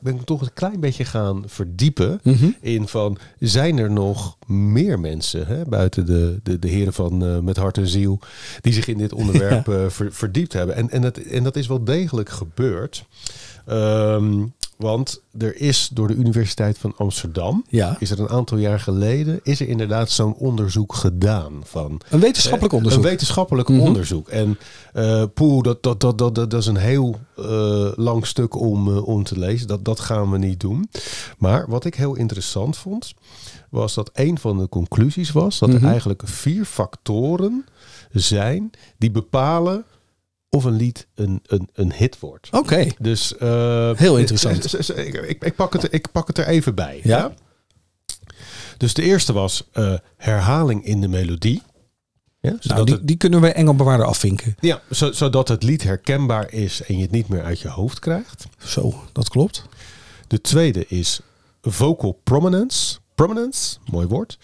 ben 0.00 0.14
ik 0.14 0.22
toch 0.22 0.40
een 0.40 0.52
klein 0.54 0.80
beetje 0.80 1.04
gaan 1.04 1.42
verdiepen 1.46 2.20
Mhm. 2.22 2.50
in 2.60 2.88
van, 2.88 3.18
zijn 3.38 3.78
er 3.78 3.90
nog 3.90 4.36
meer 4.46 5.00
mensen 5.00 5.46
hè, 5.46 5.64
buiten 5.64 6.06
de, 6.06 6.40
de, 6.42 6.58
de 6.58 6.68
heren 6.68 6.92
van 6.92 7.24
eh, 7.24 7.38
Met 7.38 7.56
Hart 7.56 7.76
en 7.78 7.86
Ziel, 7.88 8.18
die 8.60 8.72
zich 8.72 8.86
in 8.88 8.98
dit 8.98 9.12
onderwerp 9.20 9.68
eh, 9.68 9.84
ver- 9.88 10.12
verdiept 10.12 10.52
hebben. 10.52 10.74
En, 10.76 10.90
en, 10.90 11.02
dat, 11.02 11.16
en 11.16 11.42
dat 11.44 11.56
is 11.56 11.66
wel 11.66 11.84
degelijk 11.84 12.28
gebeurd. 12.28 13.04
Ehm, 13.66 14.46
want 14.78 15.22
er 15.38 15.56
is 15.60 15.88
door 15.92 16.08
de 16.08 16.14
Universiteit 16.14 16.78
van 16.78 16.94
Amsterdam, 16.96 17.64
Ja. 17.68 17.96
is 17.98 18.10
er 18.10 18.20
een 18.20 18.28
aantal 18.28 18.58
jaar 18.58 18.80
geleden, 18.80 19.40
is 19.42 19.60
er 19.60 19.68
inderdaad 19.68 20.10
zo'n 20.10 20.34
onderzoek 20.34 20.94
gedaan 20.94 21.52
van 21.64 22.00
Een 22.10 22.20
wetenschappelijk 22.20 22.72
eh, 22.72 22.78
onderzoek. 22.78 23.02
Een 23.04 23.10
wetenschappelijk 23.10 23.68
Mhm. 23.68 23.80
onderzoek. 23.80 24.28
En 24.28 24.58
eh 24.92 25.24
poeh, 25.34 25.62
dat, 25.62 25.82
dat, 25.82 26.00
dat, 26.00 26.18
dat, 26.18 26.34
dat 26.34 26.54
is 26.54 26.66
een 26.66 26.76
heel 26.76 27.18
eh, 27.36 27.88
lang 27.96 28.26
stuk 28.26 28.54
om, 28.54 28.88
om 28.98 29.24
te 29.24 29.38
lezen. 29.38 29.66
Dat, 29.66 29.84
dat 29.84 30.00
gaan 30.00 30.30
we 30.30 30.38
niet 30.38 30.60
doen. 30.60 30.88
Maar 31.38 31.64
wat 31.68 31.84
ik 31.84 31.94
heel 31.94 32.14
interessant 32.14 32.76
vond, 32.76 33.14
was 33.70 33.94
dat 33.94 34.10
een 34.12 34.38
van 34.38 34.58
de 34.58 34.68
conclusies 34.68 35.32
was 35.32 35.58
dat 35.58 35.68
Mhm. 35.68 35.84
er 35.84 35.90
eigenlijk 35.90 36.22
vier 36.24 36.64
factoren 36.64 37.64
zijn 38.12 38.70
die 38.98 39.10
bepalen 39.10 39.84
of 40.50 40.64
een 40.64 40.76
lied 40.76 41.06
een, 41.14 41.40
een, 41.46 41.68
een 41.72 41.92
hit 41.92 42.18
wordt. 42.18 42.48
Oké. 42.52 42.86
Dus, 42.98 43.36
eh, 43.36 43.90
Heel 43.94 44.18
interessant. 44.18 44.64
z- 44.64 44.74
z- 44.74 44.78
z- 44.78 44.88
Ik, 44.88 45.14
ik, 45.14 45.44
ik, 45.44 45.54
pak 45.54 45.72
het, 45.72 45.92
ik 45.92 46.10
pak 46.12 46.26
het 46.26 46.38
er 46.38 46.46
even 46.46 46.74
bij. 46.74 47.00
Ja. 47.02 47.32
Dus 48.76 48.94
de 48.94 49.02
eerste 49.02 49.32
was 49.32 49.68
eh, 49.72 49.94
herhaling 50.16 50.84
in 50.84 51.00
de 51.00 51.08
melodie. 51.08 51.62
Ja, 52.40 52.56
Nou, 52.62 52.84
die, 52.84 52.94
het- 52.94 53.06
die 53.06 53.16
kunnen 53.16 53.40
we 53.40 53.52
engelbewaarder 53.52 54.06
afvinken. 54.06 54.56
ja, 54.60 54.80
zo- 54.90 55.12
zodat 55.12 55.48
het 55.48 55.62
lied 55.62 55.82
herkenbaar 55.82 56.52
is 56.52 56.82
en 56.82 56.96
je 56.96 57.02
het 57.02 57.10
niet 57.10 57.28
meer 57.28 57.42
uit 57.42 57.60
je 57.60 57.68
hoofd 57.68 57.98
krijgt. 57.98 58.46
Zo, 58.58 58.94
dat 59.12 59.28
klopt. 59.28 59.64
De 60.26 60.40
tweede 60.40 60.86
is 60.88 61.20
vocal 61.62 62.20
prominence. 62.24 62.98
Prominence, 63.14 63.76
mooi 63.90 64.06
woord. 64.06 64.38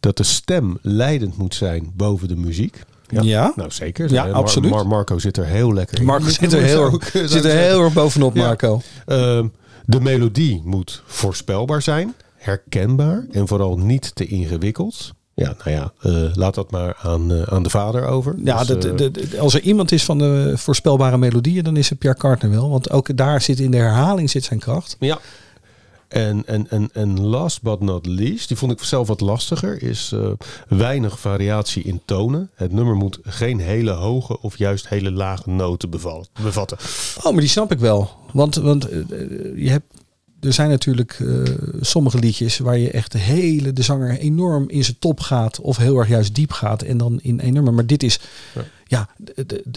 Dat 0.00 0.16
de 0.16 0.22
stem 0.22 0.78
leidend 0.82 1.36
moet 1.36 1.54
zijn 1.54 1.92
boven 1.94 2.28
de 2.28 2.36
muziek. 2.36 2.82
Ja. 3.10 3.52
Nou, 3.56 3.70
zeker. 3.70 4.12
Ja, 4.12 4.24
Mar- 4.24 4.32
absoluut. 4.32 4.70
Mar- 4.70 4.86
Marco 4.86 5.18
zit 5.18 5.36
er 5.36 5.44
heel 5.46 5.72
lekker 5.72 5.98
in. 5.98 6.04
Marco 6.04 6.28
zit 6.28 6.52
er 6.52 6.62
heel, 6.62 6.82
ook, 6.84 7.02
zit 7.04 7.14
er 7.22 7.28
zeggen. 7.28 7.60
heel 7.60 7.82
erg 7.84 7.92
bovenop. 7.92 8.34
Marco. 8.34 8.80
Ehm, 9.06 9.46
de 9.86 10.00
melodie 10.00 10.62
moet 10.64 11.02
voorspelbaar 11.06 11.82
zijn, 11.82 12.14
herkenbaar 12.36 13.26
en 13.32 13.48
vooral 13.48 13.76
niet 13.78 14.14
te 14.14 14.26
ingewikkeld. 14.26 15.12
Ja, 15.34 15.54
nou 15.64 15.70
ja, 15.76 15.92
eh, 16.00 16.34
laat 16.34 16.54
dat 16.54 16.70
maar 16.70 16.96
aan, 17.02 17.32
eh, 17.32 17.42
aan 17.42 17.62
de 17.62 17.70
vader 17.70 18.06
over. 18.06 18.34
Ja, 18.44 18.64
Dus, 18.64 18.84
eh, 18.84 18.96
de- 18.96 19.36
als 19.40 19.54
er 19.54 19.60
iemand 19.60 19.92
is 19.92 20.04
van 20.04 20.18
de 20.18 20.52
voorspelbare 20.56 21.18
melodieën, 21.18 21.64
dan 21.64 21.76
is 21.76 21.88
het 21.88 21.98
Pierre 21.98 22.18
Carter 22.18 22.50
wel. 22.50 22.70
Want 22.70 22.90
ook 22.90 23.16
daar 23.16 23.40
zit 23.40 23.60
in 23.60 23.70
de 23.70 23.76
herhaling 23.76 24.30
zit 24.30 24.44
zijn 24.44 24.60
kracht. 24.60 24.96
Ja. 24.98 25.18
En, 26.10 26.42
en, 26.46 26.70
en, 26.70 26.90
en 26.92 27.20
last 27.20 27.62
but 27.62 27.80
not 27.80 28.06
least, 28.06 28.48
die 28.48 28.56
vond 28.56 28.72
ik 28.72 28.82
zelf 28.82 29.08
wat 29.08 29.20
lastiger, 29.20 29.82
is 29.82 30.12
eh, 30.12 30.30
weinig 30.68 31.20
variatie 31.20 31.82
in 31.82 32.00
tonen. 32.04 32.50
Het 32.54 32.72
nummer 32.72 32.94
moet 32.94 33.18
geen 33.22 33.60
hele 33.60 33.90
hoge 33.90 34.40
of 34.40 34.58
juist 34.58 34.88
hele 34.88 35.10
lage 35.10 35.50
noten 35.50 35.90
bevatten. 35.90 36.78
Oh, 37.16 37.32
maar 37.32 37.40
die 37.40 37.48
snap 37.48 37.72
ik 37.72 37.78
wel. 37.78 38.10
Want, 38.32 38.54
want 38.54 38.88
eh, 38.88 38.98
eh, 38.98 39.06
je 39.56 39.70
hebt, 39.70 39.94
er 40.40 40.52
zijn 40.52 40.68
natuurlijk 40.68 41.24
sommige 41.80 42.18
liedjes 42.18 42.58
waar 42.58 42.78
je 42.78 42.90
echt 42.90 43.12
de 43.12 43.18
hele 43.18 43.72
de 43.72 43.82
zanger 43.82 44.18
enorm 44.18 44.68
in 44.68 44.84
zijn 44.84 44.96
top 44.98 45.20
gaat. 45.20 45.60
Of 45.60 45.76
heel 45.76 45.96
erg 45.96 46.08
juist 46.08 46.34
diep 46.34 46.52
gaat. 46.52 46.82
En 46.82 46.96
dan 46.96 47.20
in 47.22 47.40
één 47.40 47.52
nummer. 47.52 47.74
Maar 47.74 47.86
dit 47.86 48.02
is, 48.02 48.20
Ja. 48.54 48.64
Ja, 48.90 49.08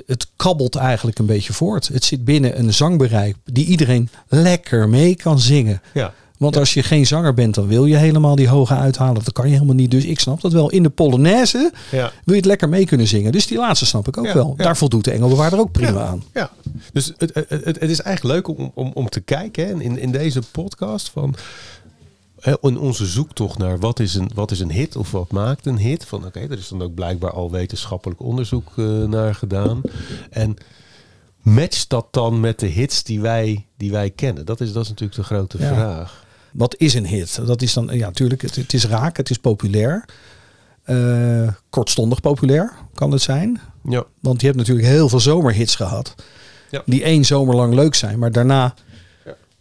het 0.05 0.27
kabbelt 0.35 0.75
eigenlijk 0.75 1.19
een 1.19 1.25
beetje 1.25 1.53
voort. 1.53 1.87
Het 1.87 2.03
zit 2.03 2.25
binnen 2.25 2.59
een 2.59 2.73
zangbereik 2.73 3.35
die 3.45 3.65
iedereen 3.65 4.09
lekker 4.27 4.89
mee 4.89 5.15
kan 5.15 5.39
zingen. 5.39 5.81
Ja, 5.93 6.13
Want 6.37 6.57
als 6.57 6.73
je 6.73 6.83
geen 6.83 7.07
zanger 7.07 7.33
bent, 7.33 7.55
dan 7.55 7.67
wil 7.67 7.85
je 7.85 7.95
helemaal 7.95 8.35
die 8.35 8.47
hoge 8.47 8.73
uithalen. 8.73 9.23
Dat 9.23 9.33
kan 9.33 9.47
je 9.47 9.53
helemaal 9.53 9.75
niet. 9.75 9.91
Dus 9.91 10.05
ik 10.05 10.19
snap 10.19 10.41
dat 10.41 10.51
wel. 10.51 10.69
In 10.69 10.83
de 10.83 10.89
Polonaise 10.89 11.71
ja. 11.91 12.11
wil 12.23 12.33
je 12.33 12.35
het 12.35 12.45
lekker 12.45 12.69
mee 12.69 12.85
kunnen 12.85 13.07
zingen. 13.07 13.31
Dus 13.31 13.47
die 13.47 13.57
laatste 13.57 13.85
snap 13.85 14.07
ik 14.07 14.17
ook 14.17 14.25
Ja, 14.25 14.33
wel. 14.33 14.53
Daar 14.57 14.77
voldoet 14.77 15.03
de 15.03 15.11
Engelbewaarder 15.11 15.59
ook 15.59 15.71
prima 15.71 16.05
aan. 16.05 16.23
Ja, 16.33 16.51
dus 16.93 17.13
het, 17.17 17.33
het, 17.33 17.63
het, 17.63 17.89
is 17.89 18.01
eigenlijk 18.01 18.35
leuk 18.35 18.57
om, 18.57 18.71
om, 18.73 18.91
om 18.93 19.09
te 19.09 19.19
kijken 19.19 19.67
hè, 19.67 19.81
in, 19.81 19.97
in 19.97 20.11
deze 20.11 20.41
podcast 20.51 21.09
van 21.09 21.35
in 22.61 22.77
onze 22.79 23.05
zoektocht 23.05 23.57
naar 23.57 23.79
wat 23.79 23.99
is, 23.99 24.15
een, 24.15 24.29
wat 24.33 24.51
is 24.51 24.59
een 24.59 24.71
hit 24.71 24.95
of 24.95 25.11
wat 25.11 25.31
maakt 25.31 25.65
een 25.65 25.77
hit. 25.77 26.05
Van 26.05 26.25
oké, 26.25 26.39
er 26.39 26.57
is 26.57 26.67
dan 26.67 26.81
ook 26.81 26.93
blijkbaar 26.93 27.31
al 27.31 27.51
wetenschappelijk 27.51 28.21
onderzoek 28.21 28.71
eh, 28.75 28.85
naar 29.03 29.35
gedaan. 29.35 29.81
En 30.29 30.55
matcht 31.41 31.89
dat 31.89 32.07
dan 32.11 32.39
met 32.39 32.59
de 32.59 32.65
hits 32.67 33.03
die 33.03 33.21
wij, 33.21 33.65
die 33.77 33.91
wij 33.91 34.09
kennen? 34.09 34.45
Dat 34.45 34.61
is, 34.61 34.73
dat 34.73 34.83
is 34.83 34.89
natuurlijk 34.89 35.17
de 35.19 35.23
grote 35.23 35.57
Ja. 35.57 35.73
vraag. 35.73 36.25
Wat 36.53 36.75
is 36.77 36.93
een 36.93 37.05
hit? 37.07 37.45
Dat 37.45 37.61
is 37.61 37.73
dan, 37.73 37.89
ja, 37.91 38.05
natuurlijk, 38.05 38.41
het, 38.41 38.55
het 38.55 38.73
is 38.73 38.85
raak, 38.85 39.17
het 39.17 39.29
is 39.29 39.37
populair. 39.37 40.05
Eh, 40.83 41.47
kortstondig 41.69 42.21
populair 42.21 42.73
kan 42.93 43.11
het 43.11 43.21
zijn. 43.21 43.61
Ja, 43.89 44.03
Want 44.19 44.39
je 44.41 44.45
hebt 44.47 44.57
natuurlijk 44.59 44.87
heel 44.87 45.09
veel 45.09 45.19
zomerhits 45.19 45.75
gehad. 45.75 46.15
Ja. 46.71 46.81
Die 46.85 47.03
één 47.03 47.25
zomer 47.25 47.55
lang 47.55 47.73
leuk 47.73 47.95
zijn, 47.95 48.19
maar 48.19 48.31
daarna. 48.31 48.73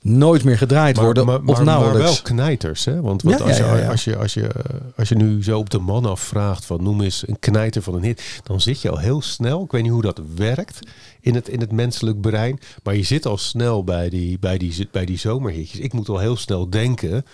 Nooit 0.02 0.44
meer 0.44 0.58
gedraaid 0.58 0.96
worden. 0.96 1.26
maar, 1.26 1.36
of 1.36 1.42
maar, 1.42 1.54
maar 1.54 1.64
nauwelijks. 1.64 2.12
wel 2.12 2.22
knijters. 2.22 2.84
Hè? 2.84 3.00
Want, 3.00 3.22
want 3.22 3.38
Ja, 3.38 3.44
als, 3.44 3.56
ja, 3.56 3.74
je, 3.74 3.82
ja. 3.82 3.90
Als, 3.90 4.04
je, 4.04 4.16
als, 4.16 4.34
je, 4.34 4.50
als 4.96 5.08
je 5.08 5.14
nu 5.14 5.42
zo 5.42 5.58
op 5.58 5.70
de 5.70 5.78
man 5.78 6.04
afvraagt 6.04 6.64
van 6.64 6.82
noem 6.82 7.00
eens 7.00 7.28
een 7.28 7.38
knijter 7.38 7.82
van 7.82 7.94
een 7.94 8.02
hit. 8.02 8.40
Dan 8.42 8.60
zit 8.60 8.82
je 8.82 8.90
al 8.90 8.98
heel 8.98 9.22
snel, 9.22 9.64
ik 9.64 9.70
weet 9.70 9.82
niet 9.82 9.92
hoe 9.92 10.02
dat 10.02 10.20
werkt 10.36 10.78
in 11.20 11.34
het, 11.34 11.48
in 11.48 11.60
het 11.60 11.72
menselijk 11.72 12.20
brein. 12.20 12.58
Maar 12.82 12.96
je 12.96 13.02
zit 13.02 13.26
al 13.26 13.38
snel 13.38 13.84
bij 13.84 14.08
die, 14.08 14.38
bij, 14.38 14.58
die, 14.58 14.88
bij 14.90 15.04
die 15.04 15.18
zomerhitjes. 15.18 15.80
Ik 15.80 15.92
moet 15.92 16.08
al 16.08 16.18
heel 16.18 16.36
snel 16.36 16.70
denken. 16.70 17.24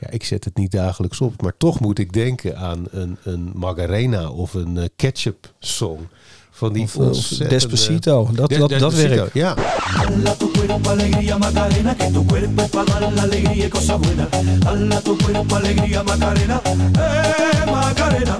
Ja, 0.00 0.10
ik 0.10 0.24
zet 0.24 0.44
het 0.44 0.56
niet 0.56 0.70
dagelijks 0.70 1.20
op. 1.20 1.42
Maar 1.42 1.56
toch 1.56 1.80
moet 1.80 1.98
ik 1.98 2.12
denken 2.12 2.56
aan 2.56 2.84
een, 2.90 3.16
een 3.22 3.52
Magarena 3.54 4.30
of 4.30 4.54
een 4.54 4.78
eh, 4.78 4.84
ketchup 4.96 5.52
song. 5.58 6.08
Van 6.56 6.72
die 6.72 6.82
Of, 6.82 6.94
eh, 6.94 7.00
ontzettende- 7.00 7.48
Despacito. 7.48 8.28
Dat, 8.32 8.48
De- 8.48 8.58
dat, 8.58 8.70
dat 8.78 8.94
werkt. 8.94 9.30
Ja, 9.34 9.54
Macarena, 17.70 18.36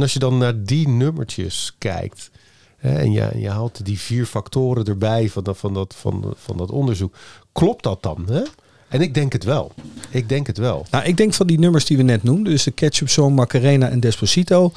En 0.00 0.06
als 0.06 0.14
je 0.14 0.18
dan 0.18 0.38
naar 0.38 0.64
die 0.64 0.88
nummertjes 0.88 1.74
kijkt. 1.78 2.30
Hè, 2.76 2.94
en 2.94 3.12
je, 3.12 3.30
je 3.36 3.48
haalt 3.48 3.84
die 3.84 3.98
vier 3.98 4.26
factoren 4.26 4.84
erbij 4.84 5.28
van 5.28 5.44
dat, 5.44 5.58
van, 5.58 5.74
dat, 5.74 5.94
van, 5.98 6.34
van 6.36 6.56
dat 6.56 6.70
onderzoek. 6.70 7.14
Klopt 7.52 7.82
dat 7.82 8.02
dan? 8.02 8.26
Hè? 8.30 8.42
En 8.88 9.00
ik 9.00 9.14
denk 9.14 9.32
het 9.32 9.44
wel. 9.44 9.72
Ik 10.10 10.28
denk 10.28 10.46
het 10.46 10.58
wel. 10.58 10.86
Nou, 10.90 11.04
ik 11.04 11.16
denk 11.16 11.34
van 11.34 11.46
die 11.46 11.58
nummers 11.58 11.84
die 11.84 11.96
we 11.96 12.02
net 12.02 12.22
noemden, 12.22 12.52
dus 12.52 12.62
de 12.62 12.70
Ketchup 12.70 13.08
Song, 13.08 13.34
Macarena 13.34 13.88
en 13.88 14.00
Despacito. 14.00 14.72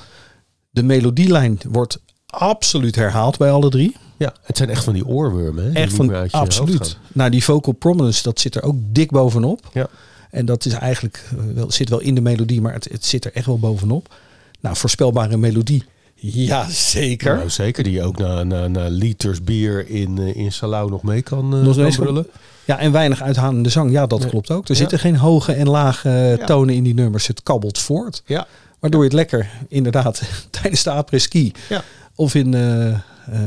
De 0.70 0.84
melodielijn 0.84 1.60
wordt 1.70 2.00
absoluut 2.26 2.96
herhaald 2.96 3.38
bij 3.38 3.52
alle 3.52 3.70
drie. 3.70 3.96
Ja, 4.18 4.34
het 4.42 4.58
zijn 4.58 4.70
echt 4.70 4.84
van 4.84 4.94
die 4.94 5.06
oorwormen. 5.06 5.64
Hè, 5.64 5.72
Echt 5.72 5.94
van, 5.94 6.32
absoluut. 6.32 6.98
Nou, 7.14 7.30
die 7.30 7.44
vocal 7.44 7.74
prominence, 7.74 8.24
dat 8.24 8.40
zit 8.40 8.56
er 8.56 8.64
ook 8.64 8.76
dik 8.78 9.12
bovenop. 9.12 9.70
Ja. 9.74 9.88
En 10.30 10.46
dat 10.46 10.66
is 10.66 10.74
eigenlijk, 10.74 11.24
eh, 11.32 11.44
wel, 11.54 11.72
zit 11.72 11.90
wel 11.90 12.00
in 12.00 12.16
de 12.16 12.22
melodie, 12.22 12.62
maar 12.62 12.74
het, 12.74 12.88
het 12.92 13.06
zit 13.06 13.26
er 13.26 13.34
echt 13.34 13.46
wel 13.46 13.60
bovenop. 13.60 14.16
Nou, 14.64 14.76
voorspelbare 14.76 15.38
melodie. 15.38 15.84
Ja, 16.16 16.70
zeker. 16.70 17.36
Nou, 17.36 17.50
zeker, 17.50 17.84
die 17.84 18.04
ook 18.04 18.18
na, 18.18 18.44
na, 18.44 18.68
na 18.68 18.88
liters 18.88 19.42
bier 19.44 19.90
in, 19.90 20.18
eh, 20.18 20.36
in 20.36 20.52
Salau 20.52 20.90
nog 20.90 21.04
mee 21.04 21.22
kan, 21.22 21.54
eh, 21.56 21.62
Nog 21.62 21.76
kan 21.76 21.86
eens- 21.86 21.96
brullen. 21.96 22.28
Ja, 22.66 22.80
en 22.80 22.92
weinig 22.92 23.22
uithalende 23.22 23.70
zang. 23.70 23.92
Ja, 23.92 24.06
dat 24.08 24.20
Nee. 24.20 24.30
klopt 24.30 24.52
ook. 24.52 24.64
Er 24.64 24.72
Ja. 24.72 24.76
zitten 24.80 25.00
geen 25.00 25.16
hoge 25.18 25.54
en 25.54 25.70
lage 25.70 26.10
Ja. 26.40 26.46
tonen 26.46 26.76
in 26.76 26.84
die 26.84 26.94
nummers. 26.94 27.28
Het 27.28 27.44
kabbelt 27.44 27.80
voort. 27.80 28.24
Ja. 28.26 28.48
Waardoor 28.80 29.00
je 29.02 29.08
het 29.08 29.16
lekker, 29.16 29.50
inderdaad, 29.68 30.22
tijdens 30.62 30.84
de 30.84 30.90
après-ski. 30.92 31.52
Ja. 31.70 31.84
Of 32.16 32.36
in, 32.36 32.54
eh, 32.54 32.88
eh, 32.88 32.98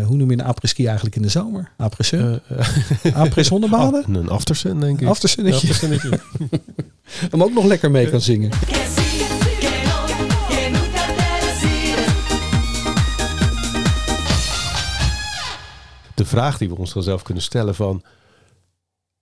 hoe 0.07 0.17
noem 0.17 0.31
je 0.31 0.37
een 0.39 0.45
après-ski 0.45 0.87
eigenlijk 0.87 1.17
in 1.17 1.23
de 1.23 1.29
zomer? 1.29 1.71
Après-sun? 1.77 2.41
Eh, 2.49 2.59
eh, 3.03 3.17
Après-zonnebaden? 3.25 4.05
ah, 4.09 4.15
een 4.15 4.29
aftersun, 4.29 4.81
denk 4.81 5.01
ik. 5.01 5.09
Aftersunnetje. 5.09 5.67
Een 5.67 5.73
aftersunnetje. 5.73 6.21
Hem 7.31 7.43
ook 7.43 7.53
nog 7.53 7.65
lekker 7.65 7.91
mee 7.91 8.11
kan 8.11 8.21
zingen. 8.21 8.51
De 16.17 16.25
vraag 16.25 16.59
die 16.59 16.69
we 16.69 16.77
ons 16.79 16.93
dan 16.93 17.03
zelf 17.03 17.23
kunnen 17.23 17.43
stellen 17.43 17.75
van... 17.75 18.03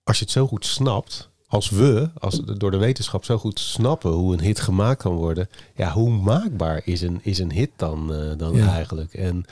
Als 0.03 0.19
je 0.19 0.25
het 0.25 0.33
zo 0.33 0.47
goed 0.47 0.67
snapt, 0.67 1.29
als 1.47 1.71
we, 1.71 2.11
als 2.19 2.41
door 2.45 2.71
de 2.71 2.77
wetenschap 2.77 3.25
zo 3.25 3.39
goed 3.39 3.61
snappen 3.61 4.11
hoe 4.11 4.33
een 4.33 4.41
hit 4.41 4.61
gemaakt 4.61 5.03
kan 5.03 5.15
worden... 5.15 5.49
Ja, 5.77 5.93
hoe 5.93 6.11
maakbaar 6.11 6.81
is 6.85 7.01
een, 7.03 7.21
is 7.23 7.39
een 7.39 7.53
hit 7.53 7.71
dan, 7.77 8.15
eh, 8.15 8.21
dan 8.37 8.55
Ja. 8.55 8.69
eigenlijk? 8.75 9.15
En 9.15 9.45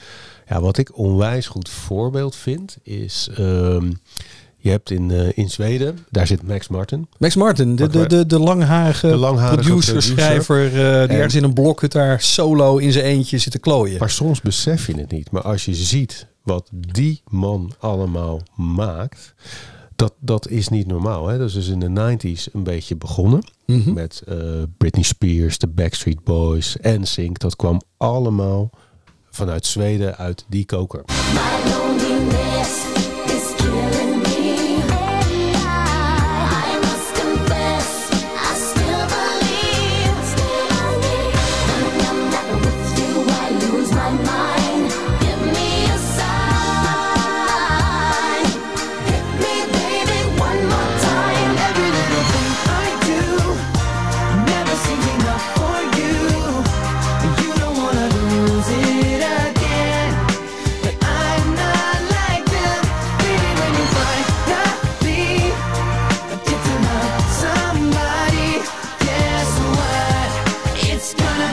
ja, 0.47 0.61
wat 0.61 0.77
ik 0.77 0.97
onwijs 0.97 1.47
goed 1.47 1.69
voorbeeld 1.69 2.35
vind, 2.35 2.77
is... 2.83 3.29
ehm, 3.35 3.91
je 4.57 4.69
hebt 4.69 4.91
in, 4.91 5.11
eh, 5.11 5.37
in 5.37 5.49
Zweden, 5.49 6.05
daar 6.09 6.27
zit 6.27 6.47
Max 6.47 6.67
Martin. 6.67 7.07
Max 7.17 7.35
Martin, 7.35 7.75
de, 7.75 7.87
de, 7.87 8.07
de, 8.07 8.25
de 8.25 8.39
langharige, 8.39 9.07
De 9.07 9.15
langharige 9.15 9.61
producer, 9.61 9.93
producer. 9.93 10.19
schrijver... 10.19 10.65
eh, 10.65 10.71
die 10.73 10.81
En- 10.83 11.09
ergens 11.09 11.35
in 11.35 11.43
een 11.43 11.53
blokhut 11.53 11.91
daar 11.91 12.21
solo 12.21 12.77
in 12.77 12.91
zijn 12.91 13.05
eentje 13.05 13.37
zit 13.37 13.51
te 13.51 13.59
klooien. 13.59 13.99
Maar 13.99 14.09
soms 14.09 14.41
besef 14.41 14.87
je 14.87 14.95
het 14.99 15.11
niet. 15.11 15.31
Maar 15.31 15.41
als 15.41 15.65
je 15.65 15.73
ziet 15.75 16.27
wat 16.43 16.69
die 16.71 17.21
man 17.29 17.71
allemaal 17.79 18.41
maakt, 18.55 19.33
dat, 19.95 20.13
dat 20.19 20.47
is 20.47 20.67
niet 20.67 20.87
normaal. 20.87 21.27
Hè? 21.27 21.37
Dat 21.37 21.47
is 21.47 21.53
dus 21.53 21.67
in 21.67 21.79
de 21.79 22.17
90s 22.17 22.53
een 22.53 22.63
beetje 22.63 22.95
begonnen. 22.95 23.43
Mhm. 23.65 23.93
Met 23.93 24.23
eh, 24.27 24.37
Britney 24.77 25.03
Spears, 25.03 25.57
de 25.57 25.67
Backstreet 25.67 26.23
Boys 26.23 26.77
en 26.77 27.05
Sync. 27.05 27.39
Dat 27.39 27.55
kwam 27.55 27.81
allemaal 27.97 28.69
vanuit 29.29 29.65
Zweden 29.65 30.17
uit 30.17 30.45
die 30.47 30.65
koker. 30.65 31.03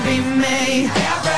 Be 0.05 0.21
me. 0.21 1.30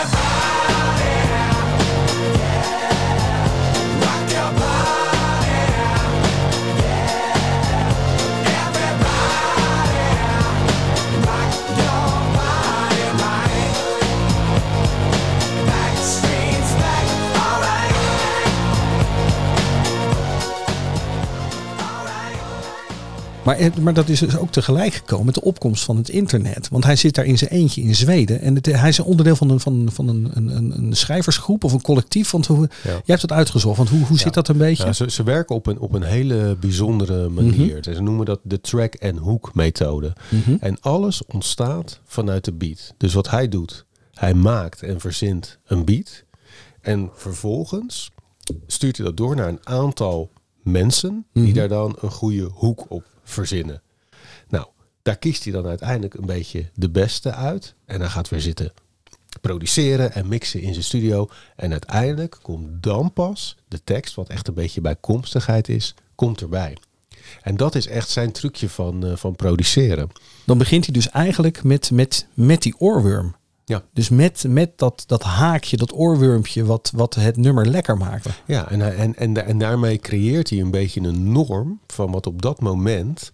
Maar, 23.45 23.59
het- 23.59 23.79
maar 23.79 23.95
dat 23.95 24.09
is 24.09 24.19
dus 24.19 24.37
ook 24.37 24.51
tegelijk 24.53 24.95
gekomen 24.95 25.27
met 25.27 25.35
de 25.35 25.43
opkomst 25.43 25.85
van 25.85 25.97
het 25.97 26.09
internet. 26.09 26.69
Want 26.69 26.85
hij 26.85 26.97
zit 26.97 27.15
daar 27.15 27.25
in 27.25 27.39
zijn 27.39 27.51
eentje 27.51 27.81
in 27.83 27.95
Zweden. 27.95 28.41
En 28.41 28.55
het, 28.55 28.67
hij 28.67 28.89
is 28.89 28.99
een 28.99 29.05
onderdeel 29.05 29.37
van 29.37 29.51
een, 29.51 29.61
van, 29.61 29.89
van 29.93 30.09
een, 30.09 30.31
een, 30.35 30.79
een, 30.79 30.93
schrijversgroep 30.97 31.65
of 31.65 31.73
een 31.73 31.83
collectief. 31.83 32.31
Want 32.31 32.47
hoe, 32.47 32.69
Ja. 32.83 32.91
jij 32.91 33.03
hebt 33.07 33.23
het 33.23 33.33
uitgezocht. 33.33 33.77
Want 33.77 33.89
hoe, 33.89 34.05
hoe 34.07 34.19
zit 34.19 34.35
dat 34.35 34.49
een 34.49 34.57
beetje? 34.57 34.85
Ja, 34.85 34.93
ze, 34.93 35.11
ze 35.11 35.23
werken 35.23 35.55
op 35.55 35.67
een, 35.67 35.79
op 35.79 35.93
een 35.93 36.03
hele 36.03 36.57
bijzondere 36.61 37.29
manier. 37.29 37.79
Ze 37.83 38.03
noemen 38.03 38.27
dat 38.27 38.41
de 38.43 38.61
track 38.61 38.97
and 39.05 39.19
hook 39.19 39.55
methode. 39.55 40.13
Mhm. 40.29 40.57
En 40.61 40.81
alles 40.81 41.23
ontstaat 41.27 42.01
vanuit 42.05 42.45
de 42.45 42.53
beat. 42.53 42.95
Dus 42.97 43.15
wat 43.15 43.31
hij 43.31 43.49
doet, 43.49 43.85
hij 44.15 44.35
maakt 44.35 44.83
en 44.83 45.01
verzint 45.01 45.59
een 45.67 45.85
beat. 45.85 46.25
En 46.81 47.11
vervolgens 47.15 48.11
stuurt 48.67 48.97
hij 48.97 49.07
dat 49.07 49.17
door 49.17 49.37
naar 49.37 49.49
een 49.49 49.61
aantal 49.67 50.31
mensen 50.63 51.27
die 51.33 51.43
Mhm. 51.43 51.55
daar 51.55 51.69
dan 51.69 51.97
een 52.01 52.11
goede 52.11 52.49
hoek 52.53 52.85
op 52.89 53.05
verzinnen. 53.25 53.83
Nou, 54.49 54.67
daar 55.03 55.17
kiest 55.17 55.45
hij 55.45 55.53
dan 55.53 55.67
uiteindelijk 55.67 56.15
een 56.15 56.27
beetje 56.27 56.71
de 56.75 56.91
beste 56.91 57.35
uit. 57.35 57.75
En 57.85 58.01
hij 58.01 58.09
gaat 58.09 58.29
weer 58.29 58.41
zitten 58.41 58.73
produceren 59.41 60.13
en 60.13 60.29
mixen 60.29 60.61
in 60.61 60.73
zijn 60.73 60.85
studio. 60.85 61.29
En 61.57 61.71
uiteindelijk 61.71 62.39
komt 62.43 62.83
dan 62.83 63.13
pas 63.13 63.57
de 63.69 63.85
tekst, 63.85 64.15
wat 64.15 64.29
echt 64.29 64.49
een 64.49 64.55
beetje 64.55 64.81
bijkomstigheid 64.81 65.69
is, 65.69 65.95
komt 66.15 66.41
erbij. 66.41 66.77
En 67.43 67.57
dat 67.57 67.75
is 67.75 67.87
echt 67.87 68.09
zijn 68.09 68.33
trucje 68.33 68.69
van, 68.69 69.07
eh, 69.07 69.17
van 69.17 69.37
produceren. 69.37 70.09
Dan 70.45 70.59
begint 70.59 70.85
hij 70.85 70.95
dus 70.95 71.11
eigenlijk 71.11 71.63
met, 71.63 71.91
met, 71.91 72.27
met 72.35 72.63
die 72.63 72.75
oorworm. 72.79 73.35
Ja. 73.65 73.83
Dus 73.93 74.09
met, 74.09 74.45
met 74.49 74.79
dat, 74.79 75.05
dat 75.07 75.23
haakje, 75.23 75.77
dat 75.77 75.95
oorwormpje 75.95 76.65
wat, 76.65 76.93
wat 76.95 77.15
het 77.15 77.37
nummer 77.37 77.67
lekker 77.67 77.97
maakt. 77.97 78.29
Ja, 78.47 78.71
en, 78.71 78.97
en, 78.97 79.17
en, 79.17 79.47
en 79.47 79.59
daarmee 79.59 79.99
creëert 79.99 80.51
hij 80.51 80.61
een 80.61 80.71
beetje 80.71 81.01
een 81.01 81.33
norm 81.33 81.81
van 81.87 82.11
wat 82.11 82.27
op 82.27 82.43
dat 82.43 82.61
moment 82.61 83.33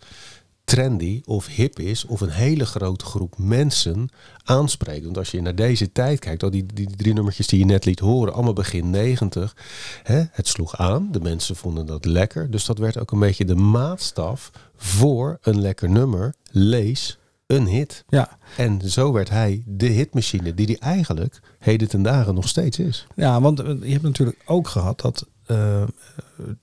trendy 0.68 1.22
of 1.24 1.46
hip 1.46 1.78
is, 1.78 2.04
of 2.04 2.20
een 2.20 2.30
hele 2.30 2.66
grote 2.66 3.04
groep 3.04 3.38
mensen 3.38 4.08
aanspreekt. 4.44 5.04
Want 5.04 5.18
als 5.18 5.30
je 5.30 5.42
naar 5.42 5.54
deze 5.54 5.92
tijd 5.92 6.18
kijkt, 6.18 6.42
al 6.42 6.50
die, 6.50 6.66
die 6.74 6.96
drie 6.96 7.14
nummertjes 7.14 7.46
die 7.46 7.58
je 7.58 7.64
net 7.64 7.84
liet 7.84 7.98
horen, 7.98 8.32
allemaal 8.32 8.52
begin 8.52 8.90
90, 8.90 9.56
hè, 10.02 10.22
het 10.30 10.48
sloeg 10.48 10.76
aan, 10.76 11.08
de 11.12 11.20
mensen 11.20 11.56
vonden 11.56 11.86
dat 11.86 12.04
lekker. 12.04 12.50
Dus 12.50 12.64
dat 12.64 12.78
werd 12.78 12.98
ook 12.98 13.10
een 13.10 13.18
beetje 13.18 13.44
de 13.44 13.54
maatstaf 13.54 14.50
voor 14.76 15.38
een 15.42 15.60
lekker 15.60 15.90
nummer, 15.90 16.34
lees 16.50 17.17
een 17.48 17.66
hit. 17.66 18.04
Ja. 18.08 18.38
En 18.56 18.90
zo 18.90 19.12
werd 19.12 19.30
hij 19.30 19.62
de 19.66 19.86
hitmachine 19.86 20.54
die 20.54 20.66
hij 20.66 20.76
eigenlijk 20.78 21.40
heden 21.58 21.88
ten 21.88 22.02
dagen 22.02 22.34
nog 22.34 22.48
steeds 22.48 22.78
is. 22.78 23.06
Ja, 23.16 23.40
want 23.40 23.60
eh, 23.60 23.74
je 23.82 23.90
hebt 23.90 24.02
natuurlijk 24.02 24.42
ook 24.44 24.68
gehad 24.68 25.00
dat 25.00 25.26
eh, 25.46 25.82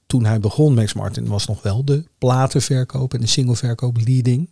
toen 0.08 0.26
hij 0.26 0.40
begon, 0.40 0.74
Max 0.74 0.94
Martin, 0.94 1.28
was 1.28 1.46
nog 1.48 1.62
wel 1.62 1.86
de 1.86 2.04
platenverkoop 2.18 3.14
en 3.14 3.22
de 3.22 3.28
singleverkoop 3.28 3.98
leading. 4.06 4.50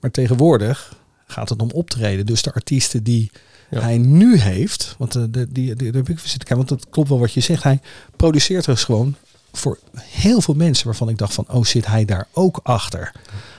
Maar 0.00 0.10
tegenwoordig 0.10 0.96
gaat 1.26 1.48
het 1.48 1.62
om 1.62 1.70
optreden. 1.70 2.26
Dus 2.26 2.42
de 2.42 2.52
artiesten 2.52 3.02
die 3.02 3.30
Ja. 3.70 3.80
hij 3.80 3.98
nu 3.98 4.38
heeft, 4.38 4.94
want 4.98 5.14
eh, 5.16 5.22
de, 5.30 5.52
die, 5.52 5.74
die, 5.74 5.92
daar 5.92 6.02
heb 6.02 6.08
ik 6.08 6.18
zitten 6.18 6.38
kijken, 6.38 6.56
want 6.56 6.68
dat 6.68 6.88
klopt 6.90 7.08
wel 7.08 7.18
wat 7.18 7.32
je 7.32 7.40
zegt. 7.40 7.62
Hij 7.62 7.80
produceert 8.16 8.64
dus 8.64 8.84
gewoon 8.84 9.14
voor 9.52 9.78
heel 9.96 10.40
veel 10.40 10.54
mensen 10.54 10.86
waarvan 10.86 11.08
ik 11.08 11.18
dacht 11.18 11.34
van, 11.34 11.44
oh 11.48 11.64
zit 11.64 11.86
hij 11.86 12.04
daar 12.04 12.28
ook 12.32 12.60
achter? 12.62 13.12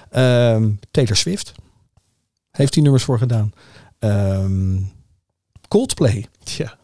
Ehm, 0.10 0.70
Taylor 0.92 1.16
Swift 1.16 1.54
heeft 2.58 2.74
hij 2.74 2.84
nummers 2.84 3.04
voor 3.04 3.18
gedaan. 3.18 3.52
Ehm, 4.00 4.78
Coldplay 5.68 6.26
Ja. 6.44 6.78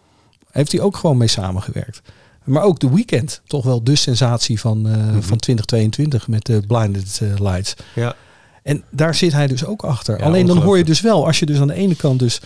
heeft 0.52 0.72
hij 0.72 0.82
ook 0.82 0.96
gewoon 0.98 1.18
mee 1.18 1.28
samengewerkt. 1.28 2.02
Maar 2.44 2.64
ook 2.64 2.80
The 2.80 2.94
Weeknd, 2.94 3.42
toch 3.46 3.64
wel 3.66 3.84
de 3.84 3.96
sensatie 3.96 4.60
van, 4.60 4.88
eh, 4.88 4.94
van 5.20 5.38
2022 5.38 6.28
met 6.28 6.46
de 6.46 6.62
Blinded 6.68 7.20
eh, 7.22 7.34
Lights. 7.40 7.74
Ja. 7.96 8.16
En 8.64 8.84
daar 8.92 9.16
zit 9.16 9.32
hij 9.32 9.48
dus 9.48 9.66
ook 9.66 9.84
achter. 9.84 10.20
Ja, 10.20 10.26
Alleen 10.26 10.46
dan 10.46 10.58
hoor 10.58 10.78
je 10.78 10.84
dus 10.84 11.02
wel, 11.02 11.26
als 11.26 11.40
je 11.40 11.46
dus 11.46 11.60
aan 11.60 11.68
de 11.68 11.74
ene 11.74 11.96
kant 11.96 12.20
dus 12.20 12.42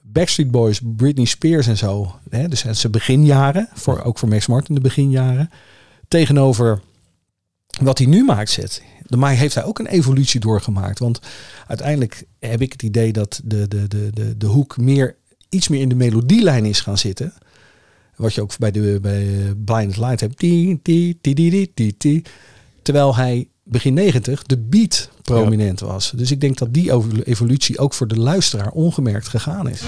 Backstreet 0.00 0.50
Boys, 0.50 0.80
Britney 0.96 1.24
Spears 1.24 1.66
en 1.66 1.76
zo, 1.76 2.14
hè, 2.30 2.48
dus 2.48 2.60
zijn 2.70 2.92
beginjaren, 2.92 3.68
voor, 3.74 4.02
ook 4.02 4.18
voor 4.18 4.28
Max 4.28 4.46
Martin 4.46 4.74
de 4.74 4.80
beginjaren, 4.80 5.50
tegenover 6.08 6.80
wat 7.82 7.98
hij 7.98 8.06
nu 8.06 8.24
maakt 8.24 8.50
zet. 8.50 8.82
Maar 9.18 9.34
heeft 9.34 9.54
hij 9.54 9.64
ook 9.64 9.78
een 9.78 9.86
evolutie 9.86 10.40
doorgemaakt. 10.40 10.98
Want 10.98 11.20
uiteindelijk 11.66 12.24
heb 12.38 12.60
ik 12.60 12.72
het 12.72 12.82
idee 12.82 13.12
dat 13.12 13.40
de, 13.44 13.68
de, 13.68 13.88
de, 13.88 14.10
de, 14.12 14.36
de 14.36 14.46
hoek 14.46 14.76
meer, 14.76 15.16
iets 15.48 15.68
meer 15.68 15.80
in 15.80 15.88
de 15.88 15.94
melodielijn 15.94 16.64
is 16.64 16.80
gaan 16.80 16.98
zitten. 16.98 17.32
Wat 18.16 18.34
je 18.34 18.40
ook 18.40 18.58
bij 18.58 18.70
de 18.70 18.98
bij 19.02 19.22
eh, 19.22 19.50
Blind 19.64 19.96
Light 19.96 20.20
hebt. 20.20 20.38
Die, 20.38 20.80
die, 20.82 21.18
die, 21.20 21.34
die, 21.34 21.50
die, 21.50 21.70
die, 21.74 21.94
die. 21.98 22.24
Terwijl 22.82 23.16
hij 23.16 23.48
begin 23.64 23.94
90 23.94 24.42
de 24.42 24.58
beat 24.58 25.10
prominent 25.22 25.80
was. 25.80 26.12
Dus 26.16 26.30
ik 26.30 26.40
denk 26.40 26.58
dat 26.58 26.74
die 26.74 26.92
evolutie 27.24 27.78
ook 27.78 27.94
voor 27.94 28.08
de 28.08 28.18
luisteraar 28.18 28.70
ongemerkt 28.70 29.28
gegaan 29.28 29.68
is. 29.68 29.82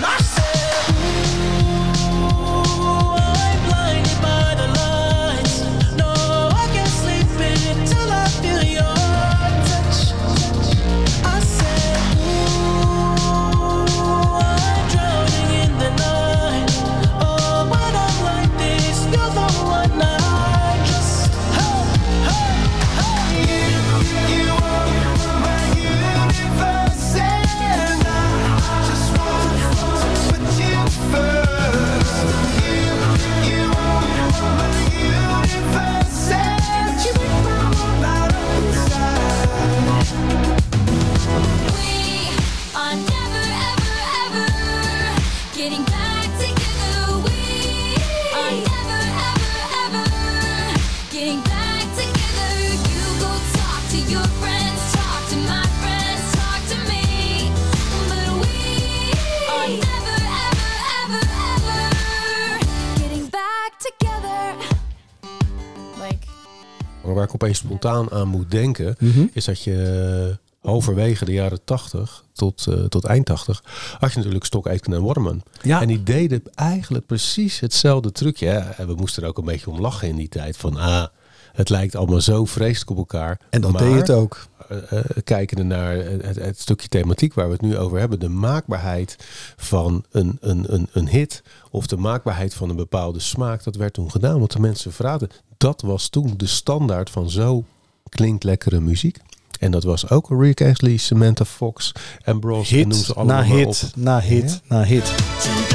Spontaan 67.84 68.18
aan 68.20 68.28
moet 68.28 68.50
denken, 68.50 68.96
Mhm. 68.98 69.26
is 69.32 69.44
dat 69.44 69.62
je 69.62 70.28
eh, 70.30 70.36
halverwege 70.70 71.24
de 71.24 71.32
jaren 71.32 71.64
80 71.64 72.24
tot, 72.32 72.66
eh, 72.66 72.74
tot 72.84 73.04
eind 73.04 73.26
80 73.26 73.62
had 73.98 74.10
je 74.12 74.16
natuurlijk 74.16 74.44
Stok, 74.44 74.68
Aitken 74.68 74.92
en 74.92 75.02
Waterman. 75.02 75.42
Ja. 75.62 75.80
En 75.80 75.86
die 75.88 76.02
deden 76.02 76.42
eigenlijk 76.54 77.06
precies 77.06 77.60
hetzelfde 77.60 78.12
trucje. 78.12 78.46
hè. 78.46 78.58
En 78.58 78.86
we 78.86 78.94
moesten 78.94 79.22
er 79.22 79.28
ook 79.28 79.38
een 79.38 79.44
beetje 79.44 79.70
om 79.70 79.80
lachen 79.80 80.08
in 80.08 80.16
die 80.16 80.28
tijd. 80.28 80.56
Van 80.56 80.76
ah, 80.76 81.06
het 81.52 81.68
lijkt 81.68 81.96
allemaal 81.96 82.20
zo 82.20 82.44
vreselijk 82.44 82.90
op 82.90 82.96
elkaar. 82.96 83.40
En 83.50 83.60
dat 83.60 83.72
Maar, 83.72 83.82
deed 83.82 83.94
het 83.96 84.10
ook. 84.10 84.46
eh, 84.68 84.92
eh, 84.98 85.04
kijkende 85.24 85.62
naar 85.62 85.94
het, 85.96 86.36
het 86.36 86.60
stukje 86.60 86.88
thematiek 86.88 87.34
waar 87.34 87.46
we 87.46 87.52
het 87.52 87.60
nu 87.60 87.76
over 87.78 87.98
hebben, 87.98 88.20
de 88.20 88.28
maakbaarheid 88.28 89.16
van 89.56 90.04
een, 90.10 90.36
een, 90.40 90.64
een, 90.68 90.88
een 90.92 91.08
hit 91.08 91.42
of 91.70 91.86
de 91.86 91.96
maakbaarheid 91.96 92.54
van 92.54 92.70
een 92.70 92.76
bepaalde 92.76 93.20
smaak, 93.20 93.64
dat 93.64 93.76
werd 93.76 93.92
toen 93.92 94.10
gedaan. 94.10 94.38
Want 94.38 94.52
de 94.52 94.60
mensen 94.60 94.92
vragen, 94.92 95.28
dat 95.56 95.82
was 95.82 96.08
toen 96.08 96.34
de 96.36 96.46
standaard 96.46 97.10
van 97.10 97.30
zo 97.30 97.64
klinkt 98.08 98.44
lekkere 98.44 98.80
muziek. 98.80 99.18
En 99.60 99.70
dat 99.70 99.84
was 99.84 100.10
ook 100.10 100.26
Rick 100.30 100.62
Astley, 100.62 100.96
Samantha 100.96 101.44
Fox, 101.44 101.92
Ambrose, 102.24 102.74
en 102.80 102.88
noem 102.88 102.96
Hit 102.98 103.06
ze 103.06 103.14
allemaal 103.14 103.42
na 103.42 103.48
maar 103.48 103.56
hit, 103.58 103.84
op. 103.96 104.02
na 104.02 104.20
hit, 104.20 104.60
Ja. 104.68 104.76
na 104.76 104.82
hit. 104.84 105.73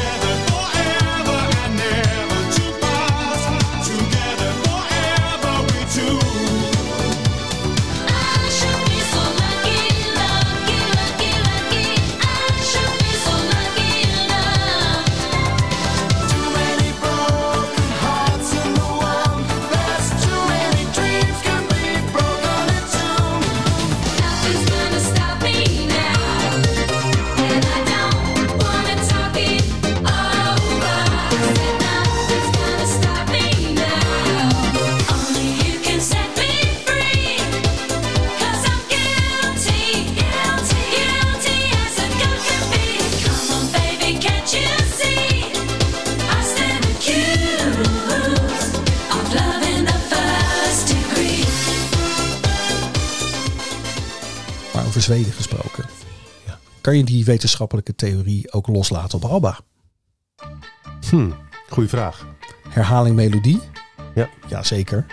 Over 55.00 55.14
Zweden 55.14 55.34
gesproken. 55.34 55.86
Kan 56.82 56.98
je 56.98 57.04
die 57.04 57.26
wetenschappelijke 57.26 57.96
theorie 57.96 58.52
ook 58.52 58.68
loslaten 58.68 59.24
op 59.24 59.32
ABBA? 59.32 59.60
Hm, 61.10 61.30
goeie 61.70 61.90
vraag. 61.90 62.28
Herhaling 62.70 63.16
melodie? 63.16 63.60
Ja. 64.16 64.30
Jazeker. 64.48 65.06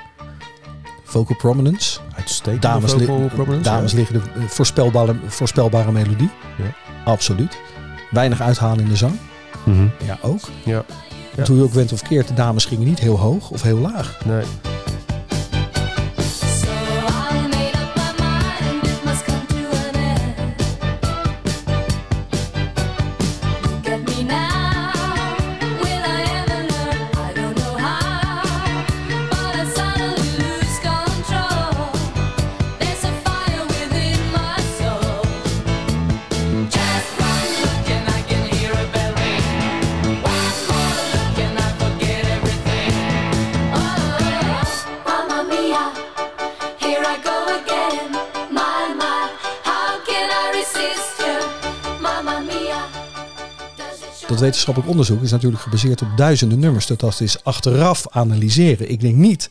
Vocal 1.05 1.37
prominence? 1.37 2.01
Uitstekend. 2.15 2.63
Dames, 2.63 2.93
vocal 2.93 3.29
prominence, 3.29 3.71
dames 3.71 3.91
ja. 3.91 3.97
liggen 3.97 4.23
de 4.23 4.49
voorspelbare, 4.49 5.17
voorspelbare 5.27 5.93
melodie? 5.93 6.31
Ja. 6.59 6.75
Absoluut. 7.05 7.59
Weinig 8.11 8.41
uithalen 8.41 8.85
in 8.85 8.89
de 8.89 8.97
zang? 8.97 9.19
Mhm. 9.65 9.89
Ja, 10.05 10.19
ook. 10.23 10.41
Ja. 10.65 10.85
Hoe 11.47 11.57
je 11.57 11.63
ook 11.63 11.73
went 11.73 11.93
of 11.93 12.03
keert, 12.03 12.29
de 12.29 12.35
dames 12.35 12.65
gingen 12.65 12.87
niet 12.87 12.99
heel 12.99 13.19
hoog 13.19 13.51
of 13.51 13.63
heel 13.63 13.79
laag. 13.79 14.25
Nee. 14.25 14.45
Wetenschappelijk 54.47 54.91
onderzoek 54.91 55.23
is 55.23 55.31
natuurlijk 55.31 55.63
gebaseerd 55.63 56.03
op 56.03 56.09
duizenden 56.17 56.59
nummers. 56.59 56.87
Dat 56.87 57.21
is 57.21 57.45
achteraf 57.45 58.09
analyseren. 58.09 58.91
Ik 58.91 59.01
denk 59.01 59.15
niet 59.15 59.51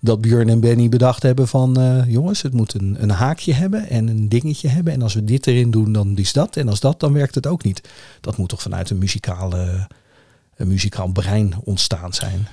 dat 0.00 0.20
Björn 0.20 0.48
en 0.48 0.60
Benny 0.60 0.88
bedacht 0.88 1.22
hebben 1.22 1.48
van... 1.48 1.80
eh, 1.80 2.10
jongens, 2.10 2.42
het 2.42 2.52
moet 2.52 2.74
een, 2.74 2.96
een 3.00 3.10
haakje 3.10 3.52
hebben 3.52 3.88
en 3.88 4.08
een 4.08 4.28
dingetje 4.28 4.68
hebben. 4.68 4.92
En 4.92 5.02
als 5.02 5.14
we 5.14 5.24
dit 5.24 5.46
erin 5.46 5.70
doen, 5.70 5.92
dan 5.92 6.16
is 6.16 6.32
dat. 6.32 6.56
En 6.56 6.68
als 6.68 6.80
dat, 6.80 7.00
dan 7.00 7.12
werkt 7.12 7.34
het 7.34 7.46
ook 7.46 7.62
niet. 7.62 7.88
Dat 8.20 8.36
moet 8.36 8.48
toch 8.48 8.62
vanuit 8.62 8.90
een, 8.90 8.98
muzikale, 8.98 9.86
een 10.56 10.68
muzikaal 10.68 11.08
brein 11.08 11.54
ontstaan 11.64 12.12
zijn. 12.12 12.48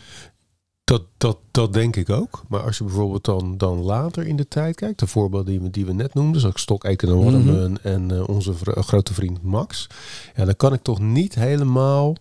Dat, 0.86 1.04
dat, 1.18 1.38
dat 1.52 1.74
denk 1.74 1.96
ik 1.96 2.10
ook. 2.10 2.44
Maar 2.48 2.62
als 2.62 2.78
je 2.78 2.84
bijvoorbeeld 2.84 3.26
dan, 3.26 3.58
dan 3.58 3.82
later 3.82 4.28
in 4.28 4.36
de 4.36 4.48
tijd 4.48 4.76
kijkt, 4.76 5.00
de 5.00 5.08
voorbeelden 5.08 5.52
die 5.52 5.62
we, 5.62 5.70
die 5.70 5.86
we 5.86 5.94
net 5.94 6.14
noemden, 6.14 6.42
zoals 6.42 6.62
Stok, 6.62 6.84
Eken 6.84 7.08
en 7.08 7.24
Waterman 7.24 7.78
en 7.82 8.12
eh, 8.12 8.28
onze 8.28 8.54
vr- 8.54 8.80
grote 8.80 9.14
vriend 9.14 9.44
Max, 9.44 9.88
ja, 10.36 10.46
dan 10.46 10.56
kan 10.56 10.74
ik 10.74 10.82
toch 10.82 11.00
niet 11.00 11.36
helemaal 11.36 12.16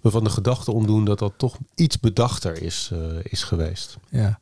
me 0.00 0.10
van 0.10 0.24
de 0.24 0.30
gedachte 0.30 0.72
omdoen 0.72 1.04
dat 1.04 1.18
dat 1.18 1.32
toch 1.36 1.56
iets 1.74 2.00
bedachter 2.00 2.62
is, 2.62 2.90
eh, 2.92 2.98
is 3.22 3.42
geweest. 3.42 3.96
Ja. 4.10 4.40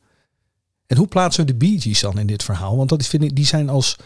En 0.86 0.96
hoe 0.96 1.06
plaatsen 1.06 1.46
we 1.46 1.52
de 1.52 1.58
Bee 1.58 1.80
Gees 1.80 2.00
dan 2.00 2.18
in 2.18 2.26
dit 2.26 2.42
verhaal? 2.42 2.76
Want 2.76 2.88
dat 2.88 3.00
is, 3.00 3.08
vind 3.08 3.22
ik, 3.22 3.36
die 3.36 3.46
zijn 3.46 3.68
als 3.68 3.96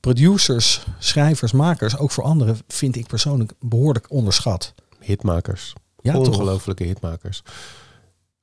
producers, 0.00 0.86
schrijvers, 0.98 1.52
makers, 1.52 1.98
ook 1.98 2.10
voor 2.10 2.24
anderen, 2.24 2.58
vind 2.68 2.96
ik 2.96 3.06
persoonlijk 3.06 3.52
behoorlijk 3.60 4.06
onderschat. 4.10 4.74
Hitmakers. 5.00 5.72
Ja? 6.00 6.18
Ongelooflijke 6.18 6.84
hitmakers. 6.84 7.42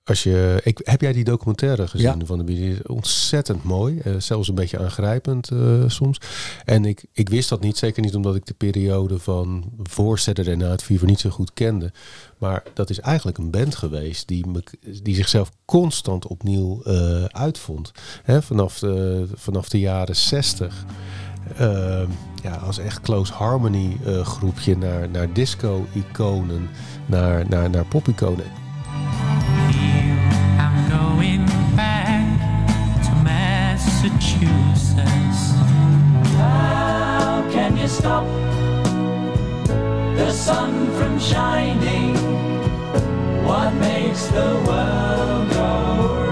Als 0.05 0.23
je, 0.23 0.61
ik, 0.63 0.79
heb 0.83 1.01
jij 1.01 1.13
die 1.13 1.23
documentaire 1.23 1.87
gezien 1.87 2.19
Ja. 2.19 2.25
van 2.25 2.37
de 2.37 2.43
Bee? 2.43 2.77
Ontzettend 2.89 3.63
mooi. 3.63 3.99
eh, 3.99 4.13
zelfs 4.17 4.47
een 4.47 4.55
beetje 4.55 4.79
aangrijpend 4.79 5.49
eh, 5.49 5.83
soms. 5.87 6.17
En 6.65 6.85
ik, 6.85 7.05
ik 7.13 7.29
wist 7.29 7.49
dat 7.49 7.61
niet. 7.61 7.77
Zeker 7.77 8.01
niet 8.01 8.15
omdat 8.15 8.35
ik 8.35 8.45
de 8.45 8.53
periode 8.53 9.19
van 9.19 9.63
voor 9.83 10.19
Saturday 10.19 10.55
Night 10.55 10.83
Fever 10.83 11.07
niet 11.07 11.19
zo 11.19 11.29
goed 11.29 11.53
kende. 11.53 11.91
Maar 12.37 12.63
dat 12.73 12.89
is 12.89 12.99
eigenlijk 12.99 13.37
een 13.37 13.49
band 13.51 13.75
geweest 13.75 14.27
die, 14.27 14.47
me, 14.47 14.63
die 15.03 15.15
zichzelf 15.15 15.51
constant 15.65 16.27
opnieuw 16.27 16.81
eh, 16.83 17.23
uitvond. 17.23 17.91
Hè, 18.23 18.41
vanaf, 18.41 18.79
de, 18.79 19.27
vanaf 19.35 19.69
de 19.69 19.79
jaren 19.79 20.15
60. 20.15 20.85
Ehm, 21.57 22.09
ja, 22.43 22.55
als 22.55 22.77
echt 22.77 23.01
close 23.01 23.33
harmony 23.33 23.97
groepje 24.23 24.77
naar, 24.77 25.09
naar 25.09 25.33
disco-iconen, 25.33 26.69
naar, 27.05 27.49
naar, 27.49 27.69
naar 27.69 27.85
pop-iconen. 27.85 28.45
Stop 37.95 38.25
the 40.17 40.31
sun 40.31 40.91
from 40.97 41.17
shining? 41.17 42.15
What 43.45 43.73
makes 43.75 44.27
the 44.27 44.49
world 44.67 45.49
go 45.51 45.63
round? 45.63 46.24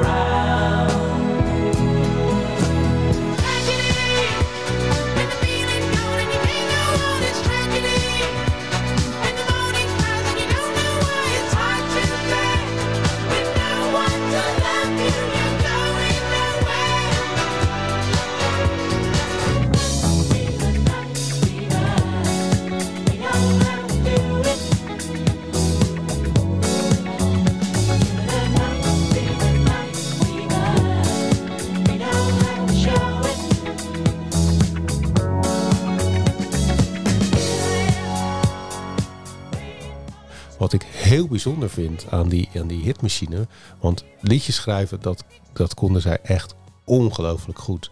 Bijzonder 41.33 41.69
vind 41.69 42.05
aan 42.09 42.29
die, 42.29 42.49
aan 42.55 42.67
die 42.67 42.81
hitmachine. 42.81 43.47
Want 43.79 44.03
liedjes 44.21 44.55
schrijven, 44.55 45.01
dat, 45.01 45.23
dat 45.53 45.73
konden 45.73 46.01
zij 46.01 46.19
echt 46.23 46.55
ongelooflijk 46.83 47.59
goed. 47.59 47.89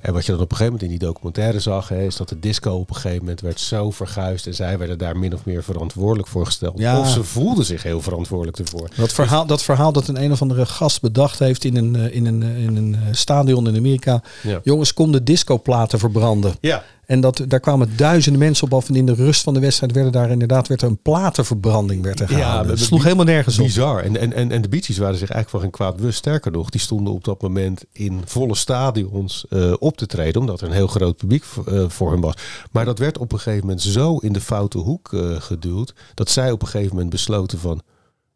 En 0.00 0.12
wat 0.12 0.26
je 0.26 0.32
dan 0.32 0.40
op 0.40 0.50
een 0.50 0.56
gegeven 0.56 0.72
moment 0.72 0.92
in 0.92 0.98
die 0.98 1.08
documentaire 1.08 1.60
zag, 1.60 1.88
hè, 1.88 2.02
is 2.02 2.16
dat 2.16 2.28
de 2.28 2.38
disco 2.38 2.72
op 2.74 2.88
een 2.88 2.96
gegeven 2.96 3.18
moment 3.18 3.40
werd 3.40 3.60
zo 3.60 3.90
verguisd 3.90 4.46
en 4.46 4.54
zij 4.54 4.78
werden 4.78 4.98
daar 4.98 5.18
min 5.18 5.34
of 5.34 5.44
meer 5.44 5.62
verantwoordelijk 5.62 6.28
voor 6.28 6.46
gesteld. 6.46 6.78
Ja. 6.78 7.00
Of 7.00 7.08
ze 7.08 7.24
voelden 7.24 7.64
zich 7.64 7.82
heel 7.82 8.00
verantwoordelijk 8.00 8.58
ervoor. 8.58 8.88
Dat 8.96 9.12
verhaal, 9.12 9.46
dat 9.46 9.62
verhaal 9.62 9.92
dat 9.92 10.08
een 10.08 10.22
een 10.22 10.32
of 10.32 10.42
andere 10.42 10.66
gast 10.66 11.00
bedacht 11.00 11.38
heeft 11.38 11.64
in 11.64 11.76
een, 11.76 11.96
eh, 11.96 12.14
in 12.14 12.26
een, 12.26 12.42
eh, 12.42 12.62
in 12.62 12.76
een 12.76 12.94
eh, 12.94 13.00
stadion 13.12 13.68
in 13.68 13.76
Amerika. 13.76 14.22
Ja. 14.42 14.60
Jongens, 14.62 14.94
kom 14.94 15.12
de 15.12 15.22
discoplaten 15.22 15.98
verbranden. 15.98 16.54
Ja. 16.60 16.84
En 17.08 17.20
dat, 17.20 17.44
daar 17.48 17.60
kwamen 17.60 17.96
duizenden 17.96 18.40
mensen 18.40 18.64
op 18.64 18.74
af. 18.74 18.88
En 18.88 18.94
in 18.94 19.06
de 19.06 19.14
rust 19.14 19.42
van 19.42 19.54
de 19.54 19.60
wedstrijd 19.60 19.92
werden 19.92 20.12
daar 20.12 20.30
inderdaad 20.30 20.68
werd 20.68 20.82
er 20.82 20.88
een 20.88 21.02
platenverbranding 21.02 22.02
werd 22.02 22.20
er 22.20 22.28
gehouden. 22.28 22.62
be- 22.72 22.78
dat 22.78 22.86
sloeg 22.86 23.02
helemaal 23.02 23.24
nergens 23.24 23.58
op. 23.58 23.64
Bizar. 23.64 24.02
En, 24.02 24.16
en, 24.16 24.32
en, 24.32 24.52
en 24.52 24.62
de 24.62 24.68
Bee 24.68 24.82
Gees 24.82 24.98
waren 24.98 25.18
zich 25.18 25.30
eigenlijk 25.30 25.50
van 25.50 25.60
geen 25.60 25.70
kwaad 25.70 25.96
bewust. 25.96 26.18
Sterker 26.18 26.52
nog, 26.52 26.70
die 26.70 26.80
stonden 26.80 27.12
op 27.12 27.24
dat 27.24 27.42
moment 27.42 27.84
in 27.92 28.20
volle 28.24 28.54
stadions 28.54 29.46
eh, 29.48 29.72
op 29.78 29.96
te 29.96 30.06
treden. 30.06 30.40
Omdat 30.40 30.60
er 30.60 30.66
een 30.66 30.72
heel 30.74 30.86
groot 30.86 31.16
publiek 31.16 31.44
eh, 31.66 31.84
voor 31.88 32.10
hen 32.12 32.20
was. 32.20 32.34
Maar 32.72 32.84
dat 32.84 32.98
werd 32.98 33.18
op 33.18 33.32
een 33.32 33.38
gegeven 33.38 33.66
moment 33.66 33.82
zo 33.82 34.16
in 34.16 34.32
de 34.32 34.40
foute 34.40 34.78
hoek 34.78 35.12
eh, 35.12 35.20
geduwd. 35.40 35.94
Dat 36.14 36.30
zij 36.30 36.50
op 36.50 36.62
een 36.62 36.68
gegeven 36.68 36.92
moment 36.94 37.10
besloten 37.10 37.58
van... 37.58 37.80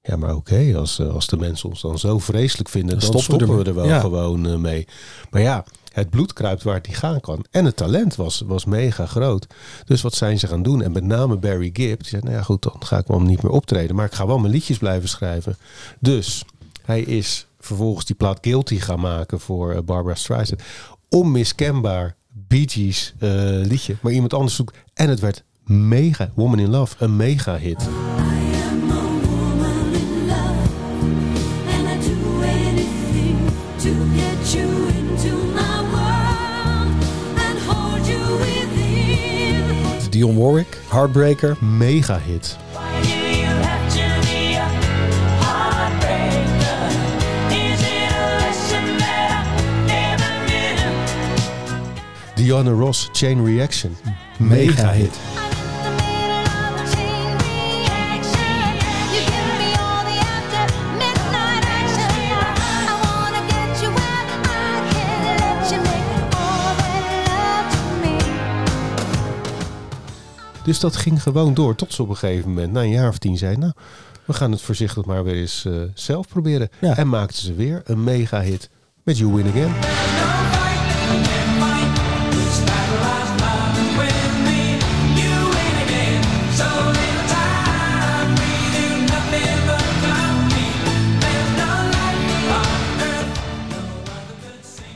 Ja, 0.03 0.17
maar 0.17 0.35
oké, 0.35 0.73
als, 0.77 1.01
als 1.01 1.27
de 1.27 1.37
mensen 1.37 1.69
ons 1.69 1.81
dan 1.81 1.99
zo 1.99 2.19
vreselijk 2.19 2.69
vinden... 2.69 2.99
dan, 3.01 3.21
stoppen, 3.21 3.57
we 3.59 3.65
er, 3.65 3.75
wel 3.75 3.85
Ja. 3.87 4.01
gewoon 4.01 4.61
mee. 4.61 4.87
Maar 5.31 5.41
ja, 5.41 5.65
het 5.93 6.11
bloed 6.11 6.33
kruipt 6.33 6.63
waar 6.63 6.75
het 6.75 6.87
niet 6.87 6.97
gaan 6.97 7.21
kan. 7.21 7.45
En 7.51 7.65
het 7.65 7.77
talent 7.77 8.17
was, 8.17 8.43
was 8.47 8.65
mega 8.65 9.07
groot. 9.07 9.47
Dus 9.85 10.03
wat 10.03 10.15
zijn 10.15 10.39
ze 10.39 10.47
gaan 10.47 10.63
doen? 10.63 10.83
En 10.83 10.93
met 10.93 11.05
name 11.05 11.37
Barry 11.37 11.71
Gibb. 11.73 12.01
Die 12.01 12.09
zei, 12.09 12.23
nou 12.23 12.35
ja 12.35 12.43
goed, 12.43 12.63
dan 12.63 12.77
ga 12.79 12.99
ik 12.99 13.07
wel 13.07 13.21
niet 13.21 13.43
meer 13.43 13.53
optreden. 13.53 13.97
Maar 13.97 14.07
ik 14.07 14.15
ga 14.15 14.27
wel 14.27 14.39
mijn 14.39 14.53
liedjes 14.53 14.79
blijven 14.79 15.09
schrijven. 15.09 15.57
Dus 15.99 16.45
hij 16.85 17.01
is 17.01 17.47
vervolgens 17.61 18.05
die 18.05 18.17
plaat 18.17 18.39
Guilty 18.41 18.79
gaan 18.79 19.01
maken 19.01 19.41
voor 19.41 19.73
eh, 19.73 19.83
Barbara 19.83 20.15
Streisand. 20.15 20.63
Onmiskenbaar 21.09 22.17
Bee 22.29 22.69
Gees 22.69 23.15
eh, 23.19 23.31
liedje. 23.43 23.97
Maar 24.01 24.13
iemand 24.13 24.35
anders 24.35 24.55
zoekt. 24.55 24.77
En 24.95 25.09
het 25.09 25.21
werd 25.21 25.45
mega, 25.65 26.31
Woman 26.35 26.59
in 26.59 26.71
Love, 26.71 26.95
een 26.99 27.17
mega 27.17 27.57
hit. 27.57 27.89
Lesson 48.39 48.99
that 48.99 49.47
I 49.47 49.87
never 49.87 50.31
knew? 52.37 52.47
Diana 52.47 52.75
Ross, 52.75 53.09
Chain 53.11 53.41
Reaction. 53.41 53.97
Mega 54.39 54.93
hit. 54.93 55.32
Dus 70.65 70.81
dat 70.81 70.97
ging 70.97 71.23
gewoon 71.23 71.55
door. 71.55 71.75
Tot 71.75 71.93
ze 71.93 72.03
op 72.03 72.09
een 72.09 72.17
gegeven 72.17 72.49
moment, 72.49 72.73
na 72.73 72.81
een 72.81 72.91
jaar 72.91 73.09
of 73.09 73.19
tien, 73.19 73.39
zei: 73.39 73.57
Nou, 73.57 73.73
we 74.25 74.33
gaan 74.33 74.51
het 74.51 74.63
voorzichtig 74.63 75.05
maar 75.05 75.25
weer 75.25 75.35
eens 75.35 75.65
eh, 75.65 75.73
zelf 75.95 76.29
proberen. 76.29 76.69
Ja. 76.81 76.97
En 76.97 77.09
maakten 77.09 77.43
ze 77.43 77.55
weer 77.55 77.81
een 77.85 78.05
mega 78.05 78.41
hit 78.41 78.71
met 79.03 79.19
You 79.19 79.35
Win 79.35 79.47
Again. 79.47 79.73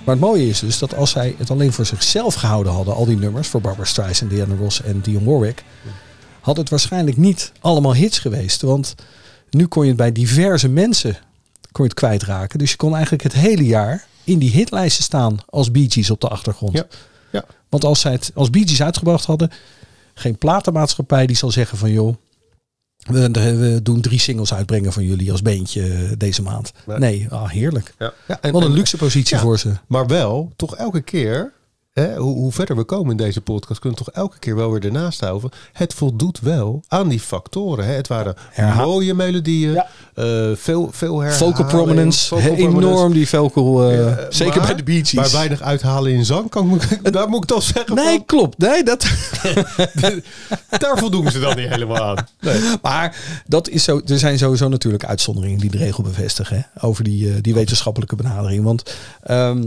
Maar 0.07 0.15
het 0.15 0.25
mooie 0.25 0.49
is 0.49 0.59
dus 0.59 0.79
dat 0.79 0.95
als 0.95 1.11
zij 1.11 1.35
het 1.39 1.51
alleen 1.51 1.73
voor 1.73 1.87
zichzelf 1.87 2.35
gehouden 2.35 2.73
hadden, 2.73 2.95
al 2.95 3.05
die 3.05 3.17
nummers, 3.17 3.49
voor 3.49 3.61
Barbara 3.61 3.87
Streisand, 3.87 4.31
Diana 4.31 4.55
Ross 4.55 4.83
en 4.83 5.01
Dion 5.01 5.25
Warwick, 5.25 5.65
had 6.41 6.57
het 6.57 6.69
waarschijnlijk 6.71 7.17
niet 7.17 7.53
allemaal 7.61 7.95
hits 7.95 8.19
geweest. 8.19 8.63
Want 8.63 8.95
nu 9.51 9.67
kon 9.67 9.83
je 9.83 9.89
het 9.89 9.97
bij 9.97 10.13
diverse 10.13 10.69
mensen 10.69 11.17
kon 11.73 11.85
je 11.85 11.91
het 11.91 12.01
kwijtraken. 12.01 12.59
Dus 12.59 12.71
je 12.71 12.77
kon 12.77 12.93
eigenlijk 12.95 13.23
het 13.23 13.33
hele 13.33 13.65
jaar 13.65 14.07
in 14.25 14.39
die 14.39 14.51
hitlijsten 14.51 15.05
staan 15.05 15.39
als 15.47 15.71
Bee 15.71 15.91
Gees 15.91 16.11
op 16.11 16.21
de 16.21 16.29
achtergrond. 16.29 16.73
Ja. 16.73 16.87
Ja. 17.33 17.45
Want 17.69 17.85
als 17.85 18.01
zij 18.01 18.13
het 18.13 18.31
als 18.35 18.51
Bee 18.51 18.69
Gees 18.69 18.83
uitgebracht 18.83 19.25
hadden, 19.25 19.51
geen 20.15 20.39
platenmaatschappij 20.39 21.27
die 21.27 21.37
zal 21.37 21.51
zeggen 21.51 21.79
van 21.79 21.91
joh, 21.91 22.17
we, 23.07 23.31
we 23.31 23.81
doen 23.83 24.01
drie 24.01 24.19
singles 24.21 24.55
uitbrengen 24.55 24.93
van 24.93 25.05
jullie 25.05 25.31
als 25.31 25.43
beentje 25.43 25.83
eh, 25.83 25.99
deze 26.19 26.43
maand. 26.43 26.73
Nee. 26.87 26.99
Nee, 26.99 27.27
ah, 27.31 27.51
heerlijk. 27.51 27.95
Ja. 27.99 28.13
Ja, 28.29 28.39
en- 28.41 28.53
Wat 28.53 28.63
een 28.63 28.69
en- 28.69 28.75
luxe 28.75 28.97
positie 28.97 29.37
Ja. 29.37 29.43
voor 29.43 29.59
ze. 29.59 29.73
Maar 29.87 30.07
wel, 30.07 30.53
toch 30.57 30.77
elke 30.77 31.01
keer, 31.01 31.53
hè, 32.03 32.16
hoe, 32.16 32.34
hoe 32.36 32.53
verder 32.53 32.76
we 32.76 32.84
komen 32.84 33.11
in 33.11 33.16
deze 33.16 33.40
podcast, 33.40 33.80
kunnen 33.80 33.99
we 33.99 34.05
toch 34.05 34.14
elke 34.14 34.38
keer 34.38 34.57
wel 34.57 34.70
weer 34.72 34.84
ernaast 34.84 35.20
houden. 35.20 35.51
Het 35.72 35.94
voldoet 35.94 36.40
wel 36.40 36.82
aan 36.88 37.09
die 37.09 37.20
factoren. 37.20 37.84
Hè. 37.86 37.92
Het 37.92 38.09
waren 38.09 38.34
Herha- 38.51 38.84
mooie 38.84 39.14
melodieën, 39.14 39.72
Ja. 39.72 39.86
eh, 40.14 40.51
veel, 40.55 40.88
veel 40.92 41.20
herhaling. 41.20 41.57
Vocal 41.57 41.70
prominence, 41.70 42.28
vocal 42.28 42.55
enorm 42.57 42.78
prominence. 42.80 43.12
die 43.14 43.28
vocal, 43.28 43.90
eh, 43.90 44.16
zeker 44.28 44.57
maar- 44.57 44.66
bij 44.66 44.76
de 44.76 44.82
Bee 44.82 44.99
Gees. 45.05 45.12
Maar 45.12 45.30
weinig 45.30 45.61
uithalen 45.62 46.12
in 46.12 46.24
zang, 46.24 46.51
kan 46.51 46.74
ik, 46.74 47.12
daar 47.12 47.28
moet 47.28 47.42
ik 47.42 47.49
toch 47.49 47.62
zeggen. 47.62 47.94
Nee, 47.94 48.22
klopt. 48.26 48.59
Nee, 48.59 48.82
dat, 48.82 49.07
daar 50.78 50.99
voldoen 50.99 51.30
ze 51.30 51.38
dan 51.40 51.57
niet 51.57 51.68
helemaal 51.68 52.05
aan. 52.05 52.26
Nee. 52.40 52.61
maar 52.82 53.16
dat 53.47 53.68
is 53.68 53.84
zo, 53.84 54.01
er 54.07 54.18
zijn 54.18 54.38
sowieso 54.38 54.68
natuurlijk 54.68 55.05
uitzonderingen 55.05 55.59
die 55.61 55.70
de 55.70 55.78
regel 55.78 56.03
bevestigen. 56.03 56.57
Hè, 56.57 56.86
over 56.86 57.05
die, 57.05 57.28
eh, 57.30 57.34
die 57.40 57.55
wetenschappelijke 57.55 58.16
benadering. 58.16 58.64
Want 58.64 58.94
ehm, 59.22 59.62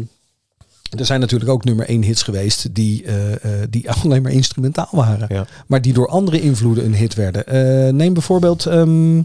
er 0.98 1.06
zijn 1.06 1.20
natuurlijk 1.20 1.52
ook 1.52 1.64
nummer 1.64 1.88
één 1.88 2.04
hits 2.04 2.24
geweest 2.24 2.76
die, 2.76 3.04
eh, 3.04 3.34
eh, 3.34 3.68
die 3.70 3.92
alleen 4.04 4.22
maar 4.22 4.32
instrumentaal 4.32 4.90
waren. 4.92 5.28
Ja. 5.30 5.46
Maar 5.68 5.82
die 5.82 5.94
door 5.94 6.08
andere 6.08 6.42
invloeden 6.42 6.86
een 6.86 6.96
hit 6.96 7.14
werden. 7.14 7.46
Eh, 7.48 7.94
neem 7.94 8.14
bijvoorbeeld 8.14 8.66
ehm 8.66 9.22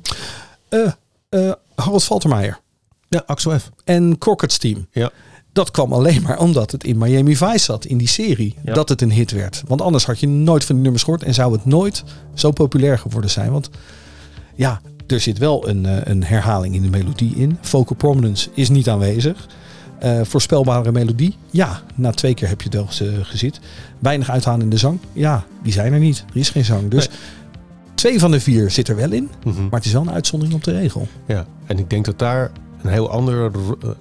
eh, 0.69 0.91
eh, 1.29 1.53
Harold 1.75 2.05
Faltermeyer 2.05 2.59
Ja, 3.09 3.23
Axel 3.27 3.59
F. 3.59 3.71
en 3.85 4.19
Crockett's 4.19 4.59
Team. 4.59 4.87
Ja. 4.93 5.11
Dat 5.53 5.71
kwam 5.71 5.93
alleen 5.93 6.23
maar 6.23 6.39
omdat 6.39 6.71
het 6.71 6.85
in 6.85 6.99
Miami 6.99 7.37
Vice 7.37 7.59
zat, 7.59 7.85
in 7.85 7.99
die 7.99 8.09
serie, 8.09 8.55
Ja. 8.65 8.75
dat 8.75 8.89
het 8.89 9.03
een 9.03 9.13
hit 9.13 9.31
werd. 9.31 9.63
Want 9.67 9.81
anders 9.81 10.05
had 10.07 10.21
je 10.21 10.29
nooit 10.29 10.65
van 10.65 10.75
die 10.75 10.83
nummers 10.83 11.05
gehoord 11.05 11.23
en 11.23 11.35
zou 11.35 11.53
het 11.53 11.65
nooit 11.65 12.05
zo 12.35 12.51
populair 12.51 12.99
geworden 12.99 13.31
zijn. 13.31 13.51
Want 13.53 13.71
ja, 14.55 14.81
er 15.07 15.21
zit 15.21 15.39
wel 15.39 15.69
een, 15.69 16.11
een 16.11 16.25
herhaling 16.25 16.75
in 16.75 16.83
de 16.83 16.89
melodie 16.91 17.35
in. 17.37 17.59
Vocal 17.61 17.97
prominence 17.97 18.51
is 18.55 18.69
niet 18.69 18.89
aanwezig. 18.89 19.47
Eh, 19.99 20.21
voorspelbare 20.23 20.93
melodie, 20.93 21.37
ja, 21.51 21.83
na 21.95 22.11
twee 22.11 22.35
keer 22.35 22.49
heb 22.49 22.61
je 22.61 22.65
het 22.69 22.75
wel 22.77 22.87
ge- 22.87 23.25
gezien. 23.25 23.53
Weinig 23.99 24.31
uithalen 24.31 24.61
in 24.61 24.71
de 24.71 24.77
zang, 24.77 24.99
ja, 25.13 25.45
die 25.63 25.73
zijn 25.73 25.93
er 25.93 25.99
niet. 25.99 26.25
Er 26.31 26.37
is 26.41 26.51
geen 26.51 26.65
zang. 26.65 26.89
Dus 26.91 27.09
twee 27.95 28.19
van 28.19 28.31
de 28.31 28.41
vier 28.41 28.71
zit 28.71 28.89
er 28.89 28.97
wel 28.97 29.13
in, 29.13 29.29
Mhm. 29.45 29.63
maar 29.63 29.71
het 29.73 29.85
is 29.85 29.93
wel 29.93 30.03
een 30.03 30.11
uitzondering 30.11 30.57
op 30.57 30.65
de 30.65 30.73
regel. 30.73 31.09
Ja, 31.27 31.47
en 31.67 31.79
ik 31.79 31.91
denk 31.91 32.05
dat 32.05 32.19
daar 32.19 32.51
een 32.83 32.91
heel 32.91 33.11
andere 33.11 33.51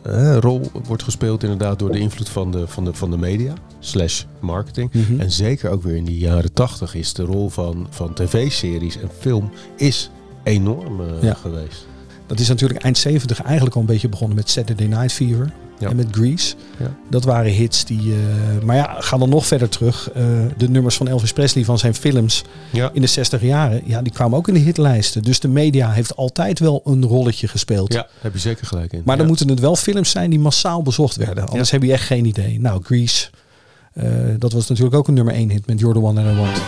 eh, 0.03 0.37
rol 0.39 0.71
wordt 0.87 1.03
gespeeld 1.03 1.43
inderdaad 1.43 1.79
door 1.79 1.91
de 1.91 1.99
invloed 1.99 2.29
van 2.29 2.51
de, 2.51 2.67
van 2.67 2.85
de, 2.85 2.93
van 2.93 3.11
de 3.11 3.17
media 3.17 3.53
slash 3.79 4.23
marketing. 4.39 4.93
Mhm. 4.93 5.19
En 5.19 5.31
zeker 5.31 5.69
ook 5.69 5.83
weer 5.83 5.95
in 5.95 6.05
de 6.05 6.17
jaren 6.17 6.53
tachtig 6.53 6.95
is 6.95 7.13
de 7.13 7.23
rol 7.23 7.49
van, 7.49 7.87
van 7.89 8.13
tv-series 8.13 8.97
en 8.97 9.09
film 9.19 9.49
is 9.77 10.09
enorm 10.43 10.99
eh, 11.01 11.07
Ja. 11.21 11.33
geweest. 11.33 11.87
Dat 12.27 12.39
is 12.39 12.47
natuurlijk 12.47 12.83
eind 12.83 12.97
70 12.97 13.41
eigenlijk 13.41 13.75
al 13.75 13.81
een 13.81 13.87
beetje 13.87 14.09
begonnen 14.09 14.35
met 14.35 14.49
Saturday 14.49 14.87
Night 14.87 15.11
Fever 15.11 15.51
Ja. 15.83 15.89
en 15.89 15.95
met 15.95 16.07
Grease. 16.11 16.55
Ja. 16.79 16.95
Dat 17.09 17.23
waren 17.23 17.51
hits 17.51 17.85
die. 17.85 18.13
eh, 18.13 18.63
maar 18.65 18.75
ja, 18.75 18.95
ga 18.99 19.17
dan 19.17 19.29
nog 19.29 19.45
verder 19.45 19.69
terug. 19.69 20.11
Eh, 20.11 20.23
de 20.57 20.69
nummers 20.69 20.95
van 20.95 21.07
Elvis 21.07 21.33
Presley 21.33 21.63
van 21.65 21.77
zijn 21.79 21.93
films 21.95 22.43
Ja. 22.69 22.89
in 22.93 23.01
de 23.01 23.07
60 23.07 23.41
jaren, 23.41 23.81
ja, 23.85 24.01
die 24.01 24.13
kwamen 24.13 24.37
ook 24.37 24.47
in 24.47 24.53
de 24.53 24.59
hitlijsten. 24.59 25.23
Dus 25.23 25.39
de 25.39 25.47
media 25.47 25.91
heeft 25.91 26.15
altijd 26.15 26.59
wel 26.59 26.81
een 26.85 27.05
rolletje 27.05 27.47
gespeeld. 27.47 27.93
Ja, 27.93 27.99
daar 28.01 28.09
heb 28.21 28.33
je 28.33 28.39
zeker 28.39 28.65
gelijk 28.67 28.93
in. 28.93 29.01
Maar 29.05 29.17
dan 29.17 29.27
moeten 29.27 29.49
het 29.49 29.59
wel 29.59 29.75
films 29.75 30.09
zijn 30.09 30.29
die 30.29 30.39
massaal 30.39 30.81
bezocht 30.81 31.15
werden. 31.15 31.47
Anders 31.47 31.71
heb 31.71 31.83
je 31.83 31.91
echt 31.91 32.05
geen 32.05 32.25
idee. 32.25 32.59
Nou, 32.59 32.83
Grease. 32.83 33.29
eh, 33.93 34.05
dat 34.37 34.53
was 34.53 34.67
natuurlijk 34.67 34.95
ook 34.95 35.07
een 35.07 35.13
nummer 35.13 35.33
1 35.33 35.49
hit 35.49 35.67
met 35.67 35.77
the 35.77 35.87
One 35.87 36.23
That 36.23 36.33
I 36.33 36.35
Want. 36.37 36.61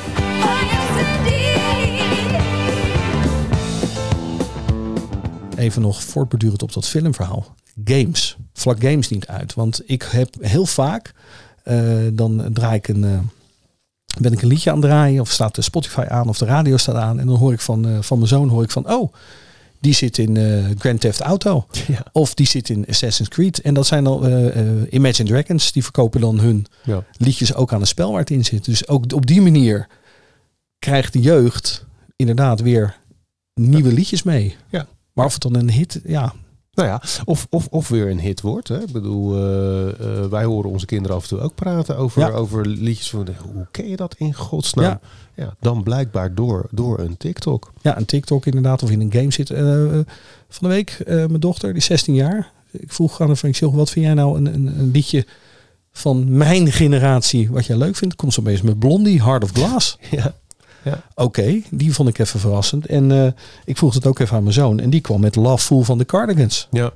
Even 5.58 5.82
nog 5.82 6.04
voortbedurend 6.04 6.64
op 6.64 6.74
dat 6.74 6.88
filmverhaal. 6.88 7.56
Games. 7.84 8.38
Vlak 8.54 8.82
games 8.82 9.10
niet 9.10 9.28
uit. 9.28 9.54
Want 9.54 9.82
ik 9.86 10.02
heb 10.12 10.36
heel 10.40 10.66
vaak, 10.66 11.14
eh, 11.64 11.84
dan 12.14 12.50
draai 12.54 12.76
ik 12.76 12.88
een, 12.88 13.04
eh, 13.04 13.20
ben 14.20 14.34
ik 14.34 14.42
een 14.42 14.48
liedje 14.48 14.70
aan 14.72 14.78
het 14.82 14.86
draaien. 14.86 15.22
Of 15.22 15.32
staat 15.32 15.56
de 15.56 15.62
Spotify 15.62 16.06
aan 16.08 16.28
of 16.30 16.38
de 16.38 16.46
radio 16.46 16.78
staat 16.78 16.96
aan. 16.96 17.20
En 17.20 17.28
dan 17.28 17.38
hoor 17.38 17.54
ik 17.54 17.60
van, 17.62 17.88
eh, 17.88 18.02
van 18.02 18.18
mijn 18.18 18.30
zoon 18.30 18.50
hoor 18.50 18.64
ik 18.64 18.72
van, 18.72 18.92
oh, 18.92 19.14
die 19.80 19.94
zit 19.94 20.18
in 20.18 20.38
Grand 20.80 21.02
Theft 21.02 21.20
Auto. 21.22 21.66
Ja. 21.88 22.04
Of 22.12 22.34
die 22.34 22.48
zit 22.48 22.70
in 22.70 22.86
Assassin's 22.90 23.30
Creed. 23.30 23.62
En 23.62 23.74
dat 23.74 23.88
zijn 23.88 24.04
dan 24.04 24.24
Imagine 24.90 25.30
Dragons. 25.30 25.72
Die 25.72 25.84
verkopen 25.84 26.22
dan 26.22 26.40
hun 26.40 26.66
Ja. 26.84 27.04
liedjes 27.18 27.54
ook 27.54 27.74
aan 27.74 27.82
een 27.82 27.88
spel 27.88 28.10
waar 28.12 28.20
het 28.20 28.30
in 28.30 28.46
zit. 28.46 28.66
Dus 28.66 28.88
ook 28.88 29.14
op 29.14 29.26
die 29.26 29.42
manier 29.42 29.88
krijgt 30.80 31.14
de 31.14 31.20
jeugd 31.22 31.86
inderdaad 32.16 32.62
weer 32.62 32.98
nieuwe 33.54 33.94
liedjes 33.94 34.24
mee. 34.24 34.56
Ja. 34.70 34.88
Maar 35.14 35.26
of 35.26 35.34
het 35.34 35.42
dan 35.42 35.56
een 35.56 35.72
hit, 35.72 36.02
ja, 36.06 36.34
Nou 36.76 36.88
ja, 36.90 37.02
of, 37.26 37.48
of, 37.50 37.68
of 37.70 37.88
weer 37.88 38.10
een 38.10 38.20
hit 38.20 38.42
wordt. 38.42 38.68
Hè. 38.68 38.82
Ik 38.82 38.92
bedoel, 38.92 39.36
eh, 39.36 39.88
eh, 39.88 40.26
wij 40.30 40.44
horen 40.44 40.70
onze 40.70 40.86
kinderen 40.86 41.18
af 41.18 41.24
en 41.24 41.30
toe 41.30 41.40
ook 41.40 41.56
praten 41.56 41.98
over, 41.98 42.22
Ja. 42.22 42.30
over 42.30 42.66
liedjes 42.68 43.10
van 43.10 43.28
hoe 43.54 43.68
ken 43.72 43.90
je 43.90 43.96
dat 43.96 44.16
in 44.18 44.34
godsnaam? 44.34 44.86
Ja. 44.86 45.00
Ja. 45.36 45.56
dan 45.60 45.84
blijkbaar 45.84 46.36
door, 46.36 46.68
door 46.72 47.00
een 47.00 47.18
TikTok. 47.18 47.74
ja, 47.82 47.98
een 47.98 48.06
TikTok 48.06 48.46
inderdaad 48.46 48.84
of 48.84 48.90
in 48.92 49.02
een 49.02 49.12
game 49.12 49.32
zit. 49.32 49.50
Eh, 49.50 49.64
van 50.50 50.68
de 50.70 50.76
week, 50.76 50.98
mijn 51.06 51.40
dochter, 51.40 51.68
die 51.70 51.78
is 51.78 51.86
16 51.86 52.14
jaar. 52.14 52.52
Ik 52.72 52.94
vroeg 52.94 53.22
aan 53.22 53.28
haar 53.28 53.36
van, 53.38 53.50
ik 53.50 53.56
zeg, 53.56 53.70
wat 53.70 53.90
vind 53.90 54.06
jij 54.06 54.14
nou 54.14 54.38
een, 54.38 54.46
een, 54.54 54.80
een 54.80 54.92
liedje 54.92 55.26
van 55.92 56.38
mijn 56.38 56.72
generatie 56.72 57.52
wat 57.52 57.66
jij 57.66 57.78
leuk 57.78 57.96
vindt? 57.96 58.16
Komt 58.16 58.34
zo 58.34 58.40
opeens 58.42 58.62
met 58.62 58.80
Blondie, 58.80 59.24
Heart 59.24 59.44
of 59.44 59.52
Glass. 59.52 59.98
Ja. 60.12 60.34
Oké, 61.16 61.62
die 61.72 61.94
vond 61.94 62.10
ik 62.10 62.18
even 62.20 62.40
verrassend. 62.40 62.86
En 62.86 63.12
eh, 63.12 63.32
ik 63.66 63.78
vroeg 63.78 63.94
het 63.94 64.06
ook 64.06 64.20
even 64.20 64.36
aan 64.38 64.44
mijn 64.44 64.54
zoon. 64.56 64.80
En 64.80 64.90
die 64.90 65.02
kwam 65.02 65.20
met 65.22 65.36
Love 65.36 65.66
Fool 65.66 65.82
van 65.84 65.98
de 65.98 66.06
Cardigans. 66.06 66.68
Ja. 66.72 66.92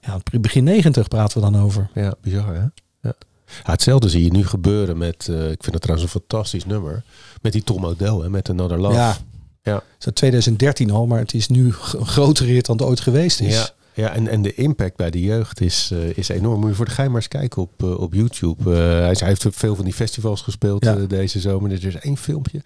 Ja, 0.00 0.18
begin 0.40 0.64
90 0.64 1.08
praten 1.08 1.40
we 1.42 1.50
dan 1.50 1.62
over. 1.62 1.88
Ja, 1.94 2.14
bizar 2.20 2.54
hè? 2.54 2.60
Ja. 2.60 3.14
Ja, 3.46 3.70
hetzelfde 3.70 4.08
zie 4.08 4.24
je 4.24 4.30
nu 4.32 4.46
gebeuren 4.46 4.98
met, 4.98 5.28
eh, 5.30 5.50
ik 5.50 5.62
vind 5.62 5.72
het 5.72 5.82
trouwens 5.82 6.12
een 6.14 6.20
fantastisch 6.20 6.64
nummer, 6.66 7.02
met 7.42 7.52
die 7.52 7.62
Tom 7.64 7.84
O'Dell, 7.84 8.14
hè, 8.20 8.30
met 8.30 8.50
Another 8.50 8.78
Love. 8.80 8.94
Ja, 8.94 9.16
Ja. 9.62 9.74
het 9.74 9.82
is 9.98 10.06
uit 10.06 10.14
2013 10.14 10.90
al, 10.90 11.06
maar 11.06 11.18
het 11.18 11.34
is 11.34 11.48
nu 11.48 11.72
g- 11.72 11.92
een 11.92 12.06
grotere 12.06 12.50
hit 12.52 12.66
dan 12.66 12.76
het 12.76 12.86
ooit 12.86 13.00
geweest 13.00 13.40
is. 13.40 13.54
Ja, 13.54 13.68
ja 13.98 14.08
en, 14.14 14.28
en 14.28 14.42
de 14.42 14.54
impact 14.54 14.96
bij 14.96 15.10
de 15.10 15.20
jeugd 15.20 15.60
is, 15.60 15.90
eh, 15.92 16.16
is 16.16 16.28
enorm. 16.28 16.60
Moet 16.60 16.68
je 16.68 16.74
voor 16.76 16.84
de 16.84 16.90
gein 16.90 17.06
maar 17.10 17.16
eens 17.16 17.28
kijken 17.28 17.62
op, 17.62 17.82
eh, 17.82 18.00
op 18.00 18.14
YouTube. 18.14 18.70
Eh, 18.70 18.78
hij, 18.78 19.16
hij 19.18 19.28
heeft 19.28 19.46
op 19.46 19.56
veel 19.56 19.74
van 19.74 19.84
die 19.84 19.94
festivals 19.94 20.40
gespeeld 20.42 20.84
Ja. 20.84 20.94
deze 20.94 21.40
zomer. 21.40 21.72
Er 21.72 21.84
is 21.86 21.94
één 21.94 22.16
filmpje. 22.16 22.62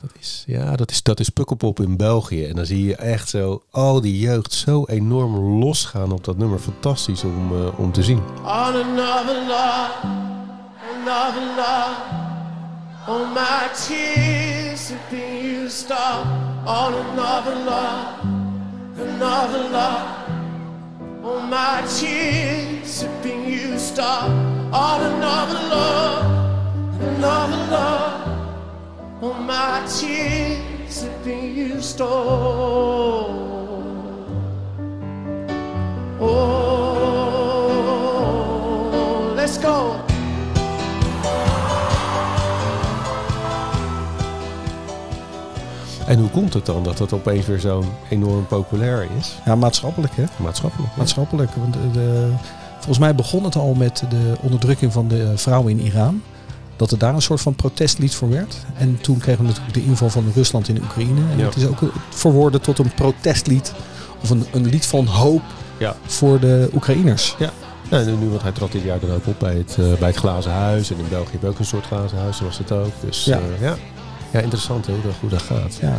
Dat 0.00 0.10
is, 0.20 0.44
ja, 0.46 0.76
dat 0.76 0.90
is, 0.90 1.02
dat 1.02 1.20
is 1.20 1.28
Pukkelpop 1.28 1.80
in 1.80 1.96
België. 1.96 2.44
En 2.44 2.54
dan 2.56 2.66
zie 2.66 2.84
je 2.86 2.96
echt 2.96 3.28
zo 3.28 3.62
al 3.70 4.00
die 4.00 4.18
jeugd 4.18 4.52
zo 4.52 4.84
enorm 4.84 5.58
losgaan 5.58 6.12
op 6.12 6.24
dat 6.24 6.36
nummer. 6.36 6.58
Fantastisch 6.58 7.24
om, 7.24 7.52
eh, 7.52 7.78
om 7.78 7.92
te 7.92 8.02
zien. 8.02 8.18
On 8.42 8.74
another 8.74 9.36
love, 9.48 9.90
another 10.94 11.42
love. 11.56 12.16
All 13.06 13.24
my 13.34 13.68
tears 13.86 14.88
have 14.88 15.00
been 15.10 15.62
used 15.64 15.90
up. 15.90 16.24
On 16.66 16.92
another 16.94 17.56
love, 17.64 18.06
another 19.14 19.70
love. 19.70 20.27
All 21.28 21.40
my 21.40 21.84
tears 21.98 23.02
have 23.02 23.22
been 23.22 23.44
used 23.44 23.98
up. 23.98 24.30
On 24.72 25.00
another 25.12 25.60
love, 25.68 27.02
another 27.02 27.56
love. 27.70 29.22
All 29.22 29.34
my 29.34 29.84
tears 29.86 31.02
have 31.02 31.24
been 31.24 31.54
used 31.54 32.00
up. 32.00 32.08
Oh, 36.18 36.54
let's 39.36 39.58
go. 39.58 40.00
En 46.08 46.18
hoe 46.18 46.30
komt 46.30 46.54
het 46.54 46.66
dan 46.66 46.82
dat 46.84 46.98
dat 46.98 47.12
opeens 47.12 47.46
weer 47.46 47.58
zo 47.58 47.84
enorm 48.08 48.46
populair 48.46 49.06
is? 49.18 49.34
Ja, 49.44 49.54
maatschappelijk 49.54 50.16
hè. 50.16 50.24
Maatschappelijk. 50.36 50.90
ja. 50.92 50.98
Maatschappelijk. 50.98 51.50
Want 51.54 51.72
de, 51.72 51.90
de- 51.92 52.32
volgens 52.74 52.98
mij 52.98 53.14
begon 53.14 53.44
het 53.44 53.56
al 53.56 53.74
met 53.74 54.02
de 54.08 54.34
onderdrukking 54.40 54.92
van 54.92 55.08
de 55.08 55.32
vrouwen 55.36 55.72
in 55.78 55.80
Iran. 55.80 56.22
Dat 56.76 56.90
er 56.90 56.98
daar 56.98 57.14
een 57.14 57.22
soort 57.22 57.40
van 57.40 57.54
protestlied 57.54 58.14
voor 58.14 58.28
werd. 58.30 58.56
En 58.76 58.98
toen 59.00 59.18
kregen 59.18 59.40
we 59.42 59.48
natuurlijk 59.48 59.74
de 59.74 59.84
inval 59.84 60.10
van 60.10 60.24
Rusland 60.34 60.68
in 60.68 60.82
Oekraïne. 60.82 61.20
En 61.32 61.38
Ja. 61.38 61.44
het 61.44 61.56
is 61.56 61.66
ook 61.66 61.78
verwoorden 62.08 62.60
tot 62.60 62.78
een 62.78 62.94
protestlied. 62.94 63.72
Of 64.22 64.30
een, 64.30 64.44
een 64.52 64.66
lied 64.66 64.86
van 64.86 65.06
hoop 65.06 65.42
Ja. 65.78 65.94
voor 66.06 66.40
de 66.40 66.70
Oekraïners. 66.74 67.36
Ja. 67.38 67.50
En 67.90 68.18
nu, 68.18 68.28
want 68.28 68.42
hij 68.42 68.52
trad 68.52 68.72
dit 68.72 68.82
jaar 68.82 69.00
dan 69.00 69.10
ook 69.10 69.26
op 69.26 69.38
bij 69.38 69.54
het, 69.54 69.76
eh, 69.78 69.92
bij 69.98 70.08
het 70.08 70.16
Glazen 70.16 70.52
Huis. 70.52 70.90
En 70.90 70.98
in 70.98 71.08
België 71.08 71.32
heb 71.32 71.40
je 71.42 71.48
ook 71.48 71.58
een 71.58 71.64
soort 71.64 71.86
Glazen 71.86 72.18
Huis, 72.18 72.36
zo 72.36 72.44
was 72.44 72.58
het 72.58 72.72
ook. 72.72 72.92
Dus 73.00 73.24
Ja. 73.24 73.36
ja, 73.60 73.66
ja. 73.68 73.76
Ja 74.30 74.40
interessant 74.40 74.86
hè, 74.86 74.92
hoe, 74.92 75.02
dat, 75.02 75.14
hoe 75.20 75.30
dat 75.30 75.42
gaat. 75.42 75.78
Ja. 75.80 75.96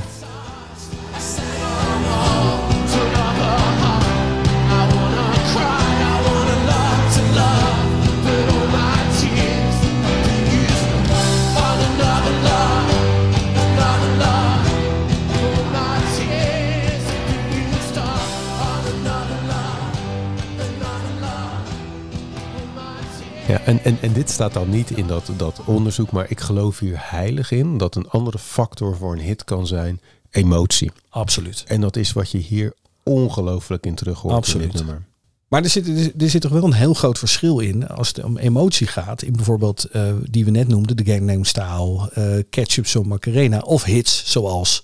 Ja, 23.50 23.60
en, 23.62 23.84
en, 23.84 23.98
en 24.02 24.14
dit 24.14 24.30
staat 24.30 24.54
dan 24.54 24.70
niet 24.70 24.92
in 24.92 25.08
dat, 25.08 25.32
dat 25.38 25.62
onderzoek, 25.66 26.12
maar 26.12 26.26
ik 26.30 26.40
geloof 26.40 26.80
hier 26.80 26.98
heilig 27.00 27.52
in 27.52 27.78
dat 27.78 27.96
een 27.96 28.10
andere 28.10 28.40
factor 28.40 28.96
voor 28.98 29.14
een 29.14 29.20
hit 29.22 29.44
kan 29.44 29.68
zijn 29.68 30.02
emotie. 30.30 30.92
Absoluut. 31.10 31.64
En 31.68 31.82
dat 31.82 31.96
is 31.96 32.14
wat 32.14 32.32
je 32.32 32.38
hier 32.38 32.74
ongelooflijk 33.04 33.86
in 33.86 33.96
terug 33.96 34.20
hoort 34.20 34.48
in 34.54 34.60
dit 34.60 34.74
nummer. 34.74 35.08
Maar 35.48 35.64
er 35.64 35.70
zit, 35.70 35.88
er 35.88 35.98
zit- 35.98 36.22
er 36.22 36.30
zit 36.30 36.42
toch 36.42 36.52
wel 36.52 36.64
een 36.64 36.74
heel 36.74 36.94
groot 36.94 37.20
verschil 37.20 37.60
in 37.60 37.88
als 37.88 38.08
het 38.08 38.24
om 38.24 38.38
emotie 38.38 38.88
gaat. 38.88 39.22
In 39.22 39.34
bijvoorbeeld, 39.36 39.84
eh, 39.84 40.14
die 40.30 40.46
we 40.46 40.52
net 40.52 40.68
noemden, 40.68 40.98
de 40.98 41.06
Gangnam 41.06 41.44
Style, 41.44 42.10
eh 42.14 42.44
Ketchup 42.50 42.86
Song 42.88 43.08
Macarena. 43.08 43.60
Of 43.60 43.84
hits 43.84 44.32
zoals 44.32 44.84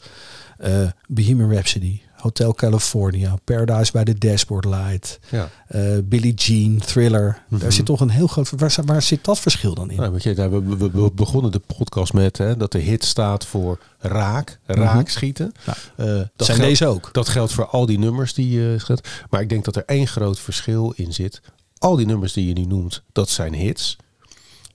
eh 0.57 0.87
Bohemian 1.07 1.51
Rhapsody, 1.51 2.01
Hotel 2.25 2.53
California, 2.53 3.35
Paradise 3.43 3.91
by 3.91 4.03
the 4.03 4.17
Dashboard 4.17 4.65
Light, 4.65 5.19
Ja. 5.31 5.49
eh 5.67 5.81
Billie 6.03 6.33
Jean, 6.33 6.77
Thriller. 6.77 7.43
Mhm. 7.49 7.61
Daar 7.61 7.71
zit 7.71 7.85
toch 7.85 7.99
een 7.99 8.09
heel 8.09 8.27
groot... 8.27 8.49
Waar, 8.57 8.75
waar 8.85 9.01
zit 9.01 9.23
dat 9.23 9.39
verschil 9.39 9.73
dan 9.75 9.91
in? 9.91 9.97
Nou, 9.97 10.11
weet 10.11 10.23
je, 10.23 10.33
we, 10.33 10.63
we, 10.77 10.89
we 10.91 11.11
begonnen 11.15 11.51
de 11.51 11.61
podcast 11.77 12.13
met 12.13 12.37
hè, 12.37 12.57
dat 12.57 12.71
de 12.71 12.77
hit 12.79 13.03
staat 13.03 13.45
voor 13.45 13.79
raak, 13.99 14.59
raak 14.65 15.09
schieten. 15.09 15.51
Nou, 15.65 15.77
Eh, 15.95 16.05
dat 16.05 16.45
zijn 16.47 16.57
geldt- 16.57 16.61
deze 16.71 16.87
ook. 16.87 17.09
Dat 17.13 17.29
geldt 17.29 17.53
voor 17.53 17.65
al 17.65 17.85
die 17.85 17.99
nummers 17.99 18.33
die 18.33 18.49
je 18.49 18.75
schet. 18.79 19.07
Maar 19.29 19.41
ik 19.41 19.49
denk 19.49 19.65
dat 19.65 19.75
er 19.75 19.83
één 19.85 20.07
groot 20.07 20.39
verschil 20.39 20.93
in 20.95 21.13
zit. 21.13 21.41
Al 21.77 21.95
die 21.95 22.05
nummers 22.05 22.33
die 22.33 22.47
je 22.47 22.53
nu 22.53 22.65
noemt, 22.65 23.03
dat 23.11 23.29
zijn 23.29 23.53
hits. 23.53 23.97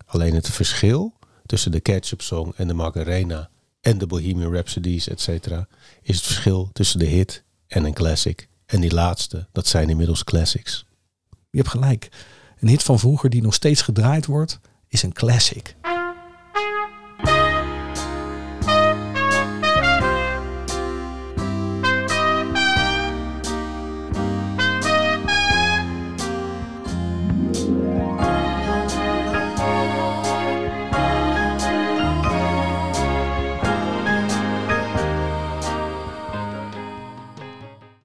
Alleen 0.07 0.34
het 0.34 0.48
verschil 0.48 1.12
tussen 1.46 1.70
de 1.70 1.80
Ketchup 1.80 2.20
Song 2.22 2.53
en 2.57 2.66
de 2.68 2.74
Macarena 2.74 3.48
en 3.81 3.99
de 3.99 4.07
Bohemian 4.07 4.53
Rhapsodies, 4.53 5.09
et 5.09 5.20
cetera, 5.20 5.68
is 6.03 6.16
het 6.16 6.24
verschil 6.24 6.68
tussen 6.72 6.99
de 6.99 7.07
hit 7.07 7.45
en 7.66 7.85
een 7.85 7.95
classic. 7.95 8.49
En 8.66 8.81
die 8.81 8.95
laatste, 8.95 9.49
dat 9.53 9.66
zijn 9.66 9.89
inmiddels 9.89 10.24
classics. 10.24 10.87
Je 11.51 11.59
hebt 11.59 11.70
gelijk. 11.70 12.09
Een 12.59 12.68
hit 12.68 12.83
van 12.83 12.99
vroeger 12.99 13.31
die 13.31 13.43
nog 13.43 13.55
steeds 13.55 13.83
gedraaid 13.83 14.26
wordt, 14.26 14.61
is 14.89 15.03
een 15.03 15.12
classic. 15.12 15.76